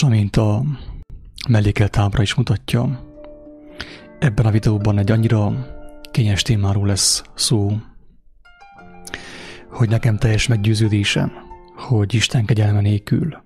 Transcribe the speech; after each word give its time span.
Amint 0.00 0.36
a 0.36 0.62
mellékelt 1.48 1.96
ábra 1.96 2.22
is 2.22 2.34
mutatja, 2.34 3.06
ebben 4.18 4.46
a 4.46 4.50
videóban 4.50 4.98
egy 4.98 5.10
annyira 5.10 5.68
kényes 6.10 6.42
témáról 6.42 6.86
lesz 6.86 7.22
szó, 7.34 7.76
hogy 9.70 9.88
nekem 9.88 10.18
teljes 10.18 10.46
meggyőződésem, 10.46 11.32
hogy 11.76 12.14
Isten 12.14 12.44
kegyelme 12.44 12.80
nélkül 12.80 13.42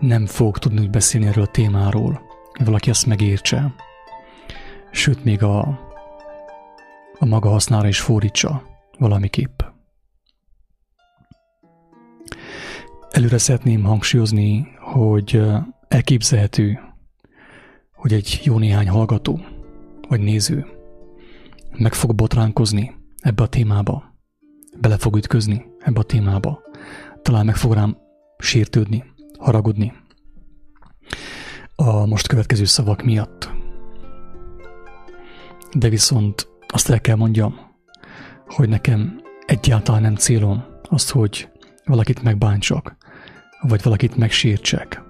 nem 0.00 0.26
fog 0.26 0.58
tudni 0.58 0.88
beszélni 0.88 1.26
erről 1.26 1.44
a 1.44 1.50
témáról, 1.50 2.20
hogy 2.52 2.66
valaki 2.66 2.90
ezt 2.90 3.06
megértse, 3.06 3.74
sőt 4.90 5.24
még 5.24 5.42
a, 5.42 5.58
a 7.18 7.24
maga 7.24 7.48
hasznára 7.48 7.88
is 7.88 8.00
fordítsa 8.00 8.62
valamiképp. 8.98 9.60
Előre 13.10 13.38
szeretném 13.38 13.82
hangsúlyozni, 13.82 14.75
hogy 14.92 15.42
elképzelhető, 15.88 16.78
hogy 17.92 18.12
egy 18.12 18.40
jó 18.44 18.58
néhány 18.58 18.88
hallgató 18.88 19.40
vagy 20.08 20.20
néző 20.20 20.66
meg 21.78 21.94
fog 21.94 22.14
botránkozni 22.14 22.94
ebbe 23.18 23.42
a 23.42 23.46
témába, 23.46 24.14
bele 24.80 24.96
fog 24.96 25.16
ütközni 25.16 25.64
ebbe 25.78 26.00
a 26.00 26.02
témába, 26.02 26.62
talán 27.22 27.44
meg 27.44 27.56
fog 27.56 27.72
rám 27.72 27.96
sértődni, 28.38 29.04
haragudni 29.38 29.92
a 31.76 32.06
most 32.06 32.26
következő 32.26 32.64
szavak 32.64 33.02
miatt. 33.02 33.50
De 35.72 35.88
viszont 35.88 36.48
azt 36.68 36.90
el 36.90 37.00
kell 37.00 37.16
mondjam, 37.16 37.54
hogy 38.46 38.68
nekem 38.68 39.20
egyáltalán 39.46 40.02
nem 40.02 40.14
célom 40.14 40.64
azt, 40.82 41.10
hogy 41.10 41.48
valakit 41.84 42.22
megbántsak, 42.22 42.96
vagy 43.60 43.82
valakit 43.82 44.16
megsértsek. 44.16 45.02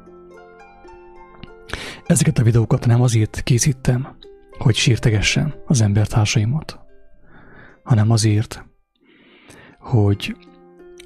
Ezeket 2.06 2.38
a 2.38 2.42
videókat 2.42 2.86
nem 2.86 3.02
azért 3.02 3.42
készítem, 3.42 4.16
hogy 4.58 4.74
sértegessem 4.74 5.54
az 5.66 5.80
embertársaimat, 5.80 6.78
hanem 7.82 8.10
azért, 8.10 8.64
hogy 9.78 10.36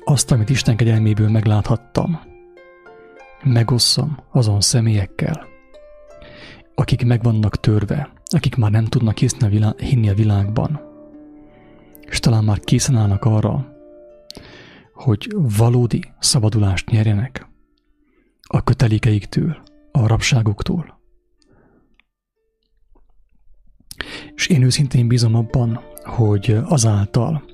azt, 0.04 0.30
amit 0.30 0.50
Isten 0.50 0.76
kegyelméből 0.76 1.28
megláthattam, 1.28 2.20
megosszam 3.42 4.18
azon 4.30 4.60
személyekkel, 4.60 5.46
akik 6.74 7.04
meg 7.04 7.22
vannak 7.22 7.60
törve, 7.60 8.12
akik 8.24 8.56
már 8.56 8.70
nem 8.70 8.84
tudnak 8.84 9.18
hinni 9.78 10.08
a 10.08 10.14
világban, 10.14 10.80
és 12.00 12.18
talán 12.20 12.44
már 12.44 12.60
készen 12.60 12.96
állnak 12.96 13.24
arra, 13.24 13.69
hogy 15.00 15.28
valódi 15.56 16.04
szabadulást 16.18 16.90
nyerjenek 16.90 17.48
a 18.42 18.62
kötelékeiktől, 18.62 19.62
a 19.92 20.06
rabságuktól. 20.06 21.00
És 24.34 24.46
én 24.46 24.62
őszintén 24.62 25.08
bízom 25.08 25.34
abban, 25.34 25.80
hogy 26.02 26.58
azáltal, 26.64 27.44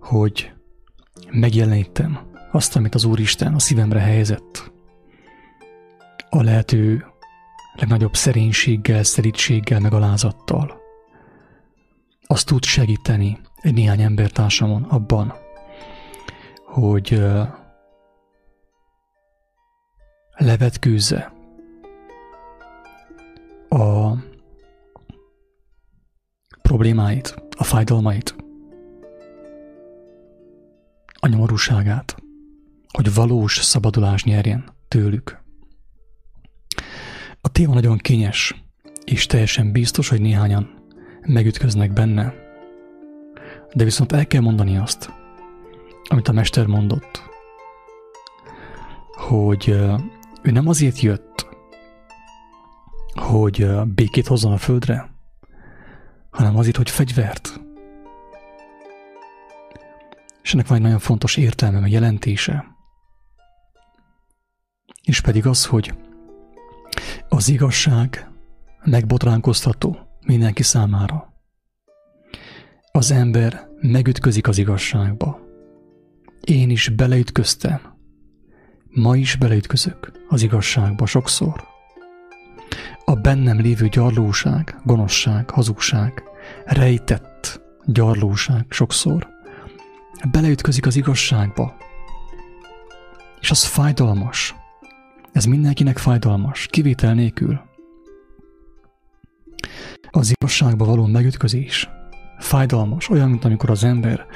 hogy 0.00 0.52
megjelenítem 1.30 2.18
azt, 2.52 2.76
amit 2.76 2.94
az 2.94 3.04
Úristen 3.04 3.54
a 3.54 3.58
szívemre 3.58 3.98
helyezett, 3.98 4.72
a 6.30 6.42
lehető 6.42 7.04
legnagyobb 7.74 8.14
szerénységgel, 8.14 9.02
szerítséggel, 9.02 9.80
megalázattal, 9.80 10.80
azt 12.26 12.46
tud 12.46 12.64
segíteni 12.64 13.38
egy 13.60 13.74
néhány 13.74 14.00
embertársamon 14.00 14.82
abban, 14.82 15.44
hogy 16.76 17.22
levetkőzze 20.36 21.32
a 23.68 24.12
problémáit, 26.62 27.34
a 27.56 27.64
fájdalmait, 27.64 28.34
a 31.14 31.28
nyomorúságát, 31.28 32.16
hogy 32.92 33.14
valós 33.14 33.56
szabadulás 33.56 34.24
nyerjen 34.24 34.64
tőlük. 34.88 35.42
A 37.40 37.48
téma 37.48 37.74
nagyon 37.74 37.98
kényes, 37.98 38.64
és 39.04 39.26
teljesen 39.26 39.72
biztos, 39.72 40.08
hogy 40.08 40.20
néhányan 40.20 40.74
megütköznek 41.26 41.92
benne. 41.92 42.34
De 43.74 43.84
viszont 43.84 44.12
el 44.12 44.26
kell 44.26 44.40
mondani 44.40 44.76
azt, 44.76 45.10
amit 46.08 46.28
a 46.28 46.32
mester 46.32 46.66
mondott, 46.66 47.22
hogy 49.16 49.68
ő 50.42 50.50
nem 50.50 50.68
azért 50.68 51.00
jött, 51.00 51.46
hogy 53.14 53.82
békét 53.84 54.26
hozzon 54.26 54.52
a 54.52 54.58
földre, 54.58 55.10
hanem 56.30 56.56
azért, 56.56 56.76
hogy 56.76 56.90
fegyvert. 56.90 57.60
És 60.42 60.52
ennek 60.54 60.66
van 60.66 60.76
egy 60.76 60.82
nagyon 60.82 60.98
fontos 60.98 61.36
értelme, 61.36 61.78
a 61.78 61.86
jelentése. 61.86 62.64
És 65.02 65.20
pedig 65.20 65.46
az, 65.46 65.66
hogy 65.66 65.94
az 67.28 67.48
igazság 67.48 68.30
megbotránkoztató 68.84 69.98
mindenki 70.26 70.62
számára. 70.62 71.34
Az 72.92 73.10
ember 73.10 73.68
megütközik 73.80 74.48
az 74.48 74.58
igazságba. 74.58 75.45
Én 76.46 76.70
is 76.70 76.88
beleütköztem. 76.88 77.80
Ma 78.90 79.16
is 79.16 79.36
beleütközök 79.36 80.12
az 80.28 80.42
igazságba 80.42 81.06
sokszor. 81.06 81.64
A 83.04 83.14
bennem 83.14 83.60
lévő 83.60 83.88
gyarlóság, 83.88 84.80
gonoszság, 84.84 85.50
hazugság, 85.50 86.22
rejtett 86.64 87.60
gyarlóság 87.84 88.66
sokszor 88.68 89.28
beleütközik 90.30 90.86
az 90.86 90.96
igazságba. 90.96 91.76
És 93.40 93.50
az 93.50 93.64
fájdalmas. 93.64 94.54
Ez 95.32 95.44
mindenkinek 95.44 95.98
fájdalmas, 95.98 96.66
kivétel 96.66 97.14
nélkül. 97.14 97.60
Az 100.10 100.30
igazságba 100.30 100.84
való 100.84 101.06
megütközés 101.06 101.88
fájdalmas, 102.38 103.08
olyan, 103.08 103.28
mint 103.30 103.44
amikor 103.44 103.70
az 103.70 103.84
ember 103.84 104.26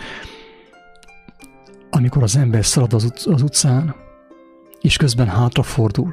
amikor 1.91 2.23
az 2.23 2.37
ember 2.37 2.65
szalad 2.65 2.93
az, 2.93 3.05
utc- 3.05 3.27
az 3.27 3.43
utcán, 3.43 3.95
és 4.81 4.97
közben 4.97 5.29
hátrafordul, 5.29 6.13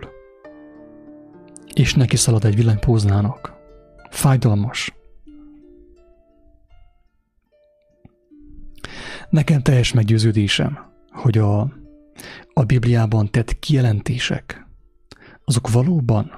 és 1.74 1.94
neki 1.94 2.16
szalad 2.16 2.46
egy 2.46 2.56
villanypóznának. 2.56 3.54
Fájdalmas. 4.10 4.96
Nekem 9.30 9.62
teljes 9.62 9.94
meggyőződésem, 9.94 10.80
hogy 11.12 11.38
a, 11.38 11.60
a 12.54 12.64
Bibliában 12.64 13.32
tett 13.32 13.60
kijelentések, 13.60 14.68
azok 15.46 15.70
valóban 15.70 16.32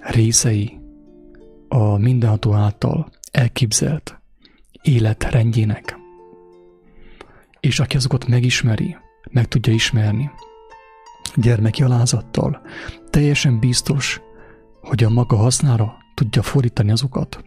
részei 0.00 0.80
a 1.68 1.96
mindenható 1.96 2.52
által 2.52 3.10
elképzelt 3.30 4.20
életrendjének. 4.82 6.01
És 7.62 7.80
aki 7.80 7.96
azokat 7.96 8.26
megismeri, 8.26 8.96
meg 9.30 9.48
tudja 9.48 9.72
ismerni, 9.72 10.30
gyermeki 11.34 11.82
alázattal, 11.82 12.62
teljesen 13.10 13.58
biztos, 13.58 14.20
hogy 14.80 15.04
a 15.04 15.08
maga 15.10 15.36
hasznára 15.36 15.96
tudja 16.14 16.42
fordítani 16.42 16.90
azokat. 16.90 17.44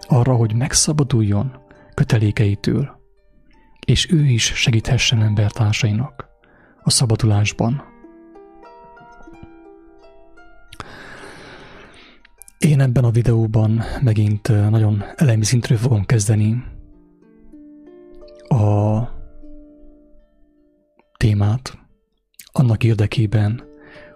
Arra, 0.00 0.34
hogy 0.34 0.54
megszabaduljon 0.54 1.52
kötelékeitől, 1.94 3.00
és 3.86 4.12
ő 4.12 4.24
is 4.24 4.44
segíthessen 4.44 5.22
embertársainak 5.22 6.26
a 6.82 6.90
szabadulásban. 6.90 7.82
Én 12.58 12.80
ebben 12.80 13.04
a 13.04 13.10
videóban 13.10 13.82
megint 14.02 14.48
nagyon 14.48 15.04
elemi 15.16 15.44
szintről 15.44 15.78
fogom 15.78 16.04
kezdeni 16.04 16.74
témát, 21.62 21.78
annak 22.52 22.84
érdekében, 22.84 23.62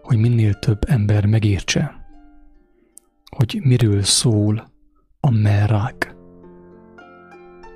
hogy 0.02 0.18
minél 0.18 0.54
több 0.54 0.78
ember 0.86 1.26
megértse, 1.26 1.94
hogy 3.36 3.60
miről 3.62 4.02
szól 4.02 4.70
a 5.20 5.30
merrák, 5.30 6.14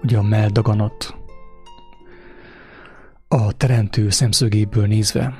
ugye 0.03 0.19
a 0.19 0.23
meldaganat, 0.23 1.15
a 3.29 3.53
teremtő 3.53 4.11
szemszögéből 4.11 4.87
nézve. 4.87 5.35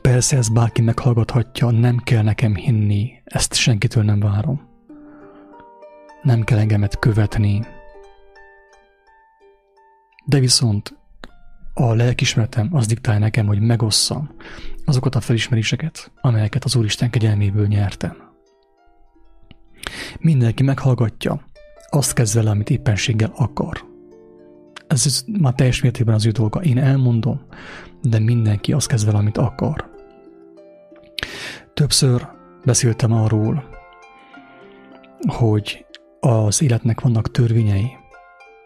Persze 0.00 0.36
ezt 0.36 0.52
bárki 0.52 0.82
meghallgathatja, 0.82 1.70
nem 1.70 1.96
kell 1.96 2.22
nekem 2.22 2.54
hinni, 2.54 3.22
ezt 3.24 3.54
senkitől 3.54 4.04
nem 4.04 4.20
várom. 4.20 4.72
Nem 6.22 6.42
kell 6.42 6.58
engemet 6.58 6.98
követni. 6.98 7.66
De 10.26 10.38
viszont 10.38 11.03
a 11.74 11.94
lelkismeretem 11.94 12.68
az 12.72 12.86
diktálja 12.86 13.20
nekem, 13.20 13.46
hogy 13.46 13.60
megosszam 13.60 14.30
azokat 14.84 15.14
a 15.14 15.20
felismeréseket, 15.20 16.12
amelyeket 16.20 16.64
az 16.64 16.76
Úristen 16.76 17.10
kegyelméből 17.10 17.66
nyertem. 17.66 18.16
Mindenki 20.18 20.62
meghallgatja, 20.62 21.40
azt 21.90 22.12
kezd 22.12 22.34
vele, 22.34 22.50
amit 22.50 22.70
éppenséggel 22.70 23.32
akar. 23.36 23.84
Ez 24.86 25.24
már 25.38 25.54
teljes 25.54 25.82
mértékben 25.82 26.14
az 26.14 26.26
ő 26.26 26.30
dolga. 26.30 26.62
Én 26.62 26.78
elmondom, 26.78 27.40
de 28.02 28.18
mindenki 28.18 28.72
azt 28.72 28.86
kezd 28.86 29.06
vele, 29.06 29.18
amit 29.18 29.38
akar. 29.38 29.90
Többször 31.74 32.28
beszéltem 32.64 33.12
arról, 33.12 33.64
hogy 35.28 35.86
az 36.20 36.62
életnek 36.62 37.00
vannak 37.00 37.30
törvényei, 37.30 37.90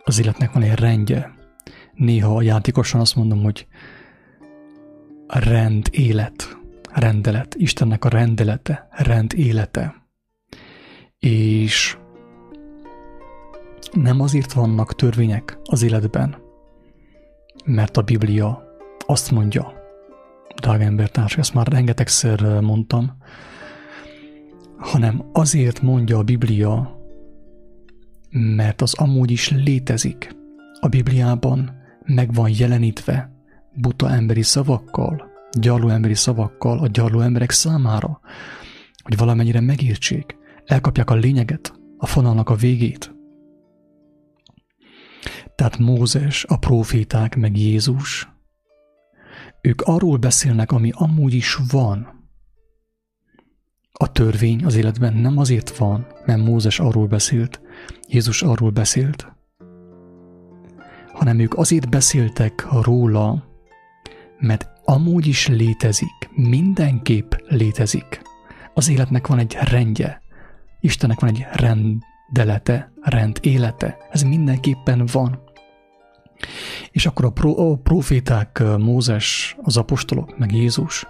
az 0.04 0.20
életnek 0.20 0.52
van 0.52 0.62
egy 0.62 0.78
rendje. 0.78 1.37
Néha 1.98 2.36
a 2.36 2.42
játékosan 2.42 3.00
azt 3.00 3.16
mondom, 3.16 3.42
hogy 3.42 3.66
rend, 5.26 5.88
élet, 5.90 6.58
rendelet, 6.92 7.54
Istennek 7.54 8.04
a 8.04 8.08
rendelete, 8.08 8.88
rend 8.90 9.32
élete. 9.36 9.94
És 11.18 11.96
nem 13.92 14.20
azért 14.20 14.52
vannak 14.52 14.94
törvények 14.94 15.58
az 15.64 15.82
életben, 15.82 16.36
mert 17.64 17.96
a 17.96 18.02
Biblia 18.02 18.62
azt 19.06 19.30
mondja, 19.30 19.72
drága 20.56 20.84
embertárs, 20.84 21.36
ezt 21.36 21.54
már 21.54 21.66
rengetegszer 21.66 22.60
mondtam, 22.60 23.16
hanem 24.76 25.24
azért 25.32 25.80
mondja 25.80 26.18
a 26.18 26.22
Biblia, 26.22 27.00
mert 28.30 28.82
az 28.82 28.94
amúgy 28.94 29.30
is 29.30 29.50
létezik. 29.50 30.36
A 30.80 30.88
Bibliában 30.88 31.77
meg 32.08 32.34
van 32.34 32.50
jelenítve 32.58 33.32
buta 33.74 34.10
emberi 34.10 34.42
szavakkal, 34.42 35.30
gyarló 35.58 35.88
emberi 35.88 36.14
szavakkal 36.14 36.78
a 36.78 36.86
gyarló 36.86 37.20
emberek 37.20 37.50
számára, 37.50 38.20
hogy 39.02 39.16
valamennyire 39.16 39.60
megértsék, 39.60 40.36
elkapják 40.64 41.10
a 41.10 41.14
lényeget, 41.14 41.72
a 41.98 42.06
fonalnak 42.06 42.48
a 42.48 42.54
végét. 42.54 43.14
Tehát 45.54 45.78
Mózes, 45.78 46.44
a 46.44 46.56
proféták, 46.56 47.36
meg 47.36 47.56
Jézus, 47.56 48.28
ők 49.60 49.80
arról 49.80 50.16
beszélnek, 50.16 50.72
ami 50.72 50.90
amúgy 50.94 51.34
is 51.34 51.58
van. 51.70 52.16
A 53.92 54.12
törvény 54.12 54.64
az 54.64 54.74
életben 54.74 55.14
nem 55.14 55.38
azért 55.38 55.76
van, 55.76 56.06
mert 56.26 56.44
Mózes 56.44 56.78
arról 56.80 57.06
beszélt, 57.06 57.60
Jézus 58.08 58.42
arról 58.42 58.70
beszélt, 58.70 59.37
hanem 61.28 61.42
ők 61.42 61.54
azért 61.54 61.88
beszéltek 61.88 62.66
róla, 62.82 63.44
mert 64.38 64.68
amúgy 64.84 65.26
is 65.26 65.48
létezik, 65.48 66.30
mindenképp 66.34 67.32
létezik. 67.48 68.22
Az 68.74 68.88
életnek 68.88 69.26
van 69.26 69.38
egy 69.38 69.56
rendje, 69.60 70.20
Istennek 70.80 71.20
van 71.20 71.30
egy 71.30 71.46
rendelete, 71.52 72.92
rend 73.00 73.38
élete, 73.40 73.96
ez 74.10 74.22
mindenképpen 74.22 75.06
van. 75.12 75.38
És 76.90 77.06
akkor 77.06 77.24
a, 77.24 77.30
pro, 77.30 77.70
a 77.70 77.76
proféták, 77.76 78.62
Mózes, 78.78 79.56
az 79.62 79.76
apostolok, 79.76 80.38
meg 80.38 80.52
Jézus, 80.52 81.06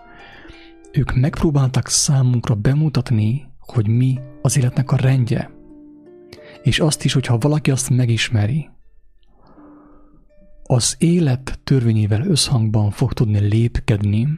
ők 0.93 1.15
megpróbáltak 1.15 1.89
számunkra 1.89 2.55
bemutatni, 2.55 3.47
hogy 3.59 3.89
mi 3.89 4.19
az 4.43 4.57
életnek 4.57 4.93
a 4.93 4.97
rendje. 4.97 5.51
És 6.63 6.81
azt 6.81 7.05
is, 7.05 7.13
hogyha 7.13 7.39
valaki 7.39 7.71
azt 7.71 7.91
megismeri, 7.91 8.69
az 10.71 10.95
élet 10.99 11.61
törvényével 11.65 12.27
összhangban 12.27 12.91
fog 12.91 13.13
tudni 13.13 13.39
lépkedni, 13.39 14.29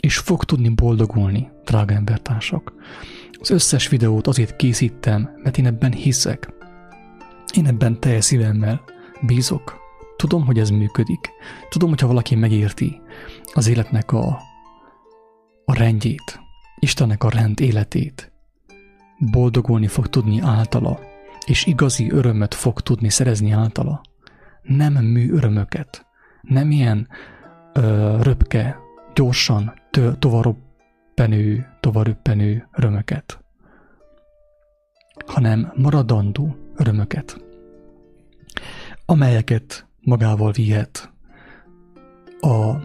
és 0.00 0.18
fog 0.18 0.44
tudni 0.44 0.68
boldogulni, 0.68 1.48
drága 1.64 1.94
embertársak. 1.94 2.72
Az 3.40 3.50
összes 3.50 3.88
videót 3.88 4.26
azért 4.26 4.56
készítem, 4.56 5.30
mert 5.42 5.58
én 5.58 5.66
ebben 5.66 5.92
hiszek. 5.92 6.52
Én 7.56 7.66
ebben 7.66 8.00
teljes 8.00 8.24
szívemmel 8.24 8.80
bízok. 9.26 9.76
Tudom, 10.16 10.44
hogy 10.44 10.58
ez 10.58 10.70
működik. 10.70 11.30
Tudom, 11.68 11.88
hogyha 11.88 12.06
valaki 12.06 12.34
megérti 12.34 13.00
az 13.54 13.66
életnek 13.66 14.12
a, 14.12 14.38
a 15.64 15.74
rendjét, 15.74 16.40
Istennek 16.78 17.24
a 17.24 17.30
rend 17.30 17.60
életét, 17.60 18.32
boldogulni 19.18 19.86
fog 19.86 20.08
tudni 20.08 20.40
általa, 20.40 21.00
és 21.46 21.66
igazi 21.66 22.10
örömöt 22.10 22.54
fog 22.54 22.80
tudni 22.80 23.10
szerezni 23.10 23.50
általa. 23.50 24.00
Nem 24.66 24.92
mű 24.92 25.32
örömöket, 25.32 26.06
nem 26.42 26.70
ilyen 26.70 27.08
ö, 27.72 28.18
röpke, 28.22 28.78
gyorsan 29.14 29.74
tovaröppenő, 30.18 31.66
tovaröppenő 31.80 32.68
örömöket, 32.72 33.38
hanem 35.26 35.72
maradandó 35.74 36.56
örömöket, 36.76 37.44
amelyeket 39.06 39.86
magával 40.00 40.52
vihet 40.52 41.12
a, 42.40 42.76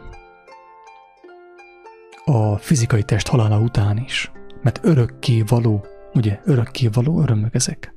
a 2.25 2.57
fizikai 2.57 3.03
test 3.03 3.27
halála 3.27 3.59
után 3.59 3.97
is, 3.97 4.31
mert 4.61 4.79
örökké 4.83 5.41
való, 5.41 5.85
ugye, 6.13 6.39
örökké 6.43 6.87
való 6.87 7.21
örömök 7.21 7.53
ezek. 7.55 7.93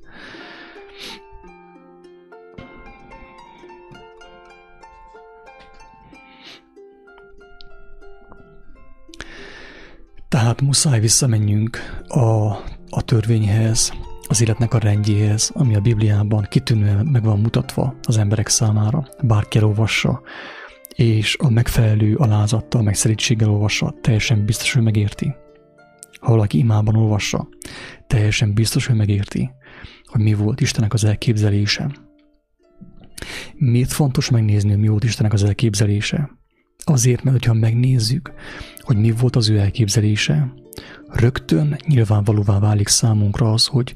Tehát 10.34 10.60
muszáj 10.60 11.00
visszamenjünk 11.00 11.78
a, 12.08 12.46
a 12.88 13.02
törvényhez, 13.04 13.92
az 14.28 14.42
életnek 14.42 14.74
a 14.74 14.78
rendjéhez, 14.78 15.50
ami 15.54 15.74
a 15.74 15.80
Bibliában 15.80 16.46
kitűnően 16.50 17.06
meg 17.06 17.22
van 17.22 17.40
mutatva 17.40 17.94
az 18.02 18.18
emberek 18.18 18.48
számára, 18.48 19.08
bárki 19.22 19.58
elolvassa, 19.58 20.22
és 20.94 21.36
a 21.38 21.50
megfelelő 21.50 22.16
alázattal, 22.16 22.82
meg 22.82 22.94
szerítséggel 22.94 23.50
olvassa, 23.50 23.94
teljesen 24.00 24.44
biztos, 24.44 24.72
hogy 24.72 24.82
megérti. 24.82 25.34
Ha 26.20 26.30
valaki 26.30 26.58
imában 26.58 26.96
olvassa, 26.96 27.48
teljesen 28.06 28.54
biztos, 28.54 28.86
hogy 28.86 28.96
megérti, 28.96 29.50
hogy 30.04 30.20
mi 30.20 30.34
volt 30.34 30.60
Istennek 30.60 30.92
az 30.92 31.04
elképzelése. 31.04 31.90
Miért 33.54 33.92
fontos 33.92 34.30
megnézni, 34.30 34.70
hogy 34.70 34.80
mi 34.80 34.88
volt 34.88 35.04
Istennek 35.04 35.32
az 35.32 35.44
elképzelése? 35.44 36.30
Azért, 36.84 37.22
mert 37.22 37.36
hogyha 37.36 37.52
megnézzük, 37.60 38.32
hogy 38.78 38.96
mi 38.96 39.10
volt 39.10 39.36
az 39.36 39.48
ő 39.48 39.58
elképzelése, 39.58 40.54
rögtön 41.08 41.76
nyilvánvalóvá 41.86 42.58
válik 42.58 42.88
számunkra 42.88 43.52
az, 43.52 43.66
hogy 43.66 43.94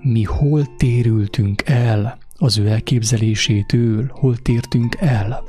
mi 0.00 0.22
hol 0.22 0.76
térültünk 0.76 1.62
el 1.64 2.18
az 2.38 2.58
ő 2.58 2.68
elképzelésétől, 2.68 4.10
hol 4.12 4.36
tértünk 4.36 4.96
el. 4.98 5.42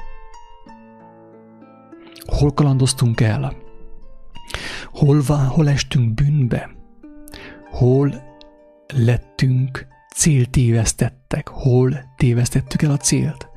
Hol 2.25 2.53
kalandoztunk 2.53 3.21
el? 3.21 3.55
Hol, 4.85 5.21
hol 5.47 5.69
estünk 5.69 6.13
bűnbe? 6.13 6.69
Hol 7.69 8.23
lettünk 8.93 9.87
céltévesztettek? 10.15 11.47
Hol 11.47 12.13
tévesztettük 12.17 12.81
el 12.81 12.91
a 12.91 12.97
célt? 12.97 13.49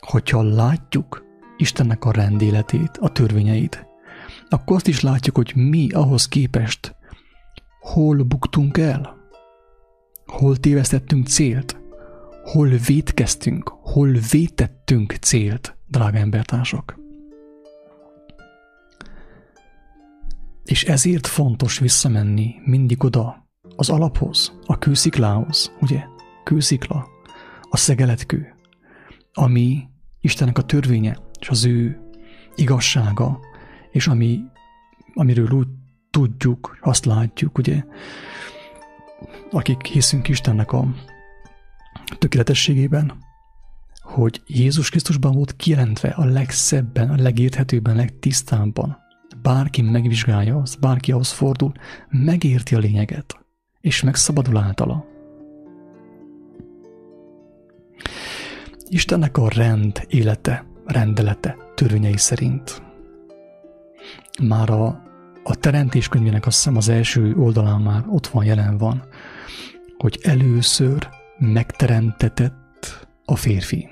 Hogyha 0.00 0.42
látjuk, 0.42 1.23
Istennek 1.56 2.04
a 2.04 2.10
rendéletét, 2.10 2.96
a 3.00 3.12
törvényeit, 3.12 3.86
akkor 4.48 4.76
azt 4.76 4.86
is 4.86 5.00
látjuk, 5.00 5.36
hogy 5.36 5.52
mi 5.54 5.90
ahhoz 5.90 6.28
képest 6.28 6.96
hol 7.80 8.22
buktunk 8.22 8.78
el, 8.78 9.16
hol 10.26 10.56
tévesztettünk 10.56 11.26
célt, 11.26 11.80
hol 12.44 12.68
vétkeztünk, 12.68 13.68
hol 13.68 14.12
vétettünk 14.30 15.12
célt, 15.12 15.76
drága 15.86 16.18
embertársak. 16.18 16.98
És 20.64 20.84
ezért 20.84 21.26
fontos 21.26 21.78
visszamenni 21.78 22.54
mindig 22.64 23.04
oda, 23.04 23.48
az 23.76 23.90
alaphoz, 23.90 24.58
a 24.64 24.78
kősziklához, 24.78 25.72
ugye? 25.80 26.04
Kőszikla, 26.44 27.06
a 27.70 27.76
szegeletkő, 27.76 28.54
ami 29.32 29.88
Istennek 30.20 30.58
a 30.58 30.62
törvénye, 30.62 31.18
és 31.44 31.50
az 31.50 31.64
ő 31.64 32.00
igazsága, 32.54 33.40
és 33.90 34.06
ami, 34.06 34.40
amiről 35.14 35.50
úgy 35.50 35.66
tudjuk, 36.10 36.78
azt 36.80 37.04
látjuk, 37.04 37.58
ugye, 37.58 37.84
akik 39.50 39.86
hiszünk 39.86 40.28
Istennek 40.28 40.72
a 40.72 40.94
tökéletességében, 42.18 43.12
hogy 44.02 44.42
Jézus 44.46 44.90
Krisztusban 44.90 45.32
volt 45.32 45.56
kijelentve 45.56 46.08
a 46.08 46.24
legszebben, 46.24 47.10
a 47.10 47.22
legérthetőbben, 47.22 47.94
a 47.94 47.98
legtisztábban. 47.98 48.96
Bárki 49.42 49.82
megvizsgálja 49.82 50.56
azt, 50.56 50.80
bárki 50.80 51.12
ahhoz 51.12 51.30
fordul, 51.30 51.72
megérti 52.08 52.74
a 52.74 52.78
lényeget, 52.78 53.46
és 53.80 54.02
megszabadul 54.02 54.56
általa. 54.56 55.06
Istennek 58.88 59.36
a 59.36 59.48
rend 59.48 60.06
élete 60.08 60.72
rendelete, 60.86 61.56
törvényei 61.74 62.16
szerint. 62.16 62.82
Már 64.42 64.70
a, 64.70 65.02
a 65.42 65.56
teremtés 65.56 66.08
könyvének 66.08 66.46
azt 66.46 66.56
hiszem 66.56 66.76
az 66.76 66.88
első 66.88 67.34
oldalán 67.36 67.80
már 67.80 68.04
ott 68.08 68.26
van, 68.26 68.44
jelen 68.44 68.78
van, 68.78 69.02
hogy 69.98 70.18
először 70.22 71.08
megteremtetett 71.38 73.08
a 73.24 73.36
férfi. 73.36 73.88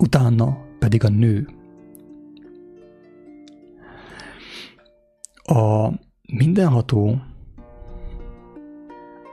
Utána 0.00 0.58
pedig 0.78 1.04
a 1.04 1.08
nő. 1.08 1.48
A 5.42 5.92
mindenható 6.32 7.22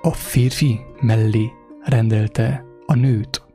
a 0.02 0.12
férfi 0.12 0.80
mellé 1.02 1.52
rendelte 1.84 2.66
a 2.86 2.96
nőt. 2.96 3.47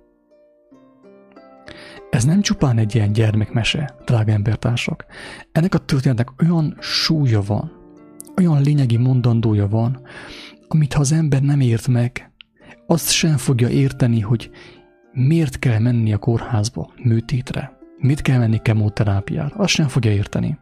Ez 2.13 2.25
nem 2.25 2.41
csupán 2.41 2.79
egy 2.79 2.95
ilyen 2.95 3.13
gyermekmese, 3.13 3.95
drága 4.05 4.33
embertársak. 4.33 5.07
Ennek 5.53 5.75
a 5.75 5.79
történetnek 5.79 6.43
olyan 6.43 6.77
súlya 6.81 7.43
van, 7.43 7.73
olyan 8.37 8.63
lényegi 8.63 8.97
mondandója 8.97 9.69
van, 9.69 10.01
amit 10.69 10.93
ha 10.93 11.01
az 11.01 11.13
ember 11.13 11.43
nem 11.43 11.61
ért 11.61 11.89
meg, 11.89 12.33
azt 12.87 13.11
sem 13.11 13.37
fogja 13.37 13.69
érteni, 13.69 14.21
hogy 14.21 14.51
miért 15.13 15.59
kell 15.59 15.79
menni 15.79 16.13
a 16.13 16.19
kórházba, 16.19 16.93
műtétre, 17.03 17.79
mit 17.99 18.23
kell 18.23 18.39
menni 18.39 18.63
kemoterápiára, 18.63 19.55
azt 19.57 19.75
sem 19.75 19.89
fogja 19.89 20.11
érteni. 20.11 20.59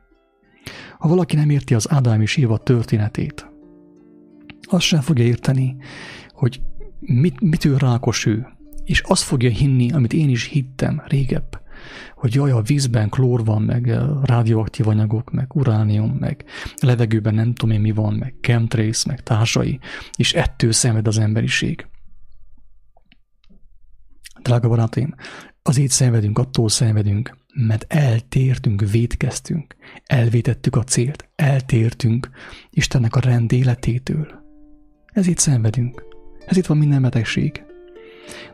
Ha 0.99 1.09
valaki 1.09 1.37
nem 1.37 1.50
érti 1.50 1.75
az 1.75 1.90
Ádám 1.90 2.21
és 2.21 2.37
Éva 2.37 2.59
történetét, 2.59 3.50
azt 4.62 4.85
sem 4.85 5.00
fogja 5.00 5.25
érteni, 5.25 5.76
hogy 6.28 6.62
mit, 7.00 7.40
mitől 7.40 7.78
rákos 7.78 8.26
ő, 8.26 8.47
és 8.90 9.00
azt 9.00 9.23
fogja 9.23 9.50
hinni, 9.50 9.92
amit 9.92 10.12
én 10.12 10.28
is 10.28 10.44
hittem 10.44 11.02
régebb, 11.06 11.61
hogy 12.14 12.35
jaj, 12.35 12.50
a 12.50 12.61
vízben 12.61 13.09
klór 13.09 13.44
van, 13.44 13.62
meg 13.62 13.88
eh, 13.88 14.02
rádióaktív 14.23 14.88
anyagok, 14.88 15.30
meg 15.30 15.54
uránium, 15.54 16.11
meg 16.11 16.44
levegőben 16.80 17.35
nem 17.35 17.54
tudom 17.54 17.75
én 17.75 17.80
mi 17.80 17.90
van, 17.90 18.14
meg 18.14 18.35
chemtrace, 18.40 19.09
meg 19.09 19.23
társai, 19.23 19.78
és 20.16 20.32
ettől 20.32 20.73
szenved 20.73 21.06
az 21.06 21.18
emberiség. 21.18 21.87
Drága 24.42 24.68
barátaim, 24.68 25.14
azért 25.62 25.90
szenvedünk, 25.90 26.38
attól 26.38 26.68
szenvedünk, 26.68 27.37
mert 27.54 27.92
eltértünk, 27.92 28.90
védkeztünk, 28.90 29.76
elvétettük 30.04 30.76
a 30.76 30.85
célt, 30.85 31.28
eltértünk 31.37 32.30
Istennek 32.70 33.16
a 33.16 33.20
rend 33.20 33.52
életétől. 33.52 34.28
Ezért 35.12 35.38
szenvedünk. 35.38 36.04
Ez 36.47 36.56
itt 36.56 36.66
van 36.66 36.78
minden 36.78 37.02
betegség. 37.02 37.68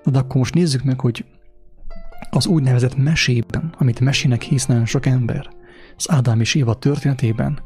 Na 0.02 0.10
de 0.10 0.18
akkor 0.18 0.36
most 0.36 0.54
nézzük 0.54 0.82
meg, 0.82 1.00
hogy 1.00 1.24
az 2.30 2.46
úgynevezett 2.46 2.96
mesében, 2.96 3.74
amit 3.78 4.00
mesének 4.00 4.42
hisz 4.42 4.66
nagyon 4.66 4.86
sok 4.86 5.06
ember, 5.06 5.48
az 5.96 6.10
Ádám 6.10 6.40
és 6.40 6.54
Éva 6.54 6.74
történetében, 6.74 7.60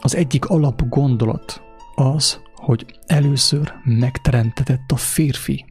az 0.00 0.16
egyik 0.16 0.44
alap 0.44 0.88
gondolat 0.88 1.62
az, 1.94 2.40
hogy 2.54 2.98
először 3.06 3.72
megteremtetett 3.84 4.90
a 4.92 4.96
férfi, 4.96 5.64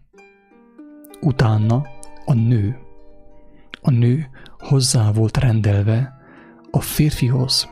utána 1.22 1.88
a 2.26 2.34
nő. 2.34 2.78
A 3.82 3.92
nő 3.92 4.30
hozzá 4.58 5.12
volt 5.12 5.38
rendelve 5.38 6.14
a 6.72 6.80
férfihoz. 6.80 7.70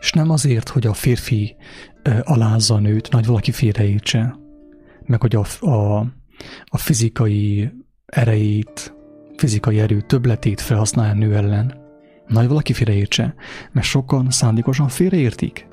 És 0.00 0.12
nem 0.12 0.30
azért, 0.30 0.68
hogy 0.68 0.86
a 0.86 0.92
férfi 0.92 1.56
alázza 2.22 2.74
a 2.74 2.78
nőt, 2.78 3.10
nagy 3.10 3.26
valaki 3.26 3.52
félreértse, 3.52 4.38
meg 5.06 5.20
hogy 5.20 5.36
a, 5.36 5.66
a, 5.66 5.98
a 6.64 6.78
fizikai 6.78 7.72
erejét, 8.06 8.94
fizikai 9.36 9.80
erő 9.80 10.00
többletét 10.00 10.60
felhasználja 10.60 11.12
a 11.12 11.16
nő 11.16 11.36
ellen. 11.36 11.82
Nagy 12.26 12.48
valaki 12.48 12.72
félreértse, 12.72 13.34
mert 13.72 13.86
sokan 13.86 14.30
szándékosan 14.30 14.88
félreértik 14.88 15.66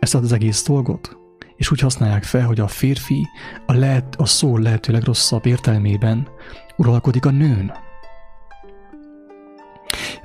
ezt 0.00 0.14
az 0.14 0.32
egész 0.32 0.64
dolgot, 0.64 1.16
és 1.56 1.70
úgy 1.70 1.80
használják 1.80 2.24
fel, 2.24 2.46
hogy 2.46 2.60
a 2.60 2.68
férfi 2.68 3.26
a, 3.66 3.72
lehet, 3.72 4.14
a 4.16 4.26
szó 4.26 4.56
lehetőleg 4.56 5.02
rosszabb 5.02 5.46
értelmében 5.46 6.28
uralkodik 6.76 7.26
a 7.26 7.30
nőn. 7.30 7.72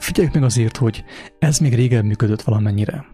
Figyeljük 0.06 0.34
meg 0.34 0.44
azért, 0.44 0.78
hogy 0.78 1.04
ez 1.40 1.60
még 1.60 1.74
régebb 1.74 2.04
működött 2.04 2.42
valamennyire. 2.42 3.06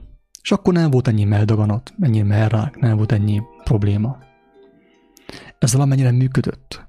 És 0.41 0.51
akkor 0.51 0.74
nem 0.74 0.89
volt 0.89 1.07
ennyi 1.07 1.24
meldaganat, 1.24 1.93
ennyi 2.00 2.21
merrák, 2.21 2.79
nem 2.79 2.98
volt 2.98 3.12
ennyi 3.12 3.41
probléma. 3.63 4.17
Ez 5.60 5.74
valamennyire 5.74 6.12
működött. 6.12 6.88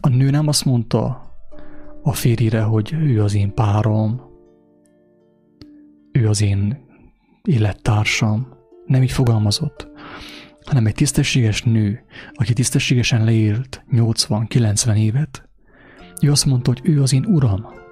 A 0.00 0.08
nő 0.08 0.30
nem 0.30 0.48
azt 0.48 0.64
mondta 0.64 1.32
a 2.02 2.12
férjére, 2.12 2.62
hogy 2.62 2.92
ő 2.92 3.22
az 3.22 3.34
én 3.34 3.54
párom, 3.54 4.20
ő 6.12 6.28
az 6.28 6.42
én 6.42 6.78
élettársam. 7.42 8.48
Nem 8.86 9.02
így 9.02 9.12
fogalmazott, 9.12 9.88
hanem 10.64 10.86
egy 10.86 10.94
tisztességes 10.94 11.62
nő, 11.62 12.04
aki 12.32 12.52
tisztességesen 12.52 13.24
leélt 13.24 13.84
80-90 13.90 14.96
évet, 14.96 15.48
ő 16.22 16.30
azt 16.30 16.46
mondta, 16.46 16.70
hogy 16.70 16.80
ő 16.82 17.02
az 17.02 17.12
én 17.12 17.24
uram. 17.24 17.84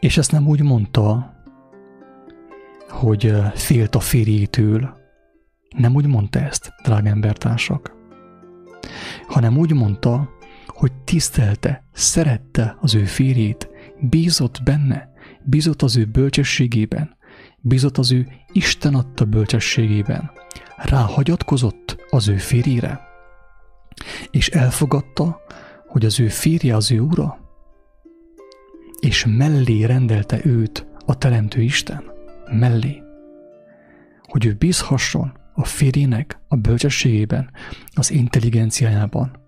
És 0.00 0.16
ezt 0.16 0.32
nem 0.32 0.46
úgy 0.46 0.62
mondta, 0.62 1.34
hogy 2.88 3.32
félt 3.54 3.94
a 3.94 4.00
férjétől. 4.00 4.98
Nem 5.76 5.94
úgy 5.94 6.06
mondta 6.06 6.38
ezt, 6.38 6.72
drága 6.82 7.08
embertársak, 7.08 7.94
hanem 9.26 9.58
úgy 9.58 9.72
mondta, 9.72 10.28
hogy 10.66 10.92
tisztelte, 11.04 11.84
szerette 11.92 12.76
az 12.80 12.94
ő 12.94 13.04
férjét, 13.04 13.68
bízott 14.00 14.62
benne, 14.64 15.12
bízott 15.42 15.82
az 15.82 15.96
ő 15.96 16.04
bölcsességében, 16.04 17.16
bízott 17.60 17.98
az 17.98 18.12
ő 18.12 18.28
Isten 18.52 18.94
adta 18.94 19.24
bölcsességében, 19.24 20.30
ráhagyatkozott 20.76 21.96
az 22.10 22.28
ő 22.28 22.36
férjére, 22.36 23.00
és 24.30 24.48
elfogadta, 24.48 25.40
hogy 25.86 26.04
az 26.04 26.20
ő 26.20 26.28
férje 26.28 26.76
az 26.76 26.90
ő 26.92 27.00
ura, 27.00 27.38
és 29.00 29.26
mellé 29.28 29.84
rendelte 29.84 30.40
őt 30.44 30.86
a 31.06 31.18
Teremtő 31.18 31.60
Isten 31.60 32.04
mellé, 32.50 33.02
hogy 34.22 34.46
ő 34.46 34.54
bízhasson 34.54 35.32
a 35.54 35.64
férjének 35.64 36.40
a 36.48 36.56
bölcsességében, 36.56 37.50
az 37.94 38.10
intelligenciájában, 38.10 39.38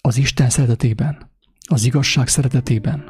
az 0.00 0.16
Isten 0.16 0.50
szeretetében, 0.50 1.30
az 1.68 1.84
igazság 1.84 2.28
szeretetében. 2.28 3.04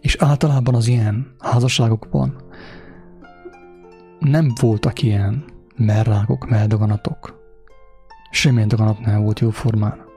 És 0.00 0.16
általában 0.18 0.74
az 0.74 0.86
ilyen 0.86 1.34
házasságokban 1.38 2.44
nem 4.18 4.52
voltak 4.60 5.02
ilyen 5.02 5.44
merrágok, 5.76 6.48
meldaganatok. 6.48 7.40
Semmilyen 8.30 8.68
daganat 8.68 9.00
nem 9.00 9.22
volt 9.22 9.40
jóformán. 9.40 10.11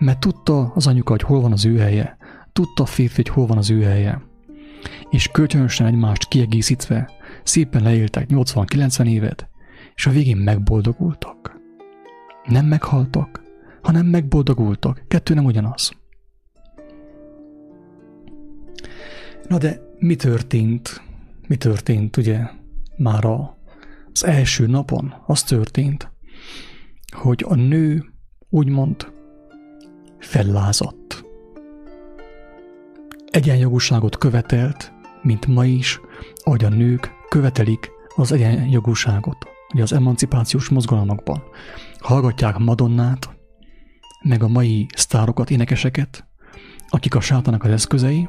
Mert 0.00 0.20
tudta 0.20 0.72
az 0.74 0.86
anyuka, 0.86 1.10
hogy 1.10 1.22
hol 1.22 1.40
van 1.40 1.52
az 1.52 1.64
ő 1.64 1.78
helye, 1.78 2.16
tudta 2.52 2.82
a 2.82 2.86
férfi, 2.86 3.14
hogy 3.14 3.28
hol 3.28 3.46
van 3.46 3.58
az 3.58 3.70
ő 3.70 3.82
helye 3.82 4.28
és 5.10 5.28
kölcsönösen 5.28 5.86
egymást 5.86 6.28
kiegészítve 6.28 7.10
szépen 7.42 7.82
leéltek 7.82 8.26
80-90 8.30 9.08
évet, 9.08 9.48
és 9.94 10.06
a 10.06 10.10
végén 10.10 10.36
megboldogultak. 10.36 11.60
Nem 12.44 12.66
meghaltak, 12.66 13.42
hanem 13.82 14.06
megboldogultak. 14.06 15.04
Kettő 15.08 15.34
nem 15.34 15.44
ugyanaz. 15.44 15.90
Na 19.48 19.58
de 19.58 19.80
mi 19.98 20.16
történt? 20.16 21.02
Mi 21.48 21.56
történt, 21.56 22.16
ugye, 22.16 22.40
már 22.96 23.24
a, 23.24 23.58
az 24.12 24.24
első 24.24 24.66
napon? 24.66 25.14
Az 25.26 25.42
történt, 25.42 26.12
hogy 27.16 27.44
a 27.48 27.54
nő 27.54 28.04
úgymond 28.48 29.12
fellázadt. 30.20 31.24
Egyenjogúságot 33.30 34.18
követelt, 34.18 34.92
mint 35.22 35.46
ma 35.46 35.64
is, 35.64 36.00
ahogy 36.44 36.64
a 36.64 36.68
nők 36.68 37.10
követelik 37.28 37.90
az 38.16 38.32
egyenjogúságot, 38.32 39.36
ugye 39.74 39.82
az 39.82 39.92
emancipációs 39.92 40.68
mozgalmakban. 40.68 41.42
Hallgatják 41.98 42.58
Madonnát, 42.58 43.30
meg 44.22 44.42
a 44.42 44.48
mai 44.48 44.86
sztárokat, 44.96 45.50
énekeseket, 45.50 46.24
akik 46.88 47.14
a 47.14 47.20
sátának 47.20 47.64
az 47.64 47.70
eszközei, 47.70 48.28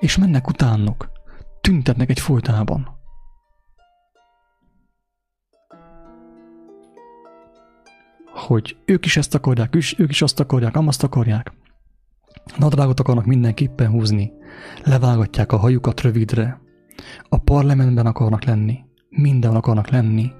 és 0.00 0.16
mennek 0.16 0.48
utánuk, 0.48 1.10
tüntetnek 1.60 2.10
egy 2.10 2.20
folytában. 2.20 2.93
Hogy 8.34 8.76
ők 8.84 9.04
is 9.04 9.16
ezt 9.16 9.34
akarják, 9.34 9.74
ők 9.96 10.10
is 10.10 10.22
azt 10.22 10.40
akarják, 10.40 10.76
amazt 10.76 11.02
akarják. 11.02 11.52
Nadrágot 12.58 13.00
akarnak 13.00 13.24
mindenképpen 13.24 13.90
húzni, 13.90 14.32
levágatják 14.84 15.52
a 15.52 15.56
hajukat 15.56 16.00
rövidre, 16.00 16.60
a 17.28 17.38
parlamentben 17.38 18.06
akarnak 18.06 18.44
lenni, 18.44 18.78
minden 19.08 19.54
akarnak 19.54 19.88
lenni, 19.88 20.32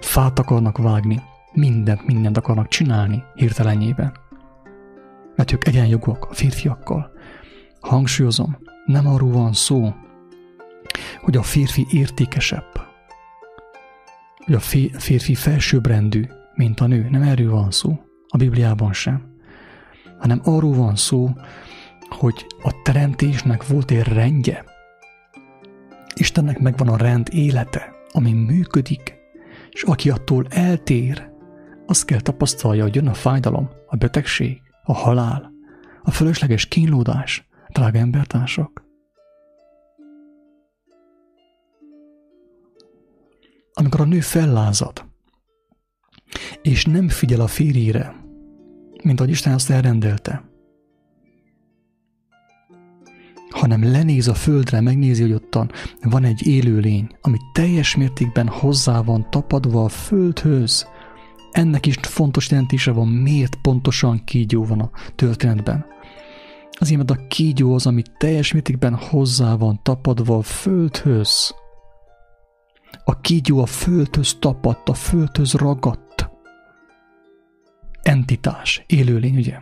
fát 0.00 0.38
akarnak 0.38 0.78
vágni, 0.78 1.22
mindent, 1.52 2.06
mindent 2.06 2.36
akarnak 2.36 2.68
csinálni 2.68 3.22
hirtelenjében. 3.34 4.12
Mert 5.36 5.52
ők 5.52 5.66
egyenjogúak 5.66 6.24
a 6.30 6.34
férfiakkal. 6.34 7.10
Hangsúlyozom, 7.80 8.56
nem 8.86 9.06
arról 9.06 9.30
van 9.30 9.52
szó, 9.52 9.94
hogy 11.20 11.36
a 11.36 11.42
férfi 11.42 11.86
értékesebb, 11.90 12.66
hogy 14.44 14.54
a 14.54 14.60
férfi 14.98 15.34
felsőbbrendű, 15.34 16.26
mint 16.54 16.80
a 16.80 16.86
nő. 16.86 17.08
Nem 17.10 17.22
erről 17.22 17.50
van 17.50 17.70
szó, 17.70 18.00
a 18.28 18.36
Bibliában 18.36 18.92
sem. 18.92 19.30
Hanem 20.18 20.40
arról 20.44 20.74
van 20.74 20.96
szó, 20.96 21.30
hogy 22.08 22.46
a 22.62 22.82
teremtésnek 22.82 23.66
volt 23.66 23.90
egy 23.90 24.02
rendje. 24.02 24.64
Istennek 26.14 26.58
megvan 26.58 26.88
a 26.88 26.96
rend 26.96 27.28
élete, 27.32 27.92
ami 28.12 28.32
működik, 28.32 29.14
és 29.70 29.82
aki 29.82 30.10
attól 30.10 30.46
eltér, 30.48 31.30
azt 31.86 32.04
kell 32.04 32.20
tapasztalja, 32.20 32.82
hogy 32.82 32.94
jön 32.94 33.08
a 33.08 33.14
fájdalom, 33.14 33.70
a 33.86 33.96
betegség, 33.96 34.62
a 34.82 34.92
halál, 34.92 35.52
a 36.02 36.10
fölösleges 36.10 36.66
kínlódás, 36.66 37.48
drága 37.72 37.98
embertársak. 37.98 38.84
Amikor 43.72 44.00
a 44.00 44.04
nő 44.04 44.20
fellázad, 44.20 45.11
és 46.62 46.84
nem 46.84 47.08
figyel 47.08 47.40
a 47.40 47.46
férjére, 47.46 48.14
mint 49.02 49.20
ahogy 49.20 49.32
Isten 49.32 49.52
azt 49.52 49.70
elrendelte, 49.70 50.52
hanem 53.50 53.90
lenéz 53.92 54.28
a 54.28 54.34
földre, 54.34 54.80
megnézi, 54.80 55.22
hogy 55.22 55.32
ottan 55.32 55.70
van 56.02 56.24
egy 56.24 56.46
élőlény, 56.46 57.08
ami 57.20 57.36
teljes 57.52 57.96
mértékben 57.96 58.48
hozzá 58.48 59.00
van 59.02 59.26
tapadva 59.30 59.84
a 59.84 59.88
földhöz. 59.88 60.86
Ennek 61.50 61.86
is 61.86 61.96
fontos 62.02 62.50
jelentése 62.50 62.90
van, 62.90 63.08
miért 63.08 63.56
pontosan 63.62 64.24
kígyó 64.24 64.64
van 64.64 64.80
a 64.80 64.90
történetben. 65.14 65.84
Azért, 66.78 66.96
mert 66.96 67.10
a 67.10 67.26
kígyó 67.28 67.74
az, 67.74 67.86
ami 67.86 68.02
teljes 68.18 68.52
mértékben 68.52 68.94
hozzá 68.94 69.54
van 69.54 69.80
tapadva 69.82 70.36
a 70.36 70.42
földhöz. 70.42 71.54
A 73.04 73.20
kígyó 73.20 73.58
a 73.58 73.66
földhöz 73.66 74.36
tapadt, 74.40 74.88
a 74.88 74.94
földhöz 74.94 75.52
ragadt. 75.52 76.11
Entitás, 78.02 78.84
élőlény, 78.86 79.36
ugye? 79.36 79.58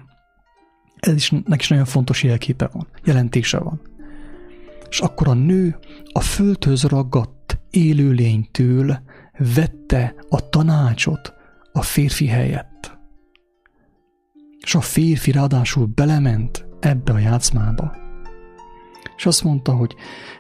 Ez 1.01 1.15
is, 1.15 1.31
neki 1.31 1.57
is 1.59 1.69
nagyon 1.69 1.85
fontos 1.85 2.23
jelképe 2.23 2.69
van, 2.73 2.87
jelentése 3.05 3.59
van. 3.59 3.81
És 4.89 5.01
akkor 5.01 5.29
a 5.29 5.35
nő 5.35 5.79
a 6.13 6.21
földhöz 6.21 6.83
ragadt 6.83 7.61
élőlénytől 7.71 8.99
vette 9.55 10.15
a 10.29 10.49
tanácsot 10.49 11.35
a 11.73 11.83
férfi 11.83 12.27
helyett. 12.27 12.99
És 14.61 14.75
a 14.75 14.81
férfi 14.81 15.31
ráadásul 15.31 15.87
belement 15.87 16.67
ebbe 16.81 17.13
a 17.13 17.19
játszmába. 17.19 17.97
És 19.17 19.27
azt 19.27 19.45
mondta, 19.45 19.73
hogy 19.73 19.95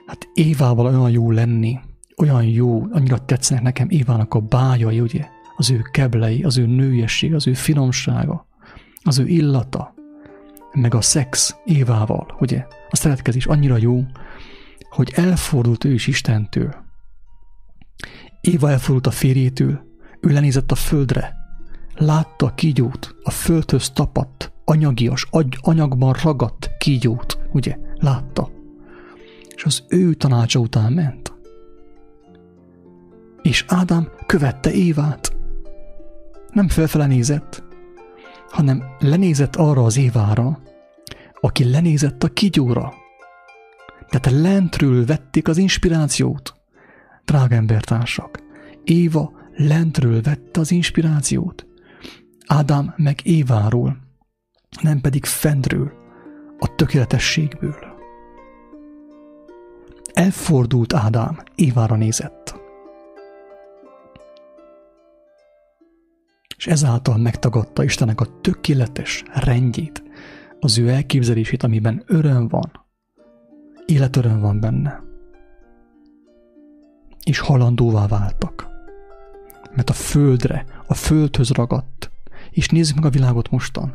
hát 0.07 0.29
Évával 0.35 0.87
olyan 0.87 1.11
jó 1.11 1.31
lenni, 1.31 1.79
olyan 2.17 2.45
jó, 2.45 2.87
annyira 2.91 3.25
tetszenek 3.25 3.63
nekem 3.63 3.87
Évának 3.91 4.35
a 4.35 4.41
bájai, 4.41 5.01
ugye? 5.01 5.29
Az 5.61 5.71
ő 5.71 5.81
keblei, 5.91 6.43
az 6.43 6.59
ő 6.59 6.67
nőiesség, 6.67 7.35
az 7.35 7.47
ő 7.47 7.53
finomsága, 7.53 8.47
az 9.03 9.19
ő 9.19 9.27
illata, 9.27 9.95
meg 10.73 10.95
a 10.95 11.01
szex 11.01 11.55
Évával, 11.65 12.37
ugye? 12.39 12.67
A 12.91 12.97
szeretkezés 12.97 13.47
annyira 13.47 13.77
jó, 13.77 14.05
hogy 14.91 15.13
elfordult 15.15 15.85
ő 15.85 15.93
is 15.93 16.07
Istentől. 16.07 16.75
Éva 18.41 18.71
elfordult 18.71 19.07
a 19.07 19.11
férjétől, 19.11 19.81
ő 20.21 20.33
lenézett 20.33 20.71
a 20.71 20.75
földre, 20.75 21.37
látta 21.95 22.47
a 22.47 22.55
kígyót, 22.55 23.15
a 23.23 23.31
földhöz 23.31 23.91
tapadt, 23.91 24.53
anyagias, 24.65 25.27
agy, 25.31 25.59
anyagban 25.61 26.17
ragadt 26.23 26.71
kígyót, 26.79 27.39
ugye? 27.53 27.77
Látta. 27.95 28.51
És 29.55 29.65
az 29.65 29.85
ő 29.89 30.15
tanácsa 30.15 30.59
után 30.59 30.93
ment. 30.93 31.33
És 33.43 33.65
Ádám 33.69 34.09
követte 34.27 34.73
Évát. 34.73 35.30
Nem 36.53 36.69
felfele 36.69 37.07
nézett, 37.07 37.63
hanem 38.51 38.83
lenézett 38.99 39.57
arra 39.57 39.85
az 39.85 39.97
Évára, 39.97 40.61
aki 41.41 41.71
lenézett 41.71 42.23
a 42.23 42.29
kigyóra. 42.29 42.95
Tehát 44.09 44.41
lentről 44.43 45.05
vették 45.05 45.49
az 45.49 45.57
inspirációt. 45.57 46.55
Drága 47.25 47.55
embertársak, 47.55 48.43
Éva 48.85 49.33
lentről 49.53 50.23
vette 50.23 50.61
az 50.61 50.71
inspirációt. 50.71 51.67
Ádám 52.47 52.95
meg 52.97 53.21
Éváról, 53.23 53.97
nem 54.83 55.01
pedig 55.01 55.25
fentről, 55.25 55.93
a 56.59 56.75
tökéletességből. 56.75 57.77
Elfordult 60.13 60.93
Ádám, 60.93 61.43
Évára 61.55 61.97
nézett. 61.97 62.60
És 66.61 66.67
ezáltal 66.67 67.17
megtagadta 67.17 67.85
Istennek 67.85 68.21
a 68.21 68.41
tökéletes 68.41 69.23
rendjét, 69.35 70.03
az 70.59 70.79
ő 70.79 70.89
elképzelését, 70.89 71.63
amiben 71.63 72.03
öröm 72.07 72.49
van, 72.49 72.71
életöröm 73.87 74.41
van 74.41 74.61
benne. 74.61 75.03
És 77.25 77.39
halandóvá 77.39 78.07
váltak. 78.07 78.69
Mert 79.75 79.91
a 79.91 79.93
földre, 79.93 80.65
a 80.87 80.95
földhöz 80.95 81.51
ragadt. 81.51 82.11
És 82.51 82.69
nézzük 82.69 82.97
meg 82.97 83.05
a 83.05 83.11
világot 83.11 83.51
mostan, 83.51 83.95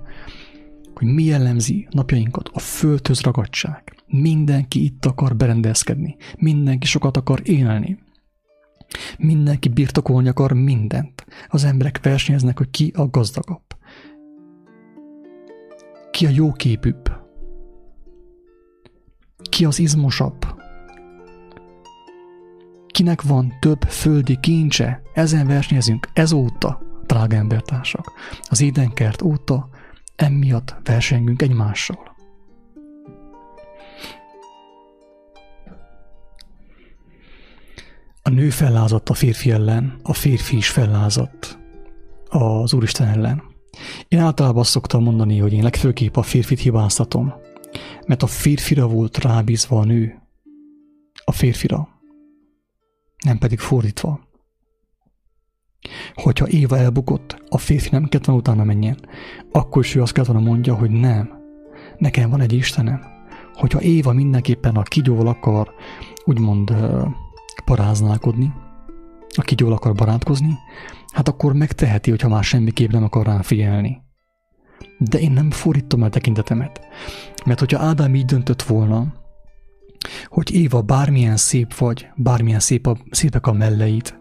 hogy 0.94 1.08
mi 1.08 1.24
jellemzi 1.24 1.88
napjainkat, 1.90 2.50
a 2.54 2.60
földhöz 2.60 3.22
ragadság. 3.22 3.96
Mindenki 4.08 4.84
itt 4.84 5.06
akar 5.06 5.36
berendezkedni, 5.36 6.16
mindenki 6.38 6.88
sokat 6.88 7.18
akar 7.18 7.42
élni. 7.44 8.00
Mindenki 9.18 9.70
birtokolni 9.70 10.28
akar 10.28 10.54
mindent. 10.54 11.26
Az 11.48 11.64
emberek 11.64 12.00
versenyeznek, 12.04 12.58
hogy 12.58 12.70
ki 12.70 12.92
a 12.96 13.10
gazdagabb. 13.10 13.64
Ki 16.12 16.26
a 16.26 16.30
jóképűbb 16.30 17.24
ki 19.56 19.66
az 19.66 19.80
izmosabb? 19.80 20.46
Kinek 22.88 23.22
van 23.22 23.54
több 23.60 23.82
földi 23.82 24.40
kincse? 24.40 25.02
Ezen 25.14 25.48
versenyezünk 25.48 26.10
ezóta, 26.14 26.82
drága 27.06 27.36
embertársak. 27.36 28.12
Az 28.50 28.62
édenkert 28.62 29.22
óta 29.22 29.70
emiatt 30.16 30.76
versengünk 30.84 31.42
egymással. 31.42 32.15
A 38.28 38.30
nő 38.30 38.50
fellázadt 38.50 39.10
a 39.10 39.14
férfi 39.14 39.52
ellen, 39.52 40.00
a 40.04 40.14
férfi 40.14 40.56
is 40.56 40.70
fellázadt 40.70 41.60
az 42.30 42.74
Úristen 42.74 43.08
ellen. 43.08 43.44
Én 44.08 44.20
általában 44.20 44.60
azt 44.60 44.70
szoktam 44.70 45.04
mondani, 45.04 45.38
hogy 45.38 45.54
én 45.54 45.64
legfőképp 45.64 46.16
a 46.16 46.22
férfit 46.22 46.60
hibáztatom, 46.60 47.34
mert 48.08 48.24
a 48.24 48.28
férfira 48.28 48.88
volt 48.88 49.18
rábízva 49.18 49.80
a 49.80 49.84
nő. 49.84 50.22
A 51.26 51.32
férfira. 51.32 51.88
Nem 53.24 53.38
pedig 53.38 53.60
fordítva. 53.60 54.20
Hogyha 56.14 56.48
Éva 56.48 56.78
elbukott, 56.78 57.44
a 57.50 57.58
férfi 57.58 57.90
nem 57.92 58.06
kellett 58.06 58.26
volna 58.26 58.42
utána 58.42 58.64
menjen, 58.64 58.98
akkor 59.52 59.84
is 59.84 59.96
ő 59.96 60.02
azt 60.02 60.12
kellett 60.12 60.30
volna 60.32 60.48
mondja, 60.48 60.76
hogy 60.76 60.92
nem. 60.92 61.30
Nekem 61.98 62.30
van 62.30 62.42
egy 62.42 62.54
Istenem. 62.54 63.02
Hogyha 63.54 63.82
Éva 63.82 64.14
mindenképpen 64.14 64.76
a 64.76 64.84
kigyóval 64.84 65.28
akar 65.28 65.74
úgymond 66.24 66.74
paráználkodni, 67.66 68.54
a 69.38 69.42
kigyóval 69.42 69.76
akar 69.76 69.94
barátkozni, 69.94 70.58
hát 71.14 71.28
akkor 71.28 71.54
megteheti, 71.54 72.10
hogyha 72.10 72.30
már 72.30 72.44
semmiképp 72.44 72.92
nem 72.92 73.04
akar 73.04 73.26
rá 73.26 73.42
figyelni. 73.42 74.02
De 74.98 75.20
én 75.20 75.32
nem 75.32 75.52
fordítom 75.52 76.04
el 76.04 76.10
tekintetemet. 76.10 76.88
Mert 77.46 77.60
hogyha 77.60 77.80
Ádám 77.80 78.16
így 78.16 78.26
döntött 78.26 78.62
volna, 78.62 79.14
hogy 80.26 80.54
Éva 80.54 80.82
bármilyen 80.82 81.38
szép 81.38 81.76
vagy, 81.76 82.08
bármilyen 82.16 82.60
szép 82.60 82.88
a, 82.88 82.98
szépek 83.12 83.48
a 83.48 83.54
melleid, 83.54 84.18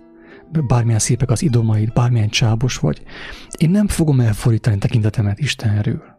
bármilyen 0.67 0.99
szépek 0.99 1.31
az 1.31 1.43
idomaid, 1.43 1.93
bármilyen 1.93 2.29
csábos 2.29 2.77
vagy, 2.79 3.03
én 3.59 3.71
nem 3.71 3.89
fogom 3.89 4.21
elfordítani 4.21 4.79
tekintetemet 4.79 5.39
Istenről. 5.39 6.14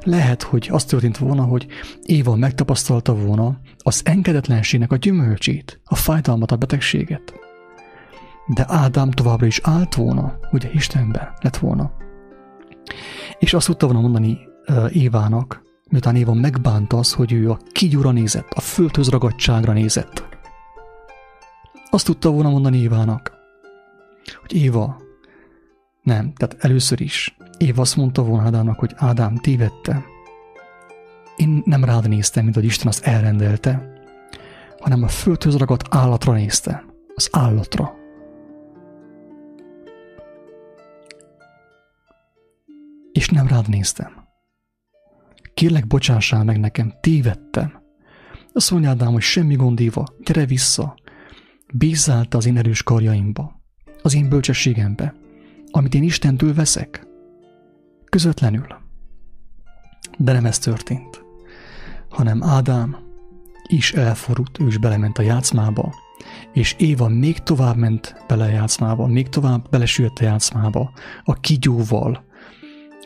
Lehet, 0.00 0.42
hogy 0.42 0.68
az 0.72 0.84
történt 0.84 1.18
volna, 1.18 1.42
hogy 1.42 1.66
Éva 2.02 2.34
megtapasztalta 2.36 3.14
volna 3.14 3.60
az 3.78 4.00
engedetlenségnek 4.04 4.92
a 4.92 4.96
gyümölcsét, 4.96 5.80
a 5.84 5.94
fájdalmat, 5.94 6.50
a 6.50 6.56
betegséget. 6.56 7.34
De 8.46 8.64
Ádám 8.68 9.10
továbbra 9.10 9.46
is 9.46 9.60
állt 9.62 9.94
volna, 9.94 10.38
ugye 10.52 10.70
Istenben 10.72 11.28
lett 11.40 11.56
volna. 11.56 11.92
És 13.38 13.54
azt 13.54 13.66
tudta 13.66 13.86
volna 13.86 14.00
mondani 14.00 14.38
Évának, 14.92 15.62
miután 15.90 16.16
Éva 16.16 16.34
megbánta 16.34 16.96
az, 16.98 17.12
hogy 17.12 17.32
ő 17.32 17.50
a 17.50 17.58
kigyúra 17.72 18.10
nézett, 18.10 18.52
a 18.54 18.60
földhöz 18.60 19.08
ragadtságra 19.08 19.72
nézett. 19.72 20.24
Azt 21.90 22.04
tudta 22.06 22.30
volna 22.30 22.50
mondani 22.50 22.78
Évának, 22.78 23.32
hogy 24.40 24.52
Éva, 24.52 25.02
Nem, 26.02 26.32
tehát 26.32 26.56
először 26.64 27.00
is. 27.00 27.36
Év 27.64 27.78
azt 27.78 27.96
mondta 27.96 28.22
volna 28.22 28.46
Ádámnak, 28.46 28.78
hogy 28.78 28.92
Ádám, 28.96 29.36
tévedtem. 29.36 30.04
Én 31.36 31.62
nem 31.64 31.84
rád 31.84 32.08
néztem, 32.08 32.42
mint 32.42 32.54
hogy 32.54 32.64
Isten 32.64 32.86
azt 32.86 33.04
elrendelte, 33.04 33.92
hanem 34.78 35.02
a 35.02 35.08
földhöz 35.08 35.56
ragadt 35.56 35.94
állatra 35.94 36.32
néztem. 36.32 36.92
Az 37.14 37.28
állatra. 37.32 37.94
És 43.12 43.28
nem 43.28 43.46
rád 43.46 43.68
néztem. 43.68 44.12
Kérlek, 45.54 45.86
bocsássál 45.86 46.44
meg 46.44 46.60
nekem, 46.60 46.92
tévedtem. 47.00 47.82
Azt 48.52 48.70
mondja 48.70 48.90
Ádám, 48.90 49.12
hogy 49.12 49.22
semmi 49.22 49.54
gond, 49.54 49.80
Éva, 49.80 50.06
gyere 50.24 50.46
vissza. 50.46 50.94
Bízzál 51.74 52.26
az 52.30 52.46
én 52.46 52.56
erős 52.56 52.82
karjaimba, 52.82 53.60
az 54.02 54.14
én 54.14 54.28
bölcsességembe, 54.28 55.14
amit 55.70 55.94
én 55.94 56.02
Istentől 56.02 56.54
veszek. 56.54 57.12
Közvetlenül. 58.14 58.66
De 60.18 60.32
nem 60.32 60.44
ez 60.44 60.58
történt, 60.58 61.24
hanem 62.08 62.42
Ádám 62.42 62.96
is 63.68 63.92
elforult, 63.92 64.60
ő 64.60 64.66
is 64.66 64.78
belement 64.78 65.18
a 65.18 65.22
játszmába, 65.22 65.94
és 66.52 66.74
Éva 66.78 67.08
még 67.08 67.38
tovább 67.38 67.76
ment 67.76 68.24
bele 68.26 68.44
a 68.44 68.48
játszmába, 68.48 69.06
még 69.06 69.28
tovább 69.28 69.68
belesült 69.70 70.18
a 70.18 70.24
játszmába, 70.24 70.92
a 71.24 71.34
kigyóval, 71.34 72.24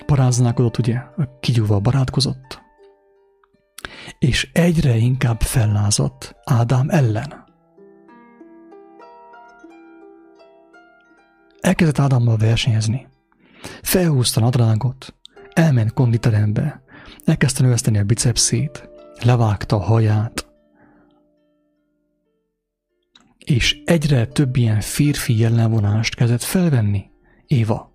paráználkodott, 0.07 0.79
ugye, 0.79 0.97
a 0.97 1.38
kigyúval 1.40 1.79
barátkozott, 1.81 2.62
és 4.18 4.51
egyre 4.53 4.97
inkább 4.97 5.40
fellázadt 5.40 6.35
Ádám 6.44 6.88
ellen. 6.90 7.44
Elkezdett 11.61 11.99
Ádámmal 11.99 12.37
versenyezni. 12.37 13.09
Felhúzta 13.83 14.40
nadrágot, 14.40 15.14
elment 15.53 15.92
konditerembe, 15.92 16.83
elkezdte 17.25 17.62
növeszteni 17.62 17.99
a 17.99 18.05
bicepszét, 18.05 18.88
levágta 19.23 19.77
a 19.77 19.83
haját, 19.83 20.49
és 23.38 23.83
egyre 23.85 24.27
több 24.27 24.57
ilyen 24.57 24.81
férfi 24.81 25.38
jellemvonást 25.38 26.14
kezdett 26.14 26.42
felvenni 26.42 27.11
Éva. 27.47 27.92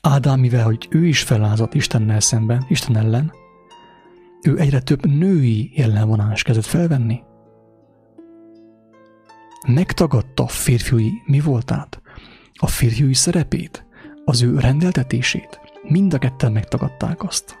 Ádám, 0.00 0.40
mivel 0.40 0.64
hogy 0.64 0.88
ő 0.90 1.06
is 1.06 1.22
felázott 1.22 1.74
Istennel 1.74 2.20
szemben, 2.20 2.64
Isten 2.68 2.96
ellen, 2.96 3.32
ő 4.42 4.58
egyre 4.58 4.80
több 4.80 5.06
női 5.06 5.72
jellemvonás 5.74 6.42
kezdett 6.42 6.64
felvenni. 6.64 7.22
Megtagadta 9.66 10.42
a 10.42 10.48
férfiúi 10.48 11.10
mi 11.26 11.40
voltát, 11.40 12.02
a 12.60 12.66
férfiúi 12.66 13.14
szerepét, 13.14 13.86
az 14.24 14.42
ő 14.42 14.58
rendeltetését. 14.58 15.60
Mind 15.82 16.14
a 16.14 16.18
ketten 16.18 16.52
megtagadták 16.52 17.22
azt. 17.22 17.58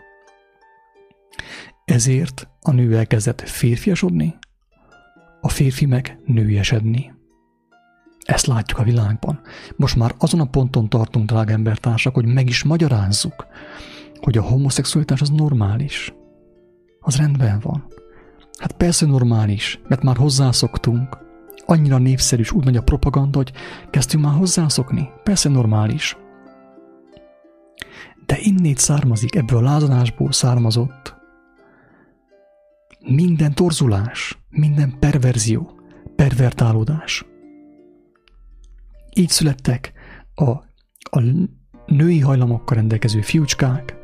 Ezért 1.84 2.48
a 2.60 2.70
nő 2.70 2.96
elkezdett 2.96 3.48
férfiasodni, 3.48 4.34
a 5.40 5.48
férfi 5.48 5.86
meg 5.86 6.18
nőiesedni. 6.24 7.12
Ezt 8.24 8.46
látjuk 8.46 8.78
a 8.78 8.82
világban. 8.82 9.40
Most 9.76 9.96
már 9.96 10.14
azon 10.18 10.40
a 10.40 10.44
ponton 10.44 10.88
tartunk, 10.88 11.26
drága 11.26 11.52
embertársak, 11.52 12.14
hogy 12.14 12.26
meg 12.26 12.48
is 12.48 12.62
magyarázzuk, 12.62 13.46
hogy 14.20 14.38
a 14.38 14.42
homoszexualitás 14.42 15.20
az 15.20 15.30
normális. 15.30 16.14
Az 17.00 17.16
rendben 17.16 17.58
van. 17.60 17.86
Hát 18.58 18.72
persze 18.72 19.06
normális, 19.06 19.80
mert 19.88 20.02
már 20.02 20.16
hozzászoktunk. 20.16 21.23
Annyira 21.66 21.98
népszerű, 21.98 22.42
és 22.42 22.52
úgy 22.52 22.64
megy 22.64 22.76
a 22.76 22.82
propaganda, 22.82 23.36
hogy 23.36 23.52
kezdtünk 23.90 24.24
már 24.24 24.34
hozzászokni. 24.34 25.10
Persze 25.22 25.48
normális. 25.48 26.16
De 28.26 28.36
innét 28.40 28.78
származik, 28.78 29.34
ebből 29.34 29.58
a 29.58 29.62
lázadásból 29.62 30.32
származott 30.32 31.14
minden 33.06 33.54
torzulás, 33.54 34.38
minden 34.50 34.98
perverzió, 34.98 35.80
pervertálódás. 36.16 37.24
Így 39.14 39.28
születtek 39.28 39.92
a, 40.34 40.50
a 41.10 41.20
női 41.86 42.20
hajlamokkal 42.20 42.76
rendelkező 42.76 43.20
fiúcskák, 43.20 43.96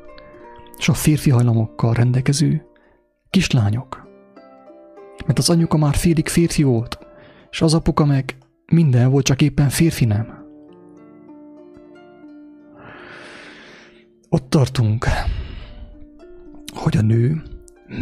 és 0.79 0.89
a 0.89 0.95
férfi 0.95 1.31
hajlamokkal 1.31 1.95
rendelkező 1.95 2.67
kislányok. 3.31 4.09
Mert 5.27 5.39
az 5.39 5.51
anyuka 5.51 5.77
már 5.77 5.95
félig 5.95 6.29
férfi 6.29 6.63
volt, 6.63 6.99
és 7.51 7.61
az 7.63 7.75
apuka 7.75 8.05
meg 8.05 8.37
minden 8.73 9.11
volt, 9.11 9.25
csak 9.25 9.43
éppen 9.43 9.69
férfi 9.69 10.05
nem. 10.05 10.39
Ott 14.29 14.51
tartunk, 14.51 15.07
hogy 16.75 16.97
a 16.97 17.03
nő 17.03 17.43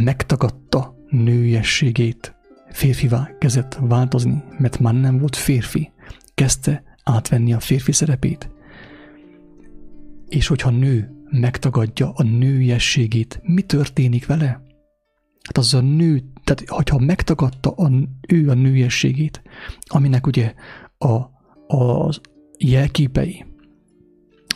megtagadta 0.03 0.95
nőiességét, 1.09 2.35
férfivá 2.69 3.29
kezdett 3.39 3.77
változni, 3.81 4.43
mert 4.57 4.79
már 4.79 4.93
nem 4.93 5.17
volt 5.17 5.35
férfi, 5.35 5.91
kezdte 6.33 6.83
átvenni 7.03 7.53
a 7.53 7.59
férfi 7.59 7.91
szerepét. 7.91 8.49
És 10.27 10.47
hogyha 10.47 10.69
nő 10.69 11.11
megtagadja 11.29 12.11
a 12.15 12.23
nőiességét, 12.23 13.39
mi 13.43 13.61
történik 13.61 14.25
vele? 14.25 14.47
Hát 15.43 15.57
az 15.57 15.73
a 15.73 15.81
nő, 15.81 16.23
tehát 16.49 16.69
hogyha 16.69 16.97
megtagadta 16.97 17.71
a, 17.71 17.91
ő 18.27 18.49
a 18.49 18.53
nőiességét, 18.53 19.41
aminek 19.85 20.27
ugye 20.27 20.53
a, 20.97 21.13
a 21.75 22.09
jelképei, 22.57 23.45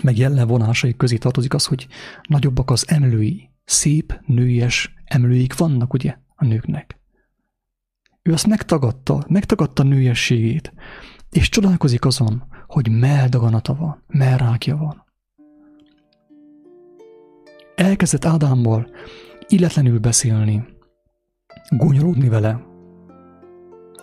meg 0.04 0.18
jellemvonásai 0.18 0.96
közé 0.96 1.18
tartozik 1.18 1.54
az, 1.54 1.66
hogy 1.66 1.88
nagyobbak 2.28 2.72
az 2.72 2.86
emlői, 2.88 3.50
szép, 3.66 4.20
nőies 4.26 4.94
emlőik 5.06 5.58
vannak 5.58 5.94
ugye 5.94 6.18
a 6.36 6.46
nőknek. 6.46 7.00
Ő 8.22 8.34
azt 8.34 8.48
megtagadta, 8.48 9.26
megtagadta 9.28 9.84
nőiességét, 9.84 10.74
és 11.30 11.50
csodálkozik 11.50 12.06
azon, 12.06 12.44
hogy 12.68 12.90
meldaganata 12.90 13.76
van, 13.76 14.04
melrákja 14.08 14.78
van. 14.78 15.06
Elkezdett 17.76 18.26
Ádámmal 18.26 18.90
illetlenül 19.48 20.00
beszélni, 20.00 20.73
gonyolódni 21.70 22.30
vele. 22.30 22.62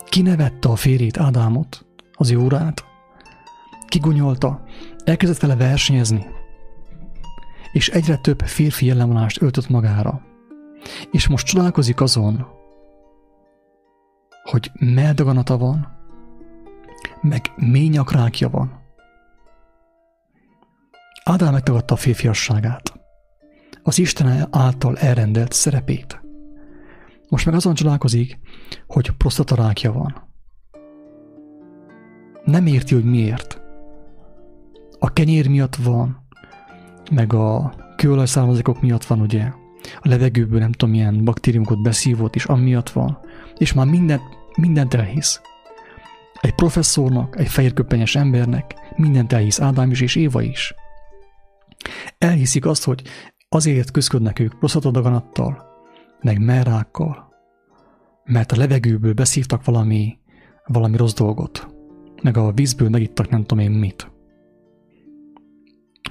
Kinevette 0.08 0.68
a 0.68 0.76
férjét 0.76 1.18
Ádámot, 1.18 1.86
az 2.12 2.32
órát, 2.32 2.84
kigonyolta, 3.86 4.62
elkezdett 5.04 5.40
vele 5.40 5.56
versenyezni, 5.56 6.26
és 7.72 7.88
egyre 7.88 8.16
több 8.16 8.40
férfi 8.40 8.86
jellemvonást 8.86 9.42
öltött 9.42 9.68
magára. 9.68 10.20
És 11.10 11.28
most 11.28 11.46
csodálkozik 11.46 12.00
azon, 12.00 12.46
hogy 14.42 14.70
meldaganata 14.74 15.58
van, 15.58 15.88
meg 17.20 17.52
mély 17.56 17.88
nyakrákja 17.88 18.48
van. 18.48 18.78
Ádám 21.24 21.52
megtagadta 21.52 21.94
a 21.94 21.96
férfiasságát, 21.96 22.92
az 23.82 23.98
Isten 23.98 24.48
által 24.50 24.96
elrendelt 24.98 25.52
szerepét. 25.52 26.20
Most 27.30 27.46
meg 27.46 27.54
azon 27.54 27.74
csodálkozik, 27.74 28.38
hogy 28.86 29.10
prostatarákja 29.10 29.92
van. 29.92 30.28
Nem 32.44 32.66
érti, 32.66 32.94
hogy 32.94 33.04
miért. 33.04 33.60
A 34.98 35.12
kenyér 35.12 35.48
miatt 35.48 35.76
van, 35.76 36.26
meg 37.10 37.32
a 37.32 37.74
kőolajszármazékok 37.96 38.80
miatt 38.80 39.04
van, 39.04 39.20
ugye? 39.20 39.52
A 40.00 40.08
levegőből 40.08 40.58
nem 40.58 40.72
tudom, 40.72 40.94
milyen 40.94 41.24
baktériumokat 41.24 41.82
beszívott, 41.82 42.34
és 42.34 42.44
amiatt 42.44 42.90
van. 42.90 43.18
És 43.56 43.72
már 43.72 43.86
mindent, 43.86 44.22
mindent 44.56 44.94
elhisz. 44.94 45.40
Egy 46.40 46.54
professzornak, 46.54 47.38
egy 47.38 47.48
fehérköpenyes 47.48 48.16
embernek 48.16 48.74
mindent 48.96 49.32
elhisz 49.32 49.60
Ádám 49.60 49.90
is 49.90 50.00
és 50.00 50.16
Éva 50.16 50.42
is. 50.42 50.74
Elhiszik 52.18 52.66
azt, 52.66 52.84
hogy 52.84 53.02
azért 53.48 53.90
küzdködnek 53.90 54.38
ők 54.38 54.58
prostatadaganattal, 54.58 55.69
meg 56.22 56.44
merrákkal, 56.44 57.28
mert 58.24 58.52
a 58.52 58.56
levegőből 58.56 59.12
beszívtak 59.12 59.64
valami, 59.64 60.18
valami 60.66 60.96
rossz 60.96 61.14
dolgot, 61.14 61.74
meg 62.22 62.36
a 62.36 62.52
vízből 62.52 62.88
megittak 62.88 63.28
nem 63.28 63.40
tudom 63.40 63.64
én 63.64 63.70
mit. 63.70 64.10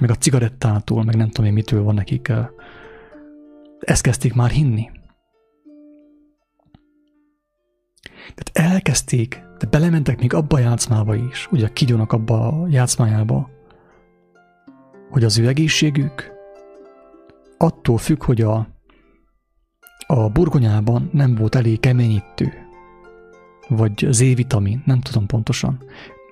Meg 0.00 0.10
a 0.10 0.14
cigarettától, 0.14 1.04
meg 1.04 1.16
nem 1.16 1.28
tudom 1.28 1.46
én 1.46 1.52
mitől 1.52 1.82
van 1.82 1.94
nekik. 1.94 2.32
Ezt 3.80 4.02
kezdték 4.02 4.34
már 4.34 4.50
hinni. 4.50 4.90
Tehát 8.34 8.72
elkezdték, 8.72 9.42
de 9.58 9.66
belementek 9.66 10.20
még 10.20 10.34
abba 10.34 10.56
a 10.56 10.60
játszmába 10.60 11.14
is, 11.14 11.48
ugye 11.50 11.68
kigyónak 11.68 12.12
abba 12.12 12.48
a 12.48 12.66
játszmájába, 12.68 13.50
hogy 15.10 15.24
az 15.24 15.38
ő 15.38 15.48
egészségük 15.48 16.32
attól 17.56 17.98
függ, 17.98 18.24
hogy 18.24 18.40
a, 18.40 18.68
a 20.10 20.28
burgonyában 20.28 21.08
nem 21.12 21.34
volt 21.34 21.54
elég 21.54 21.80
keményítő, 21.80 22.52
vagy 23.68 24.06
Z-vitamin, 24.10 24.82
nem 24.86 25.00
tudom 25.00 25.26
pontosan. 25.26 25.82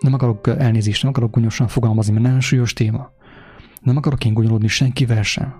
nem 0.00 0.12
akarok 0.12 0.46
elnézést, 0.46 1.02
nem 1.02 1.10
akarok 1.10 1.30
gonyosan 1.30 1.68
fogalmazni, 1.68 2.12
mert 2.12 2.24
nagyon 2.24 2.40
súlyos 2.40 2.72
téma. 2.72 3.10
Nem 3.80 3.96
akarok 3.96 4.24
én 4.24 4.34
gonyolódni 4.34 4.68
senkivel 4.68 5.22
sem. 5.22 5.54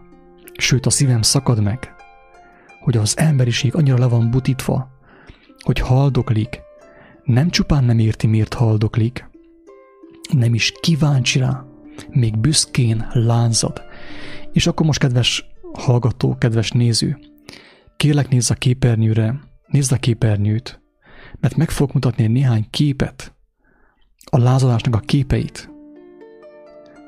Sőt, 0.56 0.86
a 0.86 0.90
szívem 0.90 1.22
szakad 1.22 1.62
meg, 1.62 1.94
hogy 2.80 2.96
az 2.96 3.18
emberiség 3.18 3.74
annyira 3.74 3.98
le 3.98 4.06
van 4.06 4.30
butítva, 4.30 4.90
hogy 5.64 5.78
haldoklik. 5.78 6.60
Nem 7.24 7.50
csupán 7.50 7.84
nem 7.84 7.98
érti, 7.98 8.26
miért 8.26 8.54
haldoklik, 8.54 9.30
nem 10.32 10.54
is 10.54 10.72
kíváncsi 10.80 11.38
rá, 11.38 11.64
még 12.10 12.38
büszkén 12.38 13.06
lánzad. 13.12 13.82
És 14.52 14.66
akkor 14.66 14.86
most, 14.86 15.00
kedves 15.00 15.44
hallgató, 15.72 16.36
kedves 16.38 16.70
néző, 16.70 17.18
kérlek 17.98 18.28
nézz 18.28 18.50
a 18.50 18.54
képernyőre, 18.54 19.40
nézd 19.66 19.92
a 19.92 19.96
képernyőt, 19.96 20.82
mert 21.40 21.56
meg 21.56 21.70
fogok 21.70 21.94
mutatni 21.94 22.26
néhány 22.26 22.66
képet, 22.70 23.34
a 24.30 24.38
lázadásnak 24.38 24.94
a 24.94 24.98
képeit, 24.98 25.70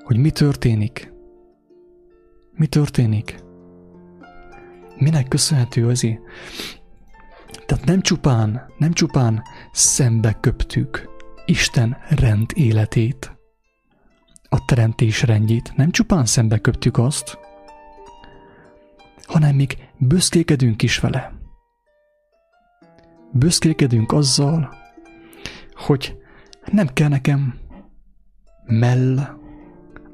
hogy 0.05 0.17
mi 0.17 0.31
történik. 0.31 1.13
Mi 2.53 2.67
történik? 2.67 3.45
Minek 4.97 5.29
köszönhető 5.29 5.89
azért? 5.89 6.21
Tehát 7.67 7.85
nem 7.85 8.01
csupán, 8.01 8.73
nem 8.79 8.93
csupán 8.93 9.43
szembe 9.73 10.39
köptük 10.41 11.09
Isten 11.45 11.97
rend 12.09 12.51
életét, 12.55 13.39
a 14.49 14.65
teremtés 14.65 15.23
rendjét, 15.23 15.73
nem 15.77 15.91
csupán 15.91 16.27
szembe 16.27 16.59
köptük 16.59 16.99
azt, 16.99 17.39
hanem 19.31 19.55
még 19.55 19.89
büszkékedünk 19.99 20.83
is 20.83 20.99
vele. 20.99 21.33
Büszkékedünk 23.33 24.13
azzal, 24.13 24.75
hogy 25.75 26.17
nem 26.73 26.87
kell 26.87 27.09
nekem 27.09 27.59
mell, 28.67 29.39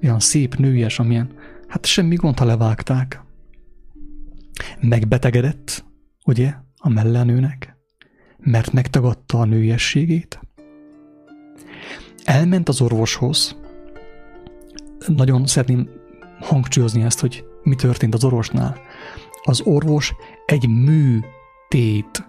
olyan 0.02 0.20
szép 0.20 0.54
nőjes, 0.54 0.98
amilyen, 0.98 1.32
hát 1.66 1.86
semmi 1.86 2.14
gond, 2.14 2.38
ha 2.38 2.44
levágták. 2.44 3.22
Megbetegedett, 4.80 5.84
ugye, 6.24 6.54
a 6.76 6.88
mellenőnek, 6.88 7.76
mert 8.38 8.72
megtagadta 8.72 9.40
a 9.40 9.44
nőiességét. 9.44 10.40
Elment 12.24 12.68
az 12.68 12.80
orvoshoz, 12.80 13.56
nagyon 15.06 15.46
szeretném 15.46 15.88
hangsúlyozni 16.40 17.02
ezt, 17.02 17.20
hogy 17.20 17.44
mi 17.62 17.74
történt 17.74 18.14
az 18.14 18.24
orvosnál. 18.24 18.76
Az 19.48 19.60
orvos 19.60 20.14
egy 20.46 20.68
műtét 20.68 22.28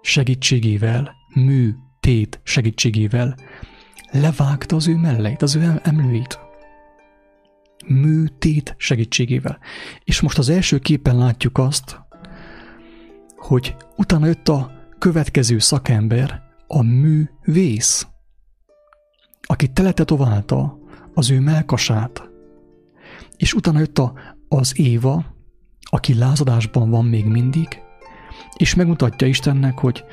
segítségével, 0.00 1.14
műtét 1.34 2.40
segítségével 2.42 3.36
levágta 4.10 4.76
az 4.76 4.88
ő 4.88 4.96
melleit, 4.96 5.42
az 5.42 5.54
ő 5.54 5.80
emlőit. 5.82 6.38
Műtét 7.86 8.74
segítségével. 8.78 9.58
És 10.04 10.20
most 10.20 10.38
az 10.38 10.48
első 10.48 10.78
képen 10.78 11.16
látjuk 11.16 11.58
azt, 11.58 12.00
hogy 13.36 13.76
utána 13.96 14.26
jött 14.26 14.48
a 14.48 14.72
következő 14.98 15.58
szakember, 15.58 16.42
a 16.66 16.82
művész, 16.82 18.06
aki 19.42 19.68
teletetoválta 19.68 20.78
az 21.14 21.30
ő 21.30 21.40
melkasát, 21.40 22.28
és 23.36 23.54
utána 23.54 23.78
jött 23.78 23.98
a, 23.98 24.12
az 24.54 24.78
Éva, 24.78 25.24
aki 25.80 26.14
lázadásban 26.14 26.90
van 26.90 27.04
még 27.04 27.24
mindig, 27.24 27.82
és 28.56 28.74
megmutatja 28.74 29.26
Istennek, 29.26 29.78
hogy, 29.78 30.04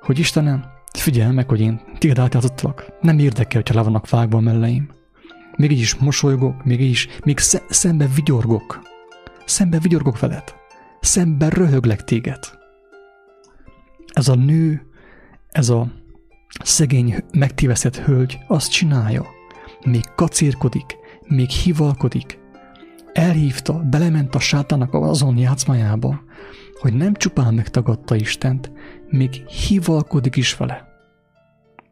hogy 0.00 0.18
Istenem, 0.18 0.64
figyelj 0.92 1.34
meg, 1.34 1.48
hogy 1.48 1.60
én 1.60 1.80
téged 1.98 2.18
átjátszottalak. 2.18 2.92
Nem 3.00 3.18
érdekel, 3.18 3.60
hogyha 3.60 3.74
le 3.74 3.82
vannak 3.82 4.08
vágva 4.08 4.40
melleim. 4.40 4.90
Még 5.56 5.70
így 5.70 5.78
is 5.78 5.94
mosolygok, 5.94 6.64
még 6.64 6.80
így 6.80 6.90
is, 6.90 7.08
még 7.24 7.38
sze- 7.38 7.64
szembe 7.68 8.06
vigyorgok. 8.14 8.82
Szembe 9.44 9.78
vigyorgok 9.78 10.18
veled. 10.18 10.54
Szembe 11.00 11.48
röhöglek 11.48 12.04
téged. 12.04 12.38
Ez 14.12 14.28
a 14.28 14.34
nő, 14.34 14.86
ez 15.50 15.68
a 15.68 15.92
szegény, 16.62 17.24
megtévesztett 17.32 17.96
hölgy 17.96 18.38
azt 18.46 18.70
csinálja. 18.70 19.26
Még 19.84 20.04
kacérkodik, 20.14 20.96
még 21.28 21.48
hivalkodik. 21.48 22.42
Elhívta, 23.14 23.72
belement 23.72 24.34
a 24.34 24.38
sátának 24.38 24.94
azon 24.94 25.36
játszmájába, 25.36 26.22
hogy 26.80 26.94
nem 26.94 27.14
csupán 27.14 27.54
megtagadta 27.54 28.14
Istent, 28.14 28.72
még 29.08 29.34
hivalkodik 29.46 30.36
is 30.36 30.56
vele. 30.56 30.88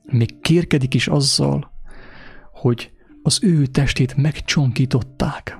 Még 0.02 0.40
kérkedik 0.40 0.94
is 0.94 1.08
azzal, 1.08 1.72
hogy 2.52 2.92
az 3.22 3.38
ő 3.42 3.66
testét 3.66 4.16
megcsonkították, 4.16 5.58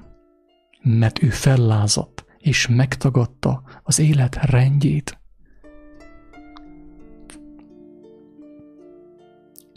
mert 0.82 1.22
ő 1.22 1.28
fellázadt 1.28 2.24
és 2.38 2.68
megtagadta 2.68 3.62
az 3.82 3.98
élet 3.98 4.34
rendjét. 4.34 5.18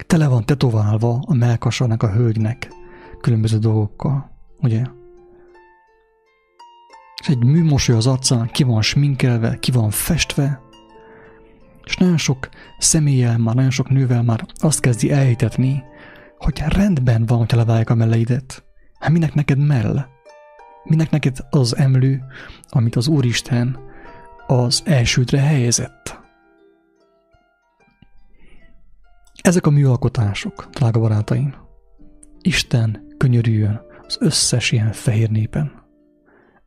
Tele 0.08 0.28
van 0.28 0.46
tetoválva 0.46 1.24
a 1.26 1.34
melkasának 1.34 2.04
a 2.04 2.12
hölgynek 2.12 2.70
különböző 3.22 3.58
dolgokkal, 3.58 4.32
ugye? 4.62 4.84
És 7.26 7.32
egy 7.32 7.44
műmosoly 7.44 7.96
az 7.96 8.08
arcán, 8.08 8.50
ki 8.52 8.64
van 8.64 8.82
sminkelve, 8.82 9.58
ki 9.60 9.72
van 9.72 9.90
festve, 9.90 10.62
és 11.84 11.98
nagyon 11.98 12.18
sok 12.18 12.50
személlyel 12.78 13.38
már, 13.38 13.56
nagyon 13.56 13.70
sok 13.70 13.90
nővel 13.90 14.24
már 14.24 14.46
azt 14.56 14.80
kezdi 14.80 15.12
elhitetni, 15.12 15.84
hogy 16.38 16.64
rendben 16.68 17.26
van, 17.26 17.38
hogyha 17.38 17.58
levágják 17.58 17.90
a 17.90 17.96
melleidet. 17.96 18.64
Hát 19.00 19.12
minek 19.12 19.34
neked 19.34 19.58
mell? 19.58 20.06
Minek 20.84 21.10
neked 21.10 21.38
az 21.50 21.76
emlő, 21.76 22.24
amit 22.70 22.96
az 22.96 23.08
Úristen 23.08 23.80
az 24.48 24.82
elsődre 24.86 25.40
helyezett? 25.40 26.20
Ezek 29.42 29.66
a 29.66 29.70
műalkotások, 29.70 30.68
drága 30.72 31.00
barátaim. 31.00 31.56
Isten 32.42 33.14
könyörüljön 33.18 33.82
az 34.08 34.18
összes 34.20 34.72
ilyen 34.72 34.92
fehér 34.92 35.30
népen 35.30 35.85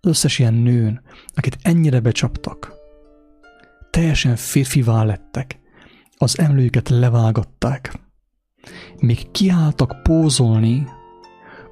az 0.00 0.08
összes 0.08 0.38
ilyen 0.38 0.54
nőn, 0.54 1.02
akit 1.34 1.58
ennyire 1.62 2.00
becsaptak, 2.00 2.72
teljesen 3.90 4.36
férfivá 4.36 5.04
lettek, 5.04 5.58
az 6.16 6.38
emlőjüket 6.38 6.88
levágatták, 6.88 8.00
még 9.00 9.30
kiálltak 9.30 10.02
pózolni 10.02 10.86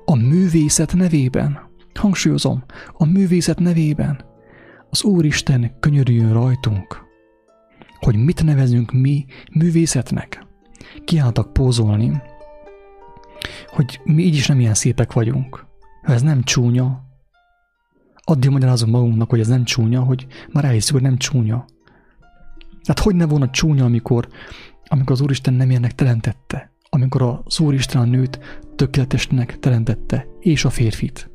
a 0.04 0.16
művészet 0.16 0.94
nevében. 0.94 1.58
Hangsúlyozom, 1.94 2.64
a 2.92 3.04
művészet 3.04 3.58
nevében. 3.58 4.24
Az 4.90 5.02
Úristen 5.02 5.76
könyörüljön 5.80 6.32
rajtunk, 6.32 7.04
hogy 8.00 8.16
mit 8.16 8.44
nevezünk 8.44 8.92
mi 8.92 9.24
művészetnek. 9.52 10.46
Kiálltak 11.04 11.52
pózolni, 11.52 12.22
hogy 13.66 14.00
mi 14.04 14.22
így 14.22 14.34
is 14.34 14.46
nem 14.46 14.60
ilyen 14.60 14.74
szépek 14.74 15.12
vagyunk. 15.12 15.66
Ha 16.02 16.12
ez 16.12 16.22
nem 16.22 16.42
csúnya, 16.42 17.06
addig 18.28 18.50
magyarázom 18.50 18.90
magunknak, 18.90 19.30
hogy 19.30 19.40
ez 19.40 19.48
nem 19.48 19.64
csúnya, 19.64 20.00
hogy 20.00 20.26
már 20.52 20.64
elhiszük, 20.64 20.92
hogy 20.92 21.02
nem 21.02 21.16
csúnya. 21.16 21.64
Hát 22.86 22.98
hogy 22.98 23.14
ne 23.14 23.26
volna 23.26 23.50
csúnya, 23.50 23.84
amikor, 23.84 24.28
amikor 24.86 25.12
az 25.12 25.20
Úristen 25.20 25.54
nem 25.54 25.70
ilyennek 25.70 25.94
teremtette, 25.94 26.72
amikor 26.88 27.40
az 27.44 27.60
Úristen 27.60 28.00
a 28.00 28.04
nőt 28.04 28.38
tökéletesnek 28.76 29.58
teremtette, 29.58 30.26
és 30.40 30.64
a 30.64 30.70
férfit. 30.70 31.30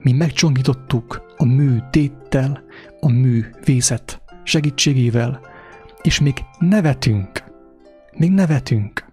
Mi 0.00 0.12
megcsongítottuk 0.12 1.34
a 1.36 1.44
mű 1.44 1.78
téttel, 1.90 2.62
a 3.00 3.08
mű 3.08 3.44
vészet 3.64 4.22
segítségével, 4.44 5.40
és 6.02 6.20
még 6.20 6.44
nevetünk, 6.58 7.44
még 8.12 8.30
nevetünk. 8.30 9.04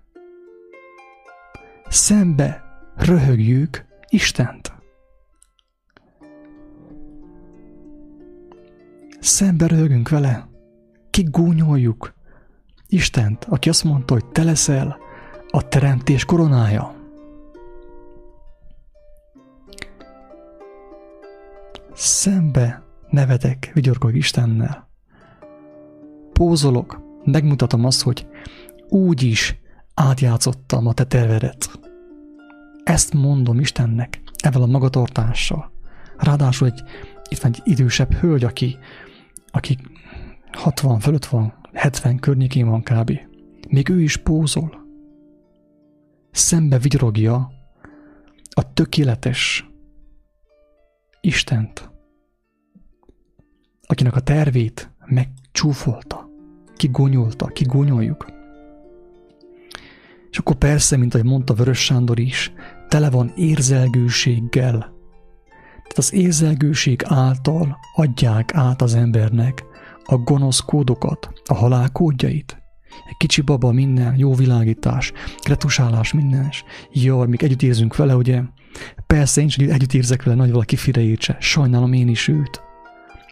Szembe 1.88 2.64
röhögjük 2.96 3.86
Istent. 4.10 4.75
Szembe 9.26 9.68
rögünk 9.68 10.10
vele, 10.10 10.50
kigúnyoljuk 11.10 12.14
Istent, 12.88 13.46
aki 13.50 13.70
azt 13.70 13.84
mondta, 13.84 14.14
hogy 14.14 14.26
te 14.26 14.44
leszel 14.44 14.98
a 15.50 15.68
teremtés 15.68 16.26
koronája. 16.26 16.96
Szembe 21.94 22.84
nevetek, 23.10 23.72
vigyorgok 23.74 24.16
Istennel. 24.16 24.90
Pózolok, 26.34 27.02
megmutatom 27.24 27.86
azt, 27.86 28.02
hogy 28.02 28.28
úgy 28.90 29.22
is 29.22 29.60
átjátszottam 29.94 30.88
a 30.88 30.94
te 30.94 31.04
tervedet. 31.04 31.80
Ezt 32.84 33.14
mondom 33.14 33.60
Istennek, 33.60 34.22
ezzel 34.44 34.62
a 34.62 34.66
magatartással. 34.66 35.72
Ráadásul 36.18 36.68
egy, 36.68 36.82
itt 37.30 37.40
van 37.40 37.52
egy 37.52 37.62
idősebb 37.64 38.14
hölgy, 38.14 38.44
aki 38.44 38.78
aki 39.56 39.78
60 40.52 41.00
fölött 41.00 41.26
van, 41.26 41.54
70 41.74 42.20
környékén 42.20 42.68
van 42.68 42.84
kb. 42.84 43.12
Még 43.70 43.90
ő 43.90 44.02
is 44.02 44.18
pózol. 44.18 44.86
Szembe 46.32 46.78
vigyorogja 46.78 47.52
a 48.50 48.74
tökéletes 48.74 49.70
Istent, 51.22 51.90
akinek 53.88 54.16
a 54.16 54.20
tervét 54.20 54.90
megcsúfolta, 55.06 56.30
kigonyolta, 56.76 57.48
kigonyoljuk. 57.48 58.26
És 60.30 60.38
akkor 60.38 60.56
persze, 60.56 60.98
mint 60.98 61.14
ahogy 61.14 61.28
mondta 61.28 61.54
Vörös 61.54 61.84
Sándor 61.84 62.20
is, 62.20 62.52
tele 62.88 63.10
van 63.10 63.34
érzelgőséggel. 63.36 64.95
Tehát 65.88 65.98
az 65.98 66.14
érzelgőség 66.14 67.02
által 67.06 67.78
adják 67.96 68.54
át 68.54 68.82
az 68.82 68.96
embernek 68.96 69.64
a 70.06 70.18
gonosz 70.18 70.60
kódokat, 70.60 71.30
a 71.46 71.54
halál 71.54 71.92
kódjait. 71.92 72.64
Egy 73.10 73.18
kicsi 73.18 73.42
baba, 73.42 73.72
minden, 73.72 74.16
jó 74.18 74.34
világítás, 74.34 75.12
retusálás, 75.48 76.14
minden. 76.14 76.50
Jaj, 76.92 77.28
még 77.28 77.44
együtt 77.44 77.62
érzünk 77.62 77.96
vele, 77.96 78.16
ugye? 78.16 78.42
Persze, 79.08 79.42
én 79.42 79.48
is 79.48 79.58
együtt 79.58 79.94
érzek 79.94 80.24
vele, 80.24 80.36
nagy 80.36 80.52
valaki 80.52 80.76
fireírtse. 80.76 81.38
Sajnálom 81.40 81.94
én 81.94 82.08
is 82.08 82.28
őt. 82.28 82.62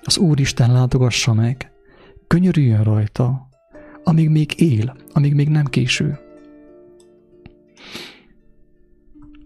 Az 0.02 0.18
Úristen 0.18 0.72
látogassa 0.72 1.34
meg. 1.34 1.72
Könyörüljön 2.28 2.84
rajta, 2.84 3.50
amíg 4.04 4.30
még 4.30 4.62
él, 4.62 4.96
amíg 5.12 5.34
még 5.34 5.50
nem 5.50 5.66
késő. 5.66 6.20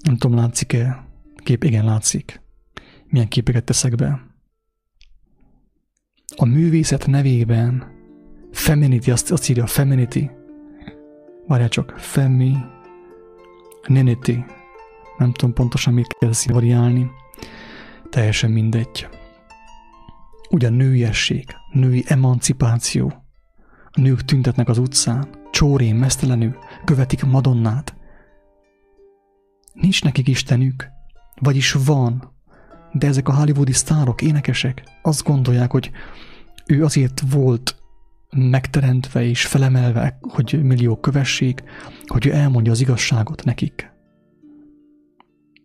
Nem 0.03 0.17
tudom, 0.17 0.37
látszik-e? 0.37 1.05
Kép, 1.43 1.63
igen, 1.63 1.85
látszik. 1.85 2.41
Milyen 3.09 3.27
képeket 3.27 3.63
teszek 3.63 3.95
be. 3.95 4.25
A 6.35 6.45
művészet 6.45 7.07
nevében 7.07 7.95
Feminity, 8.51 9.09
azt, 9.09 9.31
azt 9.31 9.49
írja, 9.49 9.67
Feminity. 9.67 10.29
Várjál 11.47 11.69
csak, 11.69 11.93
Femi, 11.97 12.55
Ninity. 13.87 14.45
Nem 15.17 15.31
tudom 15.31 15.53
pontosan 15.53 15.93
mit 15.93 16.15
kell 16.19 16.31
variálni. 16.45 17.11
Teljesen 18.09 18.51
mindegy. 18.51 19.07
Ugye 20.49 20.69
nőiesség, 20.69 21.45
női 21.71 22.03
emancipáció. 22.07 23.13
A 23.91 24.01
nők 24.01 24.25
tüntetnek 24.25 24.69
az 24.69 24.77
utcán, 24.77 25.29
csórén, 25.51 25.95
mesztelenül, 25.95 26.57
követik 26.85 27.23
Madonnát. 27.23 27.95
Nincs 29.73 30.03
nekik 30.03 30.27
istenük, 30.27 30.87
vagyis 31.41 31.71
van, 31.71 32.36
de 32.97 33.07
ezek 33.07 33.27
a 33.27 33.33
hollywoodi 33.33 33.71
sztárok, 33.71 34.21
énekesek 34.21 34.83
azt 35.01 35.23
gondolják, 35.23 35.71
hogy 35.71 35.91
ő 36.65 36.83
azért 36.83 37.21
volt 37.31 37.75
megteremtve 38.35 39.23
és 39.23 39.45
felemelve, 39.45 40.17
hogy 40.21 40.59
milliók 40.63 41.01
kövessék, 41.01 41.63
hogy 42.05 42.25
ő 42.25 42.31
elmondja 42.31 42.71
az 42.71 42.81
igazságot 42.81 43.43
nekik. 43.43 43.91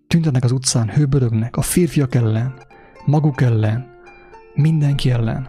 Tüntetnek 0.07 0.45
az 0.45 0.53
utcán, 0.53 0.91
hőbörögnek 0.91 1.57
a 1.57 1.63
férfiak 1.63 2.15
ellen, 2.15 2.55
maguk 3.07 3.41
ellen, 3.41 3.87
mindenki 4.55 5.11
ellen. 5.11 5.49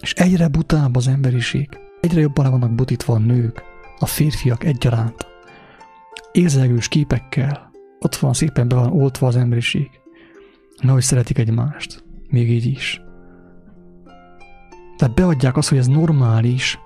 És 0.00 0.12
egyre 0.12 0.48
butább 0.48 0.96
az 0.96 1.08
emberiség, 1.08 1.68
egyre 2.00 2.20
jobban 2.20 2.50
vannak 2.50 2.74
butítva 2.74 3.14
a 3.14 3.18
nők, 3.18 3.62
a 3.98 4.06
férfiak 4.06 4.64
egyaránt. 4.64 5.26
Érzelgős 6.32 6.88
képekkel, 6.88 7.71
ott 8.02 8.16
van 8.16 8.32
szépen 8.32 8.68
be 8.68 8.74
van 8.74 8.92
oltva 8.92 9.26
az 9.26 9.36
emberiség. 9.36 9.90
Nehogy 10.80 11.02
szeretik 11.02 11.38
egymást, 11.38 12.04
még 12.28 12.50
így 12.50 12.66
is. 12.66 13.02
Tehát 14.96 15.14
beadják 15.14 15.56
azt, 15.56 15.68
hogy 15.68 15.78
ez 15.78 15.86
normális, 15.86 16.78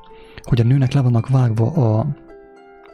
hogy 0.42 0.60
a 0.60 0.64
nőnek 0.64 0.92
le 0.92 1.00
vannak 1.00 1.28
vágva 1.28 1.72
a, 1.72 2.06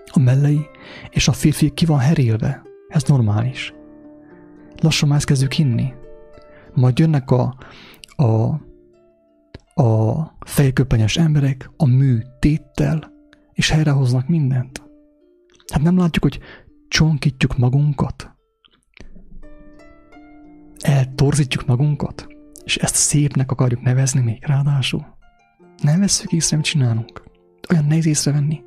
a 0.07 0.19
mellei, 0.19 0.67
és 1.11 1.29
a 1.29 1.33
férfi 1.33 1.71
ki 1.71 1.85
van 1.85 1.99
herélve. 1.99 2.63
Ez 2.89 3.03
normális. 3.03 3.75
Lassan 4.81 5.09
már 5.09 5.19
ezt 5.19 5.27
kezdjük 5.27 5.53
hinni. 5.53 5.93
Majd 6.75 6.99
jönnek 6.99 7.31
a, 7.31 7.55
a, 8.17 8.25
a 9.83 10.37
fejköpenyes 10.47 11.17
emberek 11.17 11.71
a 11.77 11.87
mű 11.87 12.19
téttel, 12.39 13.13
és 13.53 13.71
helyrehoznak 13.71 14.29
mindent. 14.29 14.83
Hát 15.73 15.83
nem 15.83 15.99
látjuk, 15.99 16.25
hogy 16.25 16.41
csonkítjuk 16.93 17.57
magunkat? 17.57 18.35
Eltorzítjuk 20.79 21.67
magunkat? 21.67 22.27
És 22.65 22.77
ezt 22.77 22.95
szépnek 22.95 23.51
akarjuk 23.51 23.83
nevezni 23.83 24.21
még 24.21 24.45
ráadásul? 24.47 25.07
Nem 25.83 26.01
veszük 26.01 26.33
észre, 26.33 26.57
mit 26.57 26.67
csinálunk. 26.67 27.23
Olyan 27.71 27.85
nehéz 27.85 28.07
észrevenni. 28.07 28.63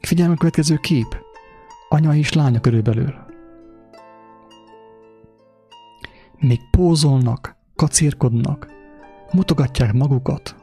Figyelj 0.00 0.32
a 0.32 0.36
következő 0.36 0.76
kép. 0.76 1.16
Anya 1.88 2.14
és 2.14 2.32
lánya 2.32 2.60
körülbelül. 2.60 3.14
Még 6.38 6.60
pózolnak, 6.70 7.56
kacérkodnak, 7.74 8.68
mutogatják 9.32 9.92
magukat, 9.92 10.56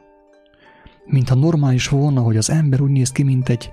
mintha 1.04 1.34
normális 1.34 1.88
volna, 1.88 2.20
hogy 2.20 2.36
az 2.36 2.50
ember 2.50 2.80
úgy 2.80 2.90
néz 2.90 3.12
ki, 3.12 3.22
mint 3.22 3.48
egy, 3.48 3.70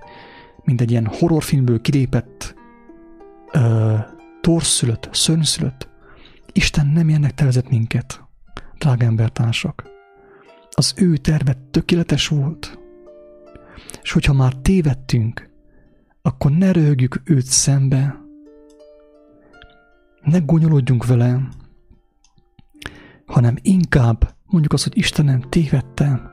mint 0.63 0.81
egy 0.81 0.91
ilyen 0.91 1.05
horrorfilmből 1.05 1.81
kilépett 1.81 2.57
torszülött, 4.41 5.09
szörnyszülött. 5.11 5.89
Isten 6.51 6.87
nem 6.87 7.09
ilyennek 7.09 7.33
tervezett 7.33 7.69
minket, 7.69 8.23
drága 8.77 9.05
embertársak. 9.05 9.83
Az 10.71 10.93
ő 10.97 11.17
terve 11.17 11.57
tökéletes 11.71 12.27
volt. 12.27 12.79
És 14.01 14.11
hogyha 14.11 14.33
már 14.33 14.53
tévedtünk, 14.53 15.49
akkor 16.21 16.51
ne 16.51 16.71
röhögjük 16.71 17.21
őt 17.23 17.45
szembe, 17.45 18.19
ne 20.21 20.39
gonyolodjunk 20.39 21.05
vele, 21.05 21.47
hanem 23.25 23.55
inkább 23.61 24.35
mondjuk 24.45 24.73
azt, 24.73 24.83
hogy 24.83 24.97
Istenem, 24.97 25.41
tévedtem, 25.41 26.29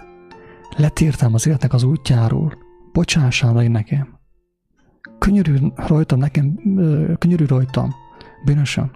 letértem 0.77 1.35
az 1.35 1.47
életnek 1.47 1.73
az 1.73 1.83
útjáról, 1.83 2.59
bocsássál 2.93 3.53
meg 3.53 3.71
nekem. 3.71 4.16
Könyörű 5.19 5.57
rajtam 5.75 6.19
nekem, 6.19 6.55
könyörű 7.19 7.45
rajtam, 7.45 7.95
bűnösen. 8.45 8.91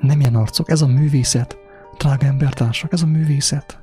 Nem 0.00 0.20
ilyen 0.20 0.34
arcok, 0.34 0.70
ez 0.70 0.82
a 0.82 0.86
művészet, 0.86 1.58
drága 1.98 2.26
embertársak, 2.26 2.92
ez 2.92 3.02
a 3.02 3.06
művészet. 3.06 3.82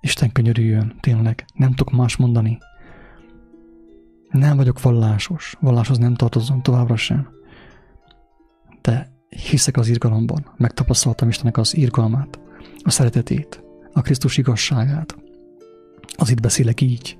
Isten 0.00 0.32
könyörüljön, 0.32 0.96
tényleg, 1.00 1.44
nem 1.54 1.70
tudok 1.70 1.94
más 1.94 2.16
mondani. 2.16 2.58
Nem 4.30 4.56
vagyok 4.56 4.82
vallásos, 4.82 5.56
valláshoz 5.60 5.98
nem 5.98 6.14
tartozom 6.14 6.62
továbbra 6.62 6.96
sem. 6.96 7.28
De 8.80 9.12
hiszek 9.28 9.76
az 9.76 9.88
irgalomban, 9.88 10.52
megtapasztaltam 10.56 11.28
Istennek 11.28 11.56
az 11.56 11.76
irgalmát, 11.76 12.40
a 12.82 12.90
szeretetét, 12.90 13.62
a 13.92 14.00
Krisztus 14.00 14.36
igazságát. 14.36 15.16
Az 16.16 16.30
itt 16.30 16.40
beszélek 16.40 16.80
így, 16.80 17.18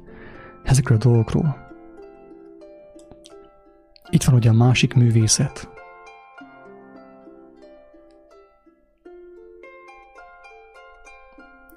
ezekről 0.62 0.98
a 0.98 1.00
dolgokról. 1.00 1.66
Itt 4.10 4.22
van 4.22 4.34
ugye 4.34 4.48
a 4.48 4.52
másik 4.52 4.94
művészet. 4.94 5.68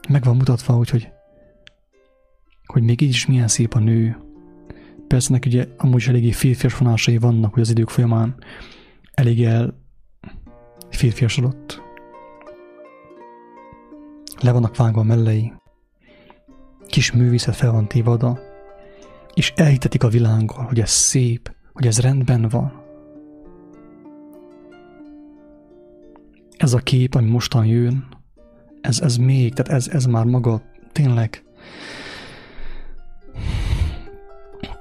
Meg 0.10 0.24
van 0.24 0.36
mutatva, 0.36 0.74
hogy, 0.74 0.90
hogy, 0.90 1.12
hogy 2.66 2.84
még 2.84 3.02
így 3.02 3.10
is 3.10 3.26
milyen 3.26 3.48
szép 3.48 3.74
a 3.74 3.80
nő. 3.80 4.18
Persze 5.08 5.32
neki 5.32 5.50
ugye 5.50 5.68
amúgy 5.78 5.96
is 5.96 6.08
eléggé 6.08 6.32
férfias 6.32 6.78
vonásai 6.78 7.18
vannak, 7.18 7.54
hogy 7.54 7.62
az 7.62 7.70
idők 7.70 7.90
folyamán 7.90 8.36
elég 9.14 9.44
el 9.44 9.80
férfiasodott. 10.90 11.82
Le 14.42 14.52
vannak 14.52 14.76
vágva 14.76 15.00
a 15.00 15.04
mellei, 15.04 15.54
kis 16.90 17.12
művészet 17.12 17.56
fel 17.56 17.72
van 17.72 17.88
téve 17.88 18.10
oda, 18.10 18.40
és 19.34 19.54
elhitetik 19.56 20.04
a 20.04 20.08
világgal, 20.08 20.64
hogy 20.64 20.80
ez 20.80 20.90
szép, 20.90 21.56
hogy 21.74 21.88
ez 21.88 22.00
rendben 22.00 22.48
van. 22.50 22.72
Ez 26.58 26.74
a 26.74 26.78
kép, 26.78 27.16
ami 27.16 27.30
mostan 27.30 27.66
jön, 27.66 28.08
ez, 28.82 29.02
ez 29.02 29.18
még, 29.18 29.54
tehát 29.54 29.72
ez, 29.72 29.88
ez 29.88 30.06
már 30.06 30.26
maga 30.26 30.62
tényleg 30.92 31.44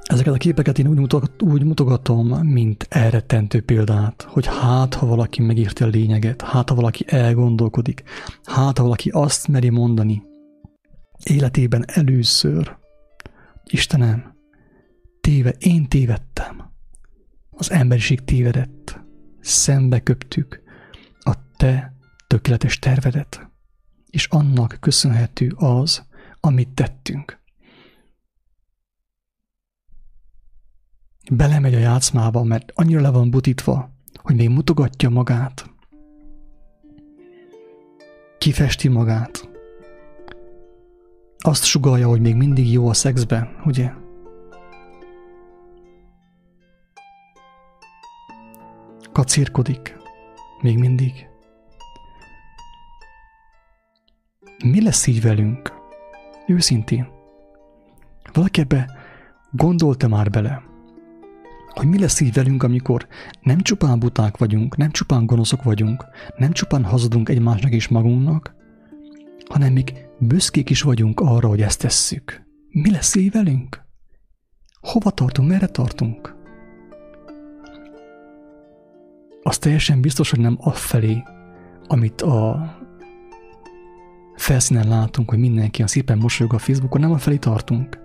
Ezeket 0.02 0.34
a 0.34 0.36
képeket 0.36 0.78
én 0.78 0.86
úgy, 0.86 0.98
mutogat, 0.98 1.42
úgy 1.42 1.64
mutogatom, 1.64 2.28
mint 2.28 2.86
elrettentő 2.90 3.62
példát, 3.62 4.26
hogy 4.28 4.46
hát, 4.46 4.94
ha 4.94 5.06
valaki 5.06 5.42
megírta 5.42 5.84
a 5.84 5.88
lényeget, 5.88 6.42
hát, 6.42 6.68
ha 6.68 6.74
valaki 6.74 7.04
elgondolkodik, 7.06 8.02
hát, 8.44 8.78
ha 8.78 8.84
valaki 8.84 9.11
azt 9.11 9.48
meri 9.48 9.68
mondani 9.68 10.22
életében 11.22 11.84
először, 11.86 12.76
Istenem, 13.64 14.36
téve, 15.20 15.50
én 15.50 15.88
tévedtem, 15.88 16.72
az 17.50 17.70
emberiség 17.70 18.24
tévedett, 18.24 19.00
szembe 19.40 20.00
köptük 20.00 20.62
a 21.20 21.34
te 21.56 21.96
tökéletes 22.26 22.78
tervedet, 22.78 23.50
és 24.10 24.26
annak 24.26 24.76
köszönhető 24.80 25.52
az, 25.56 26.06
amit 26.40 26.68
tettünk. 26.68 27.40
Belemegy 31.30 31.74
a 31.74 31.78
játszmába, 31.78 32.42
mert 32.42 32.72
annyira 32.74 33.00
le 33.00 33.10
van 33.10 33.30
butítva, 33.30 33.90
hogy 34.14 34.36
még 34.36 34.48
mutogatja 34.48 35.08
magát. 35.08 35.70
Kifesti 38.38 38.88
magát. 38.88 39.57
Azt 41.39 41.64
sugalja, 41.64 42.09
hogy 42.09 42.20
még 42.20 42.34
mindig 42.34 42.72
jó 42.72 42.89
a 42.89 42.95
szexben, 42.95 43.49
ugye? 43.64 43.93
Kacérkodik. 49.12 49.97
Még 50.61 50.78
mindig. 50.78 51.26
Mi 54.64 54.82
lesz 54.82 55.07
így 55.07 55.22
velünk? 55.22 55.72
Őszintén. 56.47 57.09
Valaki 58.32 58.61
ebbe 58.61 58.91
gondolta 59.51 60.09
már 60.09 60.30
bele, 60.30 60.62
hogy 61.68 61.86
mi 61.86 61.99
lesz 61.99 62.20
így 62.20 62.32
velünk, 62.32 62.62
amikor 62.62 63.07
nem 63.41 63.61
csupán 63.61 63.99
buták 63.99 64.36
vagyunk, 64.36 64.76
nem 64.76 64.91
csupán 64.91 65.26
gonoszok 65.26 65.62
vagyunk, 65.62 66.05
nem 66.36 66.53
csupán 66.53 66.84
hazudunk 66.84 67.28
egymásnak 67.28 67.72
és 67.72 67.89
magunknak, 67.89 68.55
hanem 69.49 69.72
még 69.72 70.07
büszkék 70.18 70.70
is 70.70 70.82
vagyunk 70.82 71.20
arra, 71.20 71.48
hogy 71.48 71.62
ezt 71.62 71.80
tesszük. 71.80 72.42
Mi 72.68 72.90
lesz 72.90 73.14
így? 73.14 73.32
Hova 74.80 75.10
tartunk, 75.10 75.48
merre 75.48 75.66
tartunk? 75.66 76.36
Az 79.42 79.58
teljesen 79.58 80.00
biztos, 80.00 80.30
hogy 80.30 80.40
nem 80.40 80.56
afelé, 80.60 81.22
amit 81.86 82.22
a 82.22 82.72
felszínen 84.36 84.88
látunk, 84.88 85.30
hogy 85.30 85.38
mindenki 85.38 85.82
a 85.82 85.86
szépen 85.86 86.18
mosolyog 86.18 86.52
a 86.52 86.58
Facebookon, 86.58 87.00
nem 87.00 87.12
a 87.12 87.18
felé 87.18 87.36
tartunk, 87.36 87.98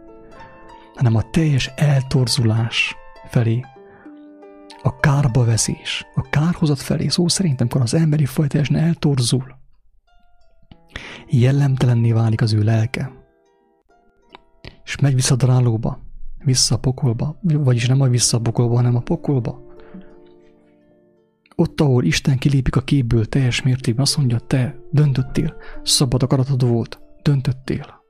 hanem 0.95 1.16
a 1.16 1.30
teljes 1.30 1.72
eltorzulás 1.76 2.95
felé, 3.30 3.61
a 4.82 4.99
kárba 4.99 5.45
veszés, 5.45 6.05
a 6.16 6.30
kárhozat 6.30 6.80
felé, 6.80 7.07
szó 7.07 7.28
szerintem, 7.28 7.68
amikor 7.70 7.82
az 7.82 7.93
emberi 7.93 8.26
faj 8.26 8.47
teljesen 8.47 8.76
eltorzul, 8.76 9.61
jellemtelenné 11.28 12.12
válik 12.12 12.41
az 12.41 12.54
ő 12.54 12.64
lelke, 12.64 13.12
és 14.84 14.96
megy 14.96 15.16
vissza 15.16 15.34
a 15.34 15.38
drálóba, 15.38 16.00
vissza 16.44 16.76
a 16.76 16.80
pokolba, 16.80 17.39
vagyis 17.41 17.88
nem 17.88 18.02
a 18.02 18.08
vissza 18.08 18.38
a 18.38 18.41
pokolba, 18.41 18.76
hanem 18.76 18.96
a 18.96 19.00
pokolba, 19.00 19.64
ott, 21.56 21.82
ahol 21.82 22.04
Isten 22.04 22.38
kilépik 22.38 22.76
a 22.76 22.82
képből 22.82 23.26
teljes 23.26 23.62
mértékben, 23.62 24.04
azt 24.04 24.18
mondja, 24.18 24.39
te 24.39 24.76
döntöttél, 24.91 25.56
szabad 25.84 26.24
akaratod 26.24 26.68
volt, 26.68 27.00
döntöttél. 27.22 28.02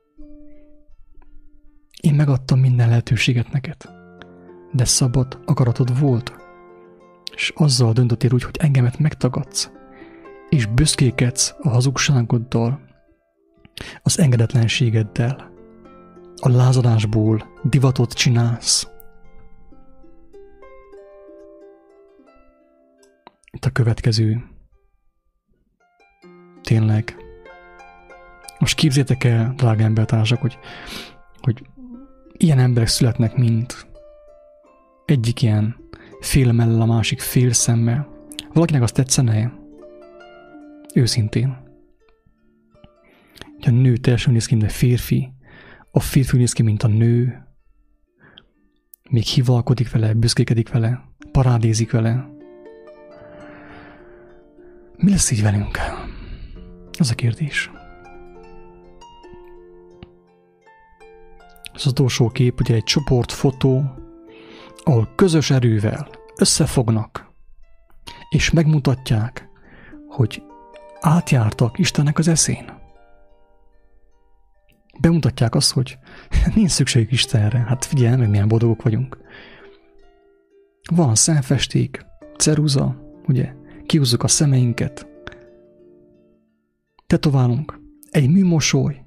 Én 2.00 2.14
megadtam 2.14 2.58
minden 2.58 2.88
lehetőséget 2.88 3.52
neked, 3.52 3.76
de 4.72 4.84
szabad 4.84 5.38
akaratod 5.44 6.00
volt, 6.00 6.32
és 7.34 7.52
azzal 7.56 7.92
döntöttél 7.92 8.32
úgy, 8.32 8.42
hogy 8.42 8.56
engemet 8.58 8.98
megtagadsz, 8.98 9.70
és 10.48 10.66
büszkékedsz 10.66 11.54
a 11.60 11.68
hazugságoddal, 11.68 12.80
az 14.02 14.18
engedetlenségeddel, 14.18 15.52
a 16.36 16.48
lázadásból 16.48 17.46
divatot 17.62 18.12
csinálsz, 18.12 18.88
Itt 23.54 23.64
a 23.64 23.70
következő. 23.70 24.44
Tényleg. 26.62 27.16
Most 28.58 28.76
képzétek 28.76 29.24
el, 29.24 29.52
drága 29.56 29.82
embertársak, 29.82 30.40
hogy, 30.40 30.58
hogy 31.40 31.62
ilyen 32.32 32.58
emberek 32.58 32.88
születnek, 32.88 33.36
mint 33.36 33.86
egyik 35.04 35.42
ilyen 35.42 35.76
fél 36.20 36.52
mellel, 36.52 36.80
a 36.80 36.86
másik 36.86 37.20
fél 37.20 37.52
szemmel. 37.52 38.08
Valakinek 38.52 38.82
azt 38.82 38.94
tetszene? 38.94 39.52
Őszintén. 40.94 41.56
Hogy 43.54 43.68
a 43.68 43.70
nő 43.70 43.96
teljesen 43.96 44.32
néz 44.32 44.46
ki, 44.46 44.54
mint 44.54 44.70
a 44.70 44.72
férfi, 44.72 45.32
a 45.90 46.00
férfi 46.00 46.36
néz 46.36 46.52
ki, 46.52 46.62
mint 46.62 46.82
a 46.82 46.88
nő, 46.88 47.46
még 49.10 49.22
hivalkodik 49.22 49.90
vele, 49.90 50.12
büszkékedik 50.14 50.68
vele, 50.68 51.08
parádézik 51.32 51.90
vele, 51.90 52.28
mi 54.96 55.10
lesz 55.10 55.30
így 55.30 55.42
velünk? 55.42 55.78
Ez 56.98 57.10
a 57.10 57.14
kérdés. 57.14 57.70
Az 61.72 61.86
utolsó 61.86 62.28
kép 62.28 62.60
ugye 62.60 62.74
egy 62.74 62.84
csoportfotó, 62.84 63.82
ahol 64.76 65.12
közös 65.14 65.50
erővel 65.50 66.08
összefognak, 66.36 67.32
és 68.28 68.50
megmutatják, 68.50 69.48
hogy 70.08 70.42
átjártak 71.04 71.78
Istennek 71.78 72.18
az 72.18 72.28
eszén. 72.28 72.64
Bemutatják 75.00 75.54
azt, 75.54 75.72
hogy 75.72 75.98
nincs 76.54 76.70
szükség 76.70 77.12
Istenre. 77.12 77.58
Hát 77.58 77.84
figyelj, 77.84 78.16
meg 78.16 78.30
milyen 78.30 78.48
boldogok 78.48 78.82
vagyunk. 78.82 79.18
Van 80.94 81.14
szemfesték, 81.14 82.06
ceruza, 82.36 82.96
ugye, 83.26 83.52
kihúzzuk 83.86 84.22
a 84.22 84.28
szemeinket, 84.28 85.06
tetoválunk 87.06 87.80
egy 88.10 88.28
műmosoly, 88.30 89.04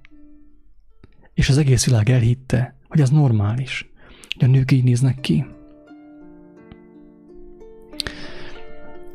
és 1.33 1.49
az 1.49 1.57
egész 1.57 1.85
világ 1.85 2.09
elhitte, 2.09 2.77
hogy 2.87 3.01
ez 3.01 3.09
normális, 3.09 3.91
hogy 4.37 4.49
a 4.49 4.51
nők 4.51 4.71
így 4.71 4.83
néznek 4.83 5.19
ki. 5.19 5.45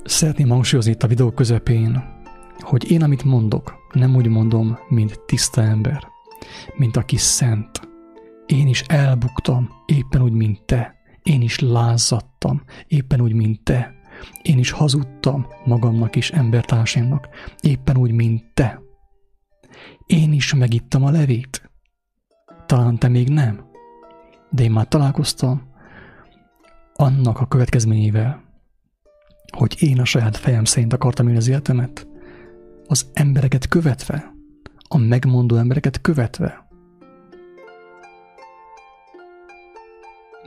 Szeretném 0.04 0.48
hangsúlyozni 0.48 0.90
itt 0.90 1.02
a 1.02 1.06
videó 1.06 1.30
közepén, 1.30 2.20
hogy 2.60 2.90
én, 2.90 3.02
amit 3.02 3.24
mondok, 3.24 3.74
nem 3.92 4.16
úgy 4.16 4.28
mondom, 4.28 4.78
mint 4.88 5.20
tiszta 5.20 5.62
ember, 5.62 6.06
mint 6.76 6.96
aki 6.96 7.16
szent. 7.16 7.88
Én 8.46 8.66
is 8.66 8.80
elbuktam, 8.80 9.70
éppen 9.86 10.22
úgy, 10.22 10.32
mint 10.32 10.62
te. 10.62 10.94
Én 11.22 11.42
is 11.42 11.58
lázadtam, 11.58 12.62
éppen 12.86 13.20
úgy, 13.20 13.32
mint 13.32 13.64
te. 13.64 13.94
Én 14.42 14.58
is 14.58 14.70
hazudtam 14.70 15.46
magamnak 15.64 16.16
és 16.16 16.30
embertársaimnak, 16.30 17.28
éppen 17.60 17.96
úgy, 17.96 18.12
mint 18.12 18.44
te. 18.54 18.80
Én 20.06 20.32
is 20.32 20.54
megittam 20.54 21.04
a 21.04 21.10
levét. 21.10 21.70
Talán 22.66 22.98
te 22.98 23.08
még 23.08 23.28
nem, 23.28 23.64
de 24.50 24.62
én 24.62 24.70
már 24.70 24.88
találkoztam 24.88 25.70
annak 26.94 27.40
a 27.40 27.46
következményével, 27.46 28.42
hogy 29.56 29.82
én 29.82 30.00
a 30.00 30.04
saját 30.04 30.36
fejem 30.36 30.64
szerint 30.64 30.92
akartam 30.92 31.26
élni 31.26 31.38
az 31.38 31.48
életemet, 31.48 32.06
az 32.86 33.06
embereket 33.12 33.68
követve, 33.68 34.34
a 34.88 34.96
megmondó 34.98 35.56
embereket 35.56 36.00
követve. 36.00 36.66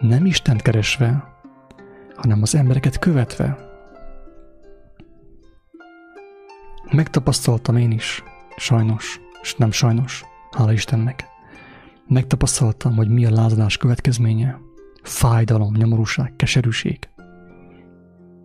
Nem 0.02 0.26
Istent 0.26 0.62
keresve, 0.62 1.34
hanem 2.16 2.42
az 2.42 2.56
embereket 2.56 3.00
követve. 3.00 3.58
Megtapasztaltam 6.92 7.78
én 7.78 7.92
is, 7.92 8.24
sajnos, 8.58 9.20
és 9.42 9.56
nem 9.56 9.72
sajnos, 9.72 10.26
hála 10.52 10.72
Istennek. 10.74 11.26
Megtapasztaltam, 12.08 12.96
hogy 12.96 13.10
mi 13.10 13.26
a 13.26 13.32
lázadás 13.32 13.78
következménye. 13.78 14.60
Fájdalom, 15.04 15.74
nyomorúság, 15.76 16.34
keserűség. 16.36 17.10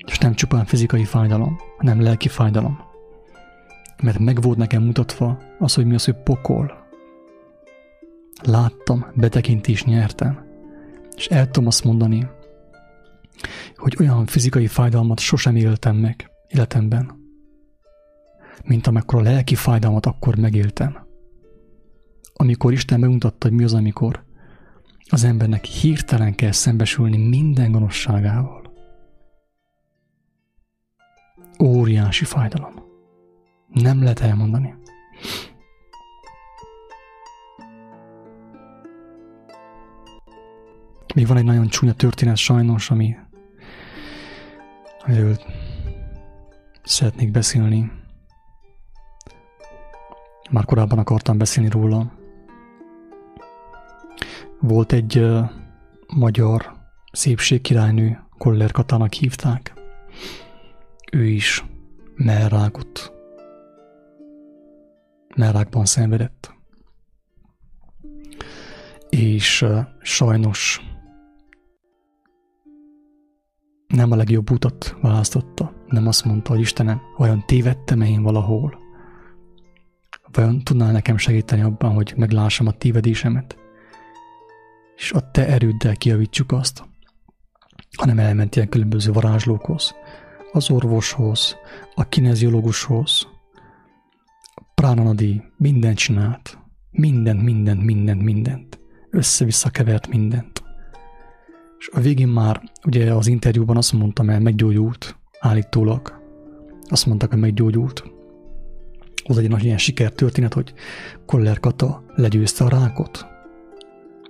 És 0.07 0.19
nem 0.19 0.35
csupán 0.35 0.65
fizikai 0.65 1.05
fájdalom, 1.05 1.59
hanem 1.79 2.01
lelki 2.01 2.29
fájdalom. 2.29 2.90
Mert 4.03 4.19
meg 4.19 4.41
volt 4.41 4.59
nekem 4.59 4.83
mutatva 4.83 5.39
az, 5.59 5.75
hogy 5.75 5.87
mi 5.87 5.95
az, 5.95 6.05
hogy 6.05 6.23
pokol. 6.23 6.89
Láttam, 8.43 9.07
betekintést 9.15 9.87
nyertem. 9.87 10.45
És 11.17 11.27
el 11.27 11.45
tudom 11.51 11.67
azt 11.67 11.85
mondani, 11.85 12.29
hogy 13.77 13.97
olyan 14.01 14.27
fizikai 14.27 14.67
fájdalmat 14.67 15.19
sosem 15.19 15.57
éltem 15.57 15.97
meg 15.97 16.31
életemben, 16.49 17.19
mint 18.65 18.87
amikor 18.87 19.19
a 19.21 19.23
lelki 19.23 19.55
fájdalmat 19.55 20.07
akkor 20.07 20.37
megéltem. 20.37 21.07
Amikor 22.35 22.73
Isten 22.73 23.01
megmutatta, 23.01 23.49
hogy 23.49 23.57
mi 23.57 23.65
az, 23.65 23.75
amikor 23.75 24.25
az 25.09 25.25
embernek 25.25 25.65
hirtelen 25.65 26.35
kell 26.35 26.53
szembesülni 26.53 27.17
minden 27.29 27.73
gonoszságával. 27.73 28.73
Óriási 31.63 32.25
fájdalom. 32.25 32.80
Nem 33.73 34.03
lehet 34.03 34.21
elmondani. 34.21 34.75
Még 41.15 41.27
van 41.27 41.37
egy 41.37 41.45
nagyon 41.45 41.69
csúnya 41.69 41.93
történet 41.93 42.37
sajnos, 42.37 42.91
ami 42.91 43.17
amiről 45.05 45.37
szeretnék 46.83 47.31
beszélni. 47.31 47.93
Már 50.51 50.65
korábban 50.65 50.99
akartam 50.99 51.39
beszélni 51.39 51.71
róla. 51.71 52.13
Volt 54.61 54.93
egy 54.93 55.19
uh, 55.19 55.51
magyar 56.07 56.73
szépségkirálynő, 57.13 58.19
Koller 58.39 58.71
Katának 58.73 59.13
hívták. 59.13 59.75
Ő 61.13 61.25
is 61.25 61.65
merrákot, 62.15 63.13
merrákban 65.37 65.85
szenvedett. 65.85 66.55
És 69.09 69.67
sajnos 70.01 70.81
nem 73.87 74.11
a 74.11 74.17
legjobb 74.17 74.51
utat 74.51 74.97
választotta. 75.01 75.73
Nem 75.87 76.07
azt 76.07 76.25
mondta, 76.25 76.51
hogy 76.51 76.61
Istenem, 76.61 77.01
vajon 77.17 77.43
tévedtem-e 77.47 78.07
én 78.07 78.23
valahol? 78.23 78.79
Vajon 80.33 80.59
tudnál 80.59 80.93
nekem 80.93 81.17
segíteni 81.17 81.63
abban, 81.63 81.95
hogy 81.95 82.13
meglássam 82.17 82.67
a 82.67 82.73
tévedésemet? 82.73 83.59
És 84.97 85.13
a 85.13 85.31
te 85.31 85.47
erőddel 85.47 85.97
kiavítsuk 85.97 86.53
azt, 86.53 86.85
hanem 87.97 88.19
elment 88.19 88.57
ilyen 88.57 88.69
különböző 88.69 89.13
varázslókhoz, 89.13 89.95
az 90.53 90.71
orvoshoz, 90.71 91.57
a 91.95 92.09
kineziológushoz, 92.09 93.29
pránanadi 94.81 95.43
mindent 95.57 95.97
csinált, 95.97 96.59
mindent, 96.91 97.43
mindent, 97.43 97.85
mindent, 97.85 98.23
mindent, 98.23 98.81
össze-vissza 99.11 99.71
kevert 99.71 100.09
mindent. 100.09 100.63
És 101.79 101.89
a 101.93 102.01
végén 102.01 102.29
már 102.29 102.63
ugye 102.87 103.15
az 103.15 103.27
interjúban 103.27 103.77
azt 103.77 103.93
mondtam 103.93 104.31
el, 104.31 104.41
meggyógyult, 104.41 105.17
állítólag. 105.41 106.23
Azt 106.89 107.07
mondták, 107.07 107.31
hogy 107.31 107.39
meggyógyult. 107.39 108.05
Az 109.25 109.39
egy 109.39 109.49
nagy 109.49 109.65
ilyen 109.65 109.79
sikertörténet, 109.79 110.55
hogy 110.55 110.73
Koller 111.27 111.61
Kata 111.61 112.05
legyőzte 112.15 112.65
a 112.65 112.69
rákot. 112.69 113.27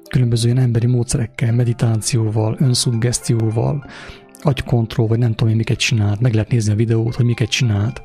Különböző 0.09 0.49
ilyen 0.49 0.63
emberi 0.63 0.87
módszerekkel, 0.87 1.53
meditációval, 1.53 2.57
önszuggesztióval, 2.59 3.85
agykontroll, 4.41 5.07
vagy 5.07 5.19
nem 5.19 5.35
tudom 5.35 5.51
én 5.51 5.57
miket 5.57 5.79
csinált, 5.79 6.21
meg 6.21 6.33
lehet 6.33 6.51
nézni 6.51 6.73
a 6.73 6.77
videót, 6.77 7.15
hogy 7.15 7.25
miket 7.25 7.49
csinált. 7.49 8.03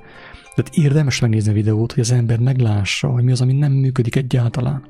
Tehát 0.56 0.76
érdemes 0.76 1.20
megnézni 1.20 1.52
a 1.52 1.54
videót, 1.54 1.92
hogy 1.92 2.04
az 2.04 2.12
ember 2.12 2.40
meglássa, 2.40 3.08
hogy 3.08 3.24
mi 3.24 3.32
az, 3.32 3.42
ami 3.42 3.54
nem 3.54 3.72
működik 3.72 4.16
egyáltalán. 4.16 4.88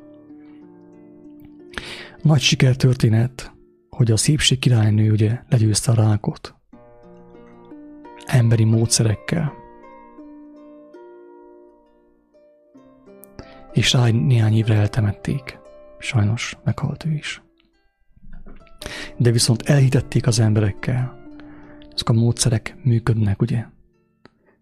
Nagy 2.21 2.41
sikertörténet, 2.41 3.53
hogy 3.89 4.11
a 4.11 4.17
szépség 4.17 4.59
királynő 4.59 5.11
ugye 5.11 5.39
legyőzte 5.49 5.91
a 5.91 5.95
rákot. 5.95 6.55
Emberi 8.25 8.63
módszerekkel. 8.63 9.53
És 13.73 13.93
rá 13.93 14.07
néhány 14.07 14.55
évre 14.55 14.75
eltemették. 14.75 15.59
Sajnos 15.99 16.57
meghalt 16.63 17.05
ő 17.05 17.11
is. 17.11 17.43
De 19.17 19.31
viszont 19.31 19.61
elhitették 19.61 20.27
az 20.27 20.39
emberekkel. 20.39 21.23
Ezek 21.93 22.09
a 22.09 22.13
módszerek 22.13 22.75
működnek, 22.83 23.41
ugye? 23.41 23.65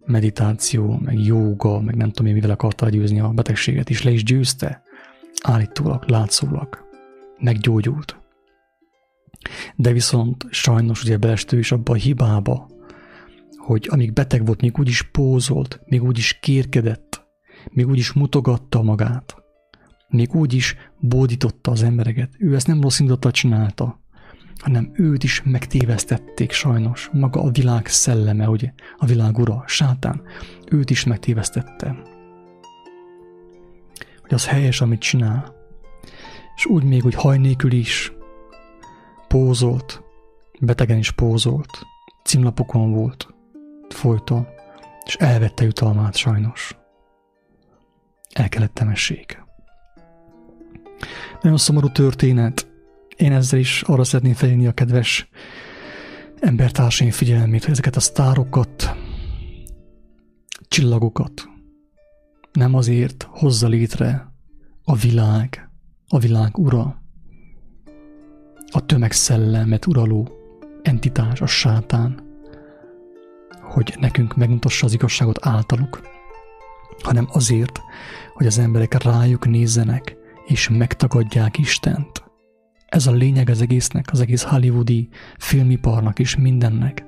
Meditáció, 0.06 1.00
meg 1.04 1.20
jóga, 1.20 1.82
meg 1.82 1.96
nem 1.96 2.10
tudom 2.10 2.28
én 2.28 2.34
mivel 2.34 2.50
akarta 2.50 2.90
győzni 2.90 3.20
a 3.20 3.30
betegséget, 3.30 3.90
és 3.90 4.04
le 4.04 4.12
is 4.12 4.24
győzte. 4.24 4.84
Állítólag, 5.44 6.04
látszólag. 6.08 6.88
Meggyógyult. 7.40 8.18
De 9.76 9.92
viszont 9.92 10.46
sajnos 10.50 11.04
ugye 11.04 11.18
belestő 11.18 11.58
is 11.58 11.72
abba 11.72 11.92
a 11.92 11.96
hibába, 11.96 12.70
hogy 13.58 13.88
amíg 13.92 14.14
beteg 14.14 14.46
volt, 14.46 14.62
még 14.62 14.80
úgy 14.80 14.88
is 14.88 15.02
pózolt, 15.02 15.82
még 15.86 16.04
úgy 16.04 16.18
is 16.18 16.40
kérkedett, 16.42 17.26
még 17.72 17.88
úgy 17.88 17.98
is 17.98 18.14
mutogatta 18.14 18.82
magát, 18.82 19.36
még 20.08 20.36
úgy 20.36 20.54
is 20.54 20.76
bódította 21.00 21.72
az 21.72 21.84
embereket. 21.84 22.34
Ő 22.38 22.56
ezt 22.56 22.68
nem 22.68 22.82
rossz 22.82 23.00
indulattal 23.00 23.32
csinálta, 23.32 24.03
hanem 24.64 24.92
őt 24.94 25.24
is 25.24 25.42
megtévesztették 25.46 26.52
sajnos. 26.52 27.10
Maga 27.12 27.42
a 27.42 27.52
világ 27.52 27.88
szelleme, 27.88 28.50
ugye, 28.50 28.74
a 28.98 29.06
világ 29.06 29.38
ura, 29.38 29.64
sátán, 29.68 30.22
őt 30.72 30.90
is 30.90 31.04
megtévesztette. 31.04 31.96
Hogy 34.22 34.34
az 34.34 34.48
helyes, 34.48 34.82
amit 34.82 35.00
csinál. 35.00 35.56
És 36.56 36.66
úgy 36.66 36.84
még, 36.84 37.02
hogy 37.02 37.14
haj 37.14 37.38
nélkül 37.38 37.72
is, 37.72 38.14
pózolt, 39.28 40.04
betegen 40.60 40.98
is 40.98 41.12
pózolt, 41.12 41.86
címlapokon 42.24 42.92
volt, 42.92 43.28
folyton, 43.90 44.48
és 45.06 45.16
elvette 45.16 45.64
jutalmát 45.64 46.16
sajnos. 46.16 46.78
El 48.34 48.50
kellett 48.50 48.74
temessék. 48.74 49.44
Nagyon 51.42 51.58
szomorú 51.58 51.92
történet. 51.92 52.72
Én 53.24 53.32
ezzel 53.32 53.60
is 53.60 53.82
arra 53.82 54.04
szeretném 54.04 54.34
felhívni 54.34 54.68
a 54.68 54.72
kedves 54.72 55.30
embertársaim 56.40 57.12
figyelmét, 57.12 57.64
hogy 57.64 57.72
ezeket 57.72 57.96
a 57.96 58.00
sztárokat, 58.00 58.96
csillagokat 60.68 61.50
nem 62.52 62.74
azért 62.74 63.28
hozza 63.30 63.68
létre 63.68 64.34
a 64.84 64.96
világ, 64.96 65.70
a 66.08 66.20
világ 66.20 66.58
ura, 66.58 67.02
a 68.72 68.86
tömegszellemet 68.86 69.86
uraló 69.86 70.30
entitás, 70.82 71.42
a 71.42 71.46
sátán, 71.46 72.22
hogy 73.62 73.96
nekünk 74.00 74.36
megmutassa 74.36 74.86
az 74.86 74.94
igazságot 74.94 75.46
általuk, 75.46 76.02
hanem 77.04 77.28
azért, 77.32 77.82
hogy 78.34 78.46
az 78.46 78.58
emberek 78.58 79.04
rájuk 79.04 79.48
nézzenek, 79.48 80.16
és 80.46 80.70
megtagadják 80.70 81.58
Istent. 81.58 82.23
Ez 82.94 83.08
a 83.08 83.12
lényeg 83.12 83.50
az 83.50 83.62
egésznek, 83.62 84.10
az 84.12 84.20
egész 84.20 84.44
hollywoodi 84.44 85.10
filmiparnak 85.38 86.20
és 86.20 86.36
mindennek, 86.36 87.04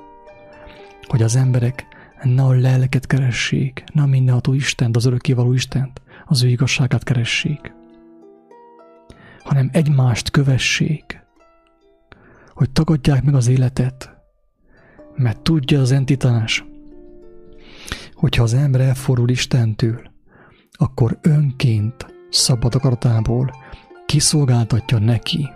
hogy 1.07 1.21
az 1.21 1.35
emberek 1.35 1.85
ne 2.23 2.43
a 2.43 2.53
lelket 2.53 3.07
keressék, 3.07 3.83
ne 3.93 4.01
a 4.01 4.05
mindenható 4.05 4.53
Istent, 4.53 4.95
az 4.95 5.05
örökkévaló 5.05 5.53
Istent, 5.53 6.01
az 6.25 6.43
ő 6.43 6.47
igazságát 6.47 7.03
keressék, 7.03 7.73
hanem 9.43 9.69
egymást 9.73 10.31
kövessék, 10.31 11.23
hogy 12.49 12.69
tagadják 12.69 13.23
meg 13.23 13.35
az 13.35 13.47
életet, 13.47 14.15
mert 15.15 15.41
tudja 15.41 15.79
az 15.79 15.91
entitás, 15.91 16.65
hogyha 18.13 18.43
az 18.43 18.53
ember 18.53 18.81
elfordul 18.81 19.29
Istentől, 19.29 20.01
akkor 20.71 21.19
önként, 21.21 22.05
szabad 22.29 22.75
akaratából 22.75 23.51
kiszolgáltatja 24.05 24.97
neki 24.97 25.49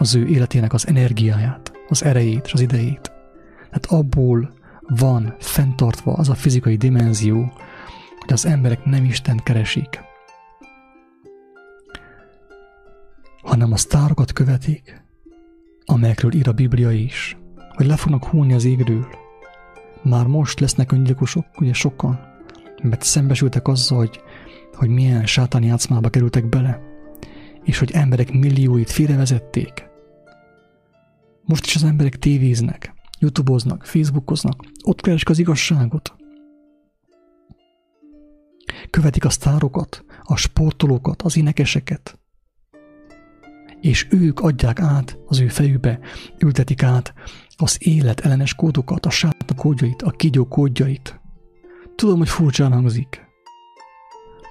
az 0.00 0.14
ő 0.14 0.26
életének 0.26 0.72
az 0.72 0.86
energiáját, 0.86 1.72
az 1.88 2.04
erejét 2.04 2.44
és 2.44 2.52
az 2.52 2.60
idejét. 2.60 3.12
Tehát 3.56 3.86
abból 3.86 4.52
van 4.80 5.34
fenntartva 5.38 6.12
az 6.12 6.28
a 6.28 6.34
fizikai 6.34 6.76
dimenzió, 6.76 7.52
hogy 8.18 8.32
az 8.32 8.46
emberek 8.46 8.84
nem 8.84 9.04
Isten 9.04 9.40
keresik, 9.44 10.00
hanem 13.42 13.72
a 13.72 13.76
sztárokat 13.76 14.32
követik, 14.32 15.02
amelyekről 15.84 16.34
ír 16.34 16.48
a 16.48 16.52
Biblia 16.52 16.90
is, 16.90 17.36
hogy 17.74 17.86
le 17.86 17.96
fognak 17.96 18.24
húlni 18.24 18.52
az 18.52 18.64
égről. 18.64 19.06
Már 20.02 20.26
most 20.26 20.60
lesznek 20.60 20.92
öngyilkosok, 20.92 21.46
ugye 21.58 21.72
sokan, 21.72 22.20
mert 22.82 23.02
szembesültek 23.02 23.68
azzal, 23.68 23.98
hogy, 23.98 24.20
hogy 24.74 24.88
milyen 24.88 25.26
sátáni 25.26 25.66
játszmába 25.66 26.08
kerültek 26.08 26.48
bele, 26.48 26.80
és 27.64 27.78
hogy 27.78 27.90
emberek 27.90 28.32
millióit 28.32 28.90
félrevezették. 28.90 29.89
Most 31.50 31.66
is 31.66 31.74
az 31.74 31.84
emberek 31.84 32.18
tévéznek, 32.18 32.94
youtuboznak, 33.18 33.84
facebookoznak, 33.84 34.64
ott 34.84 35.00
keresik 35.00 35.28
az 35.28 35.38
igazságot. 35.38 36.14
Követik 38.90 39.24
a 39.24 39.30
sztárokat, 39.30 40.04
a 40.22 40.36
sportolókat, 40.36 41.22
az 41.22 41.36
énekeseket, 41.36 42.18
és 43.80 44.06
ők 44.10 44.40
adják 44.40 44.80
át 44.80 45.18
az 45.26 45.40
ő 45.40 45.48
fejükbe, 45.48 46.00
ültetik 46.38 46.82
át 46.82 47.14
az 47.56 47.76
élet 47.86 48.20
ellenes 48.20 48.54
kódokat, 48.54 49.06
a 49.06 49.10
sáta 49.10 49.54
kódjait, 49.54 50.02
a 50.02 50.10
kígyó 50.10 50.48
kódjait. 50.48 51.20
Tudom, 51.94 52.18
hogy 52.18 52.28
furcsán 52.28 52.72
hangzik, 52.72 53.20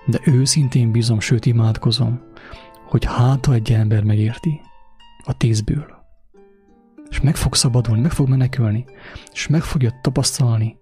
de 0.06 0.20
őszintén 0.26 0.92
bízom, 0.92 1.20
sőt 1.20 1.46
imádkozom, 1.46 2.22
hogy 2.88 3.06
hát, 3.06 3.46
ha 3.46 3.54
egy 3.54 3.72
ember 3.72 4.04
megérti 4.04 4.62
a 5.24 5.38
tízből, 5.38 5.99
és 7.10 7.22
meg 7.22 7.36
fog 7.36 7.56
szabadulni, 7.56 8.02
meg 8.02 8.12
fog 8.12 8.30
menekülni, 8.30 8.86
és 9.32 9.48
meg 9.48 9.62
fogja 9.62 10.00
tapasztalni 10.02 10.78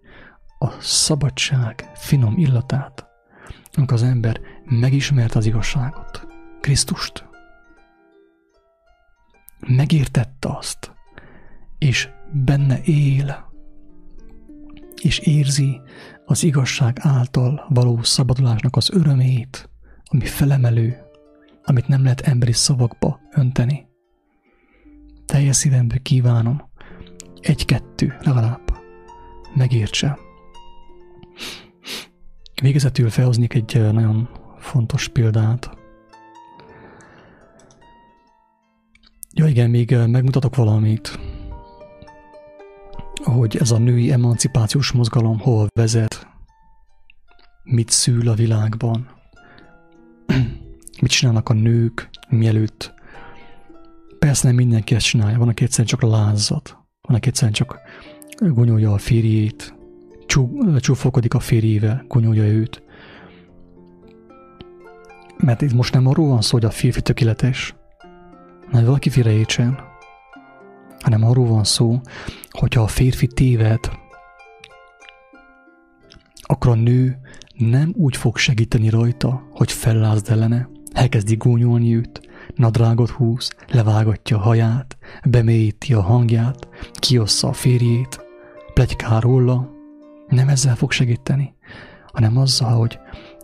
a 0.59 0.69
szabadság 0.79 1.89
finom 1.93 2.37
illatát, 2.37 3.07
amikor 3.73 3.93
az 3.93 4.03
ember 4.03 4.39
megismerte 4.65 5.37
az 5.37 5.45
igazságot, 5.45 6.27
Krisztust 6.61 7.27
megértette 9.59 10.49
azt, 10.57 10.91
és 11.77 12.09
benne 12.31 12.81
él, 12.83 13.51
és 15.01 15.19
érzi 15.19 15.81
az 16.25 16.43
igazság 16.43 16.97
által 17.01 17.65
való 17.69 18.03
szabadulásnak 18.03 18.75
az 18.75 18.89
örömét, 18.91 19.69
ami 20.03 20.25
felemelő, 20.25 20.97
amit 21.63 21.87
nem 21.87 22.03
lehet 22.03 22.21
emberi 22.21 22.53
szavakba 22.53 23.19
önteni. 23.31 23.86
Teljes 25.37 25.55
szívemből 25.55 26.01
kívánom, 26.01 26.69
egy-kettő 27.41 28.17
legalább 28.21 28.61
megértse. 29.55 30.17
Végezetül 32.61 33.09
felhoznék 33.09 33.53
egy 33.53 33.91
nagyon 33.91 34.29
fontos 34.59 35.07
példát. 35.07 35.69
Ja 39.33 39.47
igen, 39.47 39.69
még 39.69 39.91
megmutatok 39.91 40.55
valamit, 40.55 41.19
hogy 43.23 43.57
ez 43.57 43.71
a 43.71 43.77
női 43.77 44.11
emancipációs 44.11 44.91
mozgalom 44.91 45.39
hol 45.39 45.67
vezet, 45.73 46.27
mit 47.63 47.89
szül 47.89 48.29
a 48.29 48.33
világban, 48.33 49.09
mit 51.01 51.11
csinálnak 51.11 51.49
a 51.49 51.53
nők, 51.53 52.09
mielőtt. 52.29 52.95
Persze 54.19 54.47
nem 54.47 54.55
mindenki 54.55 54.95
ezt 54.95 55.05
csinálja, 55.05 55.37
van, 55.37 55.47
aki 55.47 55.63
egyszerűen 55.63 55.87
csak 55.87 56.01
lázzat, 56.01 56.77
van, 57.01 57.15
aki 57.15 57.27
egyszerűen 57.27 57.53
csak 57.53 57.79
gonyolja 58.39 58.93
a 58.93 58.97
férjét, 58.97 59.75
csúfokodik 60.79 61.33
a 61.33 61.39
férjével, 61.39 62.05
gonyolja 62.07 62.43
őt. 62.43 62.83
Mert 65.37 65.61
itt 65.61 65.73
most 65.73 65.93
nem 65.93 66.07
arról 66.07 66.27
van 66.27 66.41
szó, 66.41 66.51
hogy 66.51 66.65
a 66.65 66.69
férfi 66.69 67.01
tökéletes, 67.01 67.75
hogy 68.71 68.85
valaki 68.85 69.09
félreértsen, 69.09 69.79
hanem 70.99 71.23
arról 71.23 71.47
van 71.47 71.63
szó, 71.63 72.01
hogyha 72.49 72.81
a 72.81 72.87
férfi 72.87 73.27
téved, 73.27 73.79
akkor 76.41 76.71
a 76.71 76.75
nő 76.75 77.19
nem 77.53 77.93
úgy 77.95 78.15
fog 78.17 78.37
segíteni 78.37 78.89
rajta, 78.89 79.47
hogy 79.51 79.71
fellázd 79.71 80.29
ellene, 80.29 80.69
elkezdi 80.93 81.35
gúnyolni 81.35 81.95
őt, 81.95 82.26
nadrágot 82.57 83.09
húz, 83.09 83.55
levágatja 83.67 84.37
a 84.37 84.41
haját, 84.41 84.97
bemélyíti 85.25 85.93
a 85.93 86.01
hangját, 86.01 86.67
kiossza 86.93 87.47
a 87.47 87.53
férjét, 87.53 88.25
plegykál 88.73 89.19
róla, 89.19 89.71
nem 90.27 90.47
ezzel 90.47 90.75
fog 90.75 90.91
segíteni, 90.91 91.55
hanem 92.13 92.37
azzal, 92.37 92.77
hogy 92.77 92.99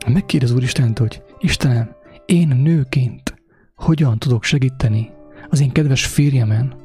megkérdez 0.08 0.52
Úristent, 0.52 0.98
hogy 0.98 1.22
Istenem, 1.40 1.96
én 2.26 2.48
nőként 2.48 3.42
hogyan 3.76 4.20
tudok 4.20 4.44
segíteni 4.44 5.12
az 5.50 5.62
én 5.62 5.72
kedves 5.72 6.06
férjemen, 6.06 6.76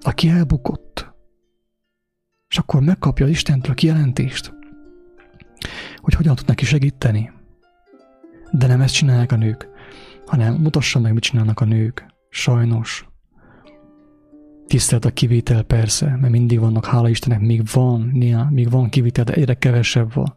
aki 0.00 0.28
elbukott. 0.28 1.12
És 2.48 2.58
akkor 2.58 2.80
megkapja 2.80 3.24
az 3.24 3.30
Istentől 3.30 3.72
a 3.72 3.74
kijelentést, 3.74 4.52
hogy 5.96 6.14
hogyan 6.14 6.34
tud 6.34 6.46
neki 6.46 6.64
segíteni. 6.64 7.32
De 8.50 8.66
nem 8.66 8.80
ezt 8.80 8.94
csinálják 8.94 9.32
a 9.32 9.36
nők, 9.36 9.68
hanem 10.30 10.54
mutassa 10.54 11.00
meg, 11.00 11.12
mit 11.12 11.22
csinálnak 11.22 11.60
a 11.60 11.64
nők. 11.64 12.06
Sajnos. 12.28 13.08
Tisztelt 14.66 15.04
a 15.04 15.10
kivétel 15.10 15.62
persze, 15.62 16.16
mert 16.20 16.32
mindig 16.32 16.60
vannak, 16.60 16.86
hála 16.86 17.08
Istennek, 17.08 17.40
még 17.40 17.62
van, 17.72 18.10
néha, 18.12 18.50
még 18.50 18.70
van 18.70 18.88
kivétel, 18.88 19.24
de 19.24 19.32
egyre 19.32 19.54
kevesebb 19.54 20.12
van. 20.12 20.34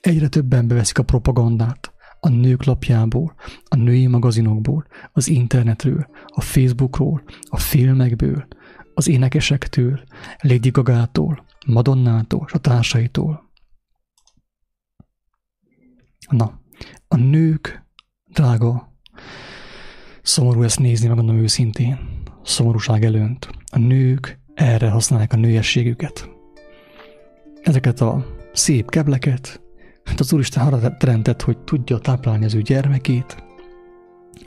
Egyre 0.00 0.28
többen 0.28 0.68
beveszik 0.68 0.98
a 0.98 1.02
propagandát 1.02 1.92
a 2.20 2.28
nők 2.28 2.64
lapjából, 2.64 3.34
a 3.68 3.76
női 3.76 4.06
magazinokból, 4.06 4.86
az 5.12 5.28
internetről, 5.28 6.06
a 6.26 6.40
Facebookról, 6.40 7.22
a 7.48 7.56
filmekből, 7.56 8.46
az 8.94 9.08
énekesektől, 9.08 10.00
Lady 10.40 10.70
Gaga-tól, 10.70 11.44
Madonnától 11.66 12.44
és 12.46 12.52
a 12.52 12.58
társaitól. 12.58 13.50
Na, 16.30 16.60
a 17.08 17.16
nők, 17.16 17.84
drága, 18.32 18.89
szomorú 20.22 20.62
ezt 20.62 20.78
nézni, 20.78 21.06
megmondom 21.06 21.36
őszintén, 21.36 21.98
szomorúság 22.42 23.04
előnt. 23.04 23.48
A 23.72 23.78
nők 23.78 24.38
erre 24.54 24.90
használják 24.90 25.32
a 25.32 25.36
nőiességüket. 25.36 26.28
Ezeket 27.62 28.00
a 28.00 28.26
szép 28.52 28.90
kebleket, 28.90 29.60
hát 30.04 30.20
az 30.20 30.32
Úristen 30.32 30.66
arra 30.66 30.96
teremtett, 30.96 31.42
hogy 31.42 31.58
tudja 31.58 31.98
táplálni 31.98 32.44
az 32.44 32.54
ő 32.54 32.62
gyermekét, 32.62 33.44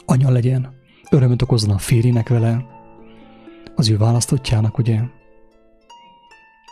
anya 0.06 0.30
legyen, 0.30 0.74
örömöt 1.10 1.42
okozzon 1.42 1.72
a 1.76 1.78
férjének 1.78 2.30
vele, 2.30 2.66
az 3.76 3.90
ő 3.90 3.98
választottjának, 3.98 4.78
ugye? 4.78 5.02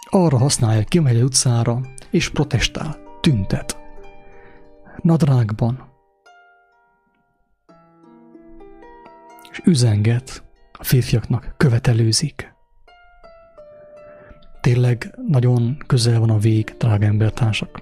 Arra 0.09 0.37
használja, 0.37 0.83
kimegy 0.83 1.15
az 1.15 1.23
utcára, 1.23 1.81
és 2.11 2.29
protestál, 2.29 2.97
tüntet. 3.21 3.77
Nadrágban. 5.01 5.90
És 9.51 9.61
üzenget 9.65 10.43
a 10.71 10.83
férfiaknak, 10.83 11.53
követelőzik. 11.57 12.53
Tényleg 14.61 15.15
nagyon 15.27 15.77
közel 15.87 16.19
van 16.19 16.29
a 16.29 16.37
vég, 16.37 16.75
drága 16.77 17.05
embertársak. 17.05 17.81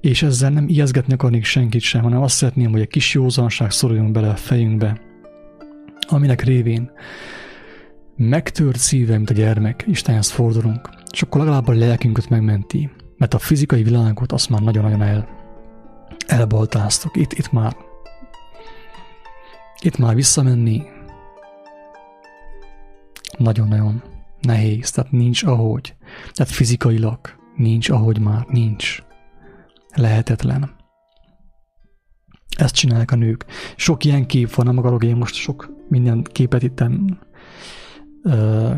És 0.00 0.22
ezzel 0.22 0.50
nem 0.50 0.68
ijeszgetni 0.68 1.12
akarnék 1.12 1.44
senkit 1.44 1.80
sem, 1.80 2.02
hanem 2.02 2.22
azt 2.22 2.36
szeretném, 2.36 2.70
hogy 2.70 2.80
egy 2.80 2.88
kis 2.88 3.14
józanság 3.14 3.70
szoruljon 3.70 4.12
bele 4.12 4.28
a 4.28 4.36
fejünkbe, 4.36 5.00
aminek 6.08 6.42
révén 6.42 6.90
megtört 8.16 8.78
szíve, 8.78 9.16
mint 9.16 9.30
a 9.30 9.34
gyermek, 9.34 9.84
Istenhez 9.86 10.30
fordulunk, 10.30 10.88
és 11.12 11.22
akkor 11.22 11.40
legalább 11.40 11.68
a 11.68 11.72
lelkünket 11.72 12.28
megmenti, 12.28 12.90
mert 13.16 13.34
a 13.34 13.38
fizikai 13.38 13.82
világot 13.82 14.32
azt 14.32 14.50
már 14.50 14.60
nagyon-nagyon 14.60 15.02
el, 15.02 15.28
elbaltáztuk. 16.26 17.16
Itt, 17.16 17.32
itt 17.32 17.52
már 17.52 17.76
itt 19.80 19.98
már 19.98 20.14
visszamenni 20.14 20.82
nagyon-nagyon 23.38 24.02
nehéz, 24.40 24.90
tehát 24.90 25.10
nincs 25.10 25.42
ahogy. 25.42 25.94
Tehát 26.32 26.52
fizikailag 26.52 27.18
nincs 27.56 27.88
ahogy 27.88 28.20
már, 28.20 28.46
nincs. 28.48 29.02
Lehetetlen. 29.94 30.74
Ezt 32.56 32.74
csinálják 32.74 33.10
a 33.10 33.16
nők. 33.16 33.44
Sok 33.76 34.04
ilyen 34.04 34.26
kép 34.26 34.54
van, 34.54 34.66
nem 34.66 34.78
akarok 34.78 35.04
én 35.04 35.16
most 35.16 35.34
sok 35.34 35.74
minden 35.88 36.22
képet 36.22 36.62
itten 36.62 37.18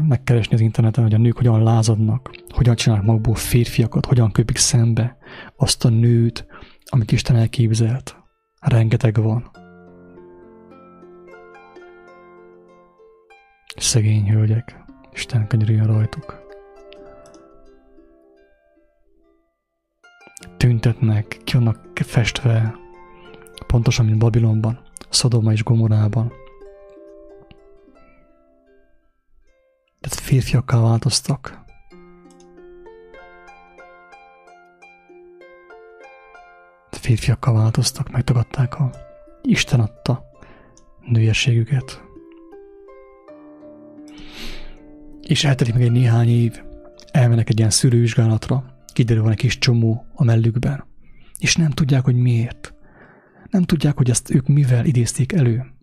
megkeresni 0.09 0.55
az 0.55 0.61
interneten, 0.61 1.05
hogy 1.05 1.15
a 1.15 1.19
nők 1.19 1.37
hogyan 1.37 1.63
lázadnak, 1.63 2.31
hogyan 2.49 2.75
csinálnak 2.75 3.07
magukból 3.07 3.35
férfiakat, 3.35 4.07
hogyan 4.07 4.33
köpik 4.33 4.57
szembe 4.57 5.17
azt 5.57 5.85
a 5.85 5.89
nőt, 5.89 6.47
amit 6.85 7.13
Isten 7.13 7.37
elképzelt. 7.37 8.17
Rengeteg 8.61 9.23
van. 9.23 9.51
Szegény 13.79 14.31
hölgyek, 14.31 14.85
Isten 15.13 15.47
könyörüljön 15.47 15.87
rajtuk. 15.87 16.47
Tüntetnek, 20.57 21.41
ki 21.45 21.53
vannak 21.57 21.81
festve, 21.95 22.75
pontosan, 23.67 24.05
mint 24.07 24.19
Babilonban, 24.19 24.81
Szodoma 25.09 25.53
és 25.53 25.63
Gomorában. 25.63 26.33
Tehát 30.01 30.19
férfiakká 30.21 30.81
változtak. 30.81 31.65
Férfiakká 36.91 37.53
változtak, 37.53 38.11
megtagadták 38.11 38.79
a 38.79 38.91
Isten 39.43 39.81
adta 39.81 40.25
nőiességüket. 41.01 42.08
És 45.29 45.45
eltelik 45.45 45.75
meg 45.75 45.83
egy 45.83 45.93
néhány 45.93 46.29
év, 46.29 46.63
elmennek 47.11 47.49
egy 47.49 47.59
ilyen 47.59 47.71
szűrővizsgálatra, 47.71 48.65
kiderül 48.93 49.23
van 49.23 49.33
egy 49.33 49.39
kis 49.39 49.59
csomó 49.59 50.07
a 50.15 50.25
mellükben, 50.25 50.85
és 51.39 51.57
nem 51.57 51.71
tudják, 51.71 52.05
hogy 52.05 52.17
miért. 52.17 52.75
Nem 53.51 53.63
tudják, 53.63 53.97
hogy 53.97 54.11
ezt 54.11 54.31
ők 54.31 54.47
mivel 54.47 54.85
idézték 54.85 55.33
elő 55.33 55.77